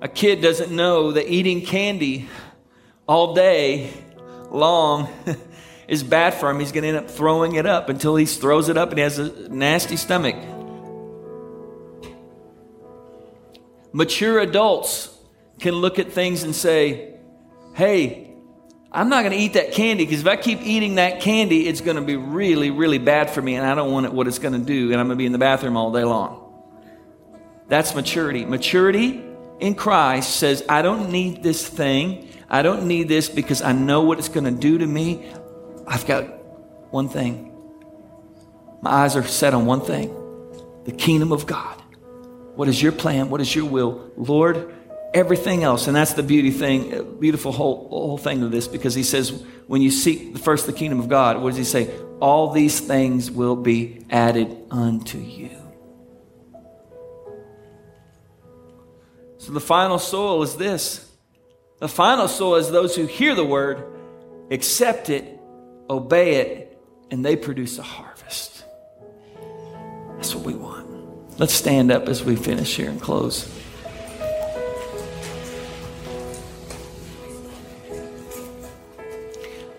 a 0.00 0.08
kid 0.08 0.40
doesn't 0.40 0.74
know 0.74 1.12
that 1.12 1.30
eating 1.30 1.60
candy 1.60 2.26
all 3.06 3.34
day 3.34 3.92
long 4.50 5.10
is 5.88 6.02
bad 6.02 6.32
for 6.32 6.48
him. 6.48 6.58
He's 6.58 6.72
going 6.72 6.84
to 6.84 6.88
end 6.88 6.96
up 6.96 7.10
throwing 7.10 7.56
it 7.56 7.66
up 7.66 7.90
until 7.90 8.16
he 8.16 8.24
throws 8.24 8.70
it 8.70 8.78
up 8.78 8.88
and 8.88 8.96
he 8.96 9.02
has 9.02 9.18
a 9.18 9.50
nasty 9.50 9.98
stomach. 9.98 10.36
Mature 13.92 14.40
adults 14.40 15.14
can 15.60 15.74
look 15.74 15.98
at 15.98 16.10
things 16.10 16.42
and 16.42 16.56
say, 16.56 17.16
hey, 17.74 18.34
I'm 18.90 19.10
not 19.10 19.20
going 19.20 19.32
to 19.32 19.38
eat 19.38 19.52
that 19.52 19.72
candy 19.72 20.06
because 20.06 20.22
if 20.22 20.26
I 20.26 20.36
keep 20.36 20.62
eating 20.62 20.94
that 20.94 21.20
candy, 21.20 21.68
it's 21.68 21.82
going 21.82 21.96
to 21.96 22.02
be 22.02 22.16
really, 22.16 22.70
really 22.70 22.96
bad 22.96 23.28
for 23.28 23.42
me, 23.42 23.56
and 23.56 23.66
I 23.66 23.74
don't 23.74 23.92
want 23.92 24.06
it, 24.06 24.14
what 24.14 24.26
it's 24.26 24.38
going 24.38 24.58
to 24.58 24.66
do, 24.66 24.92
and 24.92 24.98
I'm 24.98 25.08
going 25.08 25.18
to 25.18 25.22
be 25.22 25.26
in 25.26 25.32
the 25.32 25.38
bathroom 25.38 25.76
all 25.76 25.92
day 25.92 26.04
long. 26.04 26.41
That's 27.72 27.94
maturity. 27.94 28.44
Maturity 28.44 29.24
in 29.58 29.74
Christ 29.74 30.36
says, 30.36 30.62
I 30.68 30.82
don't 30.82 31.10
need 31.10 31.42
this 31.42 31.66
thing. 31.66 32.28
I 32.50 32.60
don't 32.60 32.86
need 32.86 33.08
this 33.08 33.30
because 33.30 33.62
I 33.62 33.72
know 33.72 34.02
what 34.02 34.18
it's 34.18 34.28
going 34.28 34.44
to 34.44 34.50
do 34.50 34.76
to 34.76 34.86
me. 34.86 35.32
I've 35.86 36.06
got 36.06 36.24
one 36.92 37.08
thing. 37.08 37.50
My 38.82 38.90
eyes 38.90 39.16
are 39.16 39.24
set 39.24 39.54
on 39.54 39.64
one 39.64 39.80
thing 39.80 40.14
the 40.84 40.92
kingdom 40.92 41.32
of 41.32 41.46
God. 41.46 41.80
What 42.56 42.68
is 42.68 42.82
your 42.82 42.92
plan? 42.92 43.30
What 43.30 43.40
is 43.40 43.54
your 43.56 43.64
will? 43.64 44.12
Lord, 44.18 44.74
everything 45.14 45.64
else. 45.64 45.86
And 45.86 45.96
that's 45.96 46.12
the 46.12 46.22
beauty 46.22 46.50
thing, 46.50 47.16
beautiful 47.20 47.52
whole, 47.52 47.88
whole 47.88 48.18
thing 48.18 48.42
of 48.42 48.50
this 48.50 48.68
because 48.68 48.94
he 48.94 49.02
says, 49.02 49.30
when 49.66 49.80
you 49.80 49.90
seek 49.90 50.36
first 50.36 50.66
the 50.66 50.74
kingdom 50.74 51.00
of 51.00 51.08
God, 51.08 51.40
what 51.40 51.48
does 51.48 51.56
he 51.56 51.64
say? 51.64 51.90
All 52.20 52.52
these 52.52 52.80
things 52.80 53.30
will 53.30 53.56
be 53.56 54.04
added 54.10 54.54
unto 54.70 55.16
you. 55.16 55.61
So 59.42 59.50
the 59.50 59.60
final 59.60 59.98
soil 59.98 60.40
is 60.44 60.54
this. 60.54 61.04
The 61.80 61.88
final 61.88 62.28
soil 62.28 62.54
is 62.54 62.70
those 62.70 62.94
who 62.94 63.06
hear 63.06 63.34
the 63.34 63.44
word, 63.44 63.82
accept 64.52 65.10
it, 65.10 65.36
obey 65.90 66.36
it, 66.36 66.78
and 67.10 67.24
they 67.24 67.34
produce 67.34 67.76
a 67.76 67.82
harvest. 67.82 68.62
That's 70.14 70.32
what 70.32 70.44
we 70.44 70.54
want. 70.54 71.40
Let's 71.40 71.54
stand 71.54 71.90
up 71.90 72.08
as 72.08 72.22
we 72.22 72.36
finish 72.36 72.76
here 72.76 72.88
and 72.88 73.00
close. 73.00 73.52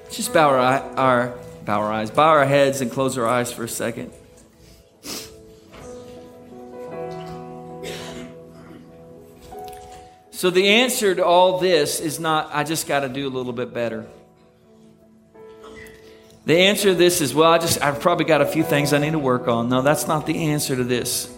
Let's 0.04 0.18
just 0.18 0.34
bow 0.34 0.50
our, 0.50 0.60
our, 0.60 1.40
bow 1.64 1.80
our 1.80 1.94
eyes, 1.94 2.12
bow 2.12 2.28
our 2.28 2.46
heads, 2.46 2.82
and 2.82 2.92
close 2.92 3.18
our 3.18 3.26
eyes 3.26 3.54
for 3.54 3.64
a 3.64 3.70
second. 3.70 4.12
So, 10.44 10.50
the 10.50 10.68
answer 10.68 11.16
to 11.16 11.26
all 11.26 11.60
this 11.60 12.02
is 12.02 12.20
not, 12.20 12.50
I 12.52 12.66
just 12.66 12.86
got 12.86 13.00
to 13.00 13.08
do 13.08 13.30
a 13.30 13.32
little 13.32 13.54
bit 13.54 13.74
better. 13.74 14.06
The 16.44 16.58
answer 16.58 16.90
to 16.90 16.96
this 16.96 17.22
is, 17.22 17.34
well, 17.34 17.50
I 17.50 17.60
just, 17.60 17.82
I've 17.82 18.02
probably 18.02 18.26
got 18.26 18.42
a 18.42 18.46
few 18.46 18.66
things 18.66 18.92
I 18.92 18.98
need 18.98 19.14
to 19.14 19.20
work 19.20 19.48
on. 19.48 19.70
No, 19.70 19.82
that's 19.82 20.06
not 20.06 20.26
the 20.26 20.50
answer 20.52 20.76
to 20.76 20.84
this. 20.84 21.34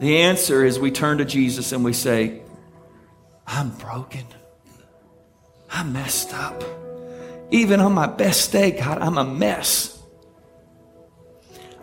The 0.00 0.18
answer 0.18 0.62
is 0.62 0.78
we 0.78 0.90
turn 0.90 1.16
to 1.16 1.24
Jesus 1.24 1.72
and 1.72 1.82
we 1.82 1.94
say, 1.94 2.42
I'm 3.46 3.70
broken. 3.70 4.26
I'm 5.70 5.94
messed 5.94 6.34
up. 6.34 6.62
Even 7.50 7.80
on 7.80 7.94
my 7.94 8.06
best 8.06 8.52
day, 8.52 8.72
God, 8.72 8.98
I'm 9.00 9.16
a 9.16 9.24
mess. 9.24 9.98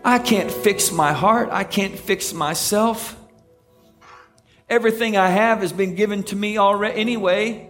I 0.05 0.19
can't 0.19 0.51
fix 0.51 0.91
my 0.91 1.13
heart. 1.13 1.49
I 1.51 1.63
can't 1.63 1.97
fix 1.97 2.31
myself. 2.31 3.17
Everything 4.69 5.15
I 5.15 5.29
have 5.29 5.59
has 5.59 5.71
been 5.71 5.95
given 5.95 6.23
to 6.23 6.35
me 6.35 6.57
already 6.57 6.99
anyway. 6.99 7.69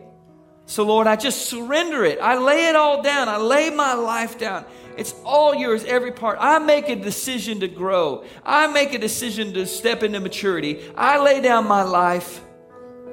So, 0.66 0.84
Lord, 0.84 1.08
I 1.08 1.16
just 1.16 1.46
surrender 1.46 2.04
it. 2.04 2.20
I 2.20 2.38
lay 2.38 2.68
it 2.68 2.76
all 2.76 3.02
down. 3.02 3.30
I 3.30 3.38
lay 3.38 3.70
my 3.70 3.94
life 3.94 4.38
down. 4.38 4.66
It's 4.98 5.14
all 5.24 5.56
yours, 5.56 5.86
every 5.86 6.12
part. 6.12 6.40
I 6.42 6.60
make 6.60 6.90
a 6.90 6.96
decision 6.96 7.60
to 7.60 7.68
grow. 7.68 8.26
I 8.44 8.68
make 8.68 8.94
a 8.94 8.98
decision 8.98 9.54
to 9.54 9.66
step 9.66 10.02
into 10.02 10.20
maturity. 10.20 10.82
I 10.98 11.22
lay 11.24 11.40
down 11.40 11.68
my 11.68 11.84
life, 11.84 12.42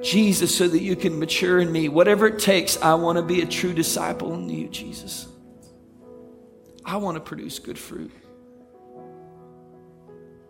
Jesus, 0.01 0.57
so 0.57 0.67
that 0.67 0.81
you 0.81 0.95
can 0.95 1.17
mature 1.19 1.59
in 1.59 1.71
me. 1.71 1.87
Whatever 1.87 2.27
it 2.27 2.39
takes, 2.39 2.81
I 2.81 2.95
want 2.95 3.17
to 3.17 3.21
be 3.21 3.41
a 3.41 3.45
true 3.45 3.71
disciple 3.71 4.33
in 4.33 4.49
you, 4.49 4.67
Jesus. 4.67 5.27
I 6.83 6.97
want 6.97 7.15
to 7.15 7.21
produce 7.21 7.59
good 7.59 7.77
fruit. 7.79 8.11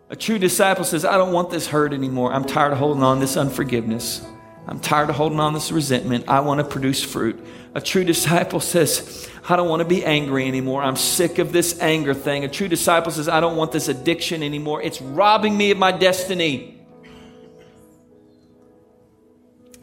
A 0.08 0.14
true 0.16 0.38
disciple 0.38 0.84
says, 0.84 1.04
I 1.04 1.16
don't 1.16 1.32
want 1.32 1.50
this 1.50 1.66
hurt 1.66 1.92
anymore. 1.92 2.32
I'm 2.32 2.44
tired 2.44 2.72
of 2.72 2.78
holding 2.78 3.02
on 3.02 3.18
this 3.18 3.36
unforgiveness. 3.36 4.24
I'm 4.68 4.78
tired 4.78 5.10
of 5.10 5.16
holding 5.16 5.40
on 5.40 5.52
this 5.52 5.72
resentment. 5.72 6.28
I 6.28 6.40
want 6.40 6.58
to 6.58 6.64
produce 6.64 7.02
fruit. 7.02 7.44
A 7.74 7.80
true 7.80 8.04
disciple 8.04 8.60
says, 8.60 9.28
I 9.48 9.56
don't 9.56 9.68
want 9.68 9.80
to 9.80 9.88
be 9.88 10.04
angry 10.04 10.46
anymore. 10.46 10.82
I'm 10.82 10.96
sick 10.96 11.38
of 11.38 11.52
this 11.52 11.80
anger 11.80 12.14
thing. 12.14 12.44
A 12.44 12.48
true 12.48 12.68
disciple 12.68 13.12
says, 13.12 13.28
I 13.28 13.40
don't 13.40 13.56
want 13.56 13.72
this 13.72 13.88
addiction 13.88 14.42
anymore. 14.42 14.80
It's 14.82 15.00
robbing 15.00 15.56
me 15.56 15.72
of 15.72 15.78
my 15.78 15.92
destiny. 15.92 16.84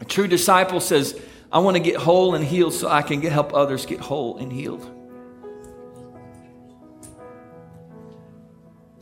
A 0.00 0.04
true 0.04 0.26
disciple 0.26 0.80
says, 0.80 1.18
I 1.52 1.58
want 1.58 1.76
to 1.76 1.82
get 1.82 1.96
whole 1.96 2.34
and 2.34 2.44
healed 2.44 2.74
so 2.74 2.88
I 2.88 3.02
can 3.02 3.22
help 3.22 3.54
others 3.54 3.86
get 3.86 4.00
whole 4.00 4.38
and 4.38 4.52
healed. 4.52 4.90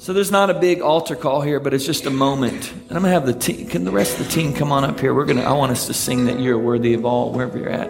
So 0.03 0.13
there's 0.13 0.33
not 0.33 0.51
a 0.51 0.55
big 0.55 0.81
altar 0.81 1.15
call 1.15 1.43
here, 1.43 1.61
but 1.61 1.73
it's 1.73 1.87
just 1.87 2.07
a 2.07 2.11
moment. 2.11 2.73
And 2.73 2.91
I'm 2.91 3.03
gonna 3.03 3.11
have 3.11 3.25
the 3.25 3.33
team. 3.33 3.69
Can 3.69 3.85
the 3.85 3.93
rest 3.93 4.19
of 4.19 4.27
the 4.27 4.33
team 4.33 4.53
come 4.53 4.73
on 4.73 4.83
up 4.83 4.99
here? 4.99 5.15
We're 5.15 5.27
gonna. 5.27 5.43
I 5.43 5.53
want 5.53 5.71
us 5.71 5.87
to 5.87 5.95
sing 5.95 6.25
that 6.25 6.41
you're 6.41 6.59
worthy 6.59 6.95
of 6.95 7.05
all, 7.05 7.31
wherever 7.31 7.57
you're 7.57 7.69
at. 7.69 7.89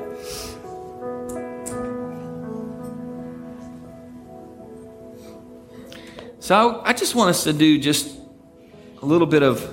So 6.41 6.83
I, 6.83 6.91
I 6.91 6.93
just 6.93 7.15
want 7.15 7.31
us 7.31 7.45
to 7.45 7.55
do 7.55 7.79
just 7.79 8.15
a 9.01 9.07
little 9.07 9.27
bit 9.27 9.43
of 9.43 9.67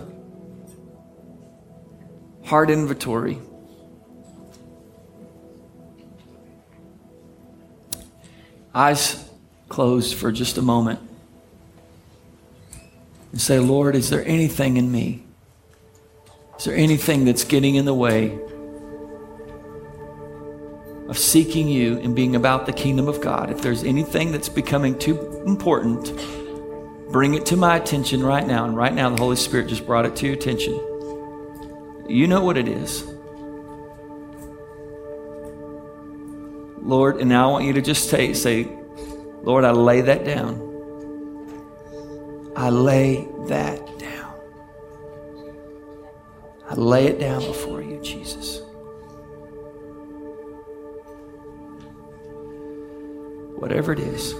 heart 2.46 2.70
inventory. 2.70 3.38
Eyes 8.74 9.30
closed 9.68 10.16
for 10.16 10.32
just 10.32 10.58
a 10.58 10.62
moment 10.62 11.02
and 13.32 13.40
say, 13.40 13.60
Lord, 13.60 13.96
is 13.96 14.10
there 14.10 14.26
anything 14.26 14.78
in 14.78 14.92
me? 14.92 15.24
Is 16.58 16.66
there 16.66 16.76
anything 16.76 17.26
that's 17.26 17.44
getting 17.44 17.76
in 17.76 17.86
the 17.86 17.94
way 17.94 18.38
of 21.08 21.18
seeking 21.18 21.68
you 21.68 21.98
and 22.00 22.16
being 22.16 22.36
about 22.36 22.66
the 22.66 22.74
kingdom 22.74 23.08
of 23.08 23.22
God? 23.22 23.50
If 23.50 23.62
there's 23.62 23.84
anything 23.84 24.32
that's 24.32 24.50
becoming 24.50 24.98
too 24.98 25.42
important, 25.46 26.12
bring 27.12 27.34
it 27.34 27.46
to 27.48 27.56
my 27.56 27.78
attention 27.78 28.24
right 28.24 28.46
now. 28.46 28.66
And 28.66 28.76
right 28.76 28.94
now, 28.94 29.10
the 29.10 29.18
Holy 29.18 29.36
Spirit 29.36 29.68
just 29.68 29.86
brought 29.86 30.06
it 30.06 30.16
to 30.18 30.26
your 30.26 30.36
attention. 30.36 30.74
You 32.10 32.28
know 32.28 32.44
what 32.44 32.58
it 32.58 32.68
is. 32.68 33.06
Lord, 36.82 37.18
and 37.18 37.30
now 37.30 37.48
I 37.50 37.52
want 37.52 37.66
you 37.66 37.74
to 37.74 37.82
just 37.82 38.10
say, 38.10 38.34
say, 38.34 38.68
Lord, 39.44 39.64
I 39.64 39.72
lay 39.72 40.02
that 40.02 40.26
down. 40.26 40.69
I 42.60 42.68
lay 42.68 43.26
that 43.48 44.00
down. 44.00 44.36
I 46.70 46.74
lay 46.74 47.08
it 47.08 47.18
down 47.18 47.40
before 47.40 47.82
you, 47.82 48.02
Jesus. 48.02 48.62
Whatever 53.56 53.94
it 53.94 54.00
is. 54.00 54.34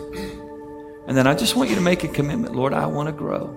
And 1.08 1.16
then 1.16 1.28
I 1.28 1.34
just 1.34 1.56
want 1.56 1.70
you 1.70 1.76
to 1.76 1.82
make 1.82 2.04
a 2.04 2.10
commitment. 2.10 2.54
Lord, 2.54 2.74
I 2.74 2.88
want 2.88 3.08
to 3.08 3.14
grow. 3.14 3.56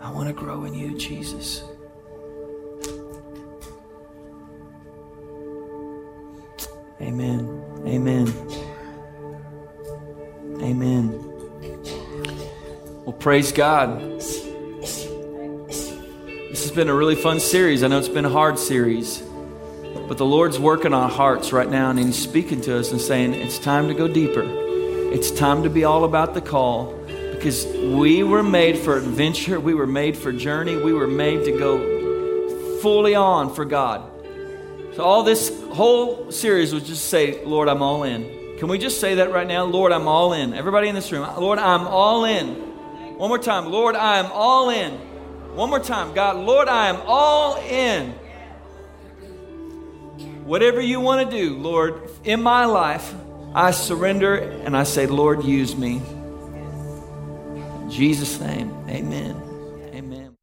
I 0.00 0.10
want 0.10 0.28
to 0.28 0.32
grow 0.32 0.64
in 0.64 0.72
you, 0.72 0.96
Jesus. 0.96 1.62
Amen. 6.98 7.62
Amen. 7.86 8.32
Amen. 10.62 11.29
Well, 13.10 13.18
praise 13.18 13.50
God. 13.50 14.00
This 14.20 14.44
has 16.62 16.70
been 16.70 16.88
a 16.88 16.94
really 16.94 17.16
fun 17.16 17.40
series. 17.40 17.82
I 17.82 17.88
know 17.88 17.98
it's 17.98 18.06
been 18.06 18.24
a 18.24 18.30
hard 18.30 18.56
series, 18.56 19.20
but 20.06 20.16
the 20.16 20.24
Lord's 20.24 20.60
working 20.60 20.94
on 20.94 21.02
our 21.02 21.08
hearts 21.08 21.52
right 21.52 21.68
now, 21.68 21.90
and 21.90 21.98
He's 21.98 22.16
speaking 22.16 22.60
to 22.60 22.78
us 22.78 22.92
and 22.92 23.00
saying, 23.00 23.34
It's 23.34 23.58
time 23.58 23.88
to 23.88 23.94
go 23.94 24.06
deeper. 24.06 24.44
It's 24.44 25.32
time 25.32 25.64
to 25.64 25.68
be 25.68 25.82
all 25.82 26.04
about 26.04 26.34
the 26.34 26.40
call 26.40 26.94
because 27.32 27.66
we 27.66 28.22
were 28.22 28.44
made 28.44 28.78
for 28.78 28.96
adventure, 28.96 29.58
we 29.58 29.74
were 29.74 29.88
made 29.88 30.16
for 30.16 30.30
journey, 30.30 30.76
we 30.76 30.92
were 30.92 31.08
made 31.08 31.44
to 31.46 31.58
go 31.58 32.78
fully 32.80 33.16
on 33.16 33.52
for 33.52 33.64
God. 33.64 34.08
So, 34.94 35.02
all 35.02 35.24
this 35.24 35.50
whole 35.72 36.30
series 36.30 36.72
was 36.72 36.84
just 36.84 37.06
say, 37.06 37.44
Lord, 37.44 37.68
I'm 37.68 37.82
all 37.82 38.04
in. 38.04 38.56
Can 38.60 38.68
we 38.68 38.78
just 38.78 39.00
say 39.00 39.16
that 39.16 39.32
right 39.32 39.48
now? 39.48 39.64
Lord, 39.64 39.90
I'm 39.90 40.06
all 40.06 40.32
in. 40.32 40.54
Everybody 40.54 40.86
in 40.86 40.94
this 40.94 41.10
room, 41.10 41.28
Lord, 41.36 41.58
I'm 41.58 41.88
all 41.88 42.24
in. 42.24 42.69
One 43.20 43.28
more 43.28 43.38
time, 43.38 43.66
Lord, 43.66 43.96
I 43.96 44.16
am 44.16 44.32
all 44.32 44.70
in. 44.70 44.92
One 45.54 45.68
more 45.68 45.78
time, 45.78 46.14
God, 46.14 46.36
Lord, 46.36 46.68
I 46.68 46.88
am 46.88 47.02
all 47.04 47.58
in. 47.58 48.12
Whatever 50.46 50.80
you 50.80 51.00
want 51.00 51.30
to 51.30 51.36
do, 51.36 51.58
Lord, 51.58 52.08
in 52.24 52.42
my 52.42 52.64
life, 52.64 53.14
I 53.54 53.72
surrender 53.72 54.36
and 54.36 54.74
I 54.74 54.84
say, 54.84 55.06
Lord, 55.06 55.44
use 55.44 55.76
me. 55.76 56.00
In 57.82 57.90
Jesus' 57.90 58.40
name, 58.40 58.72
amen. 58.88 59.49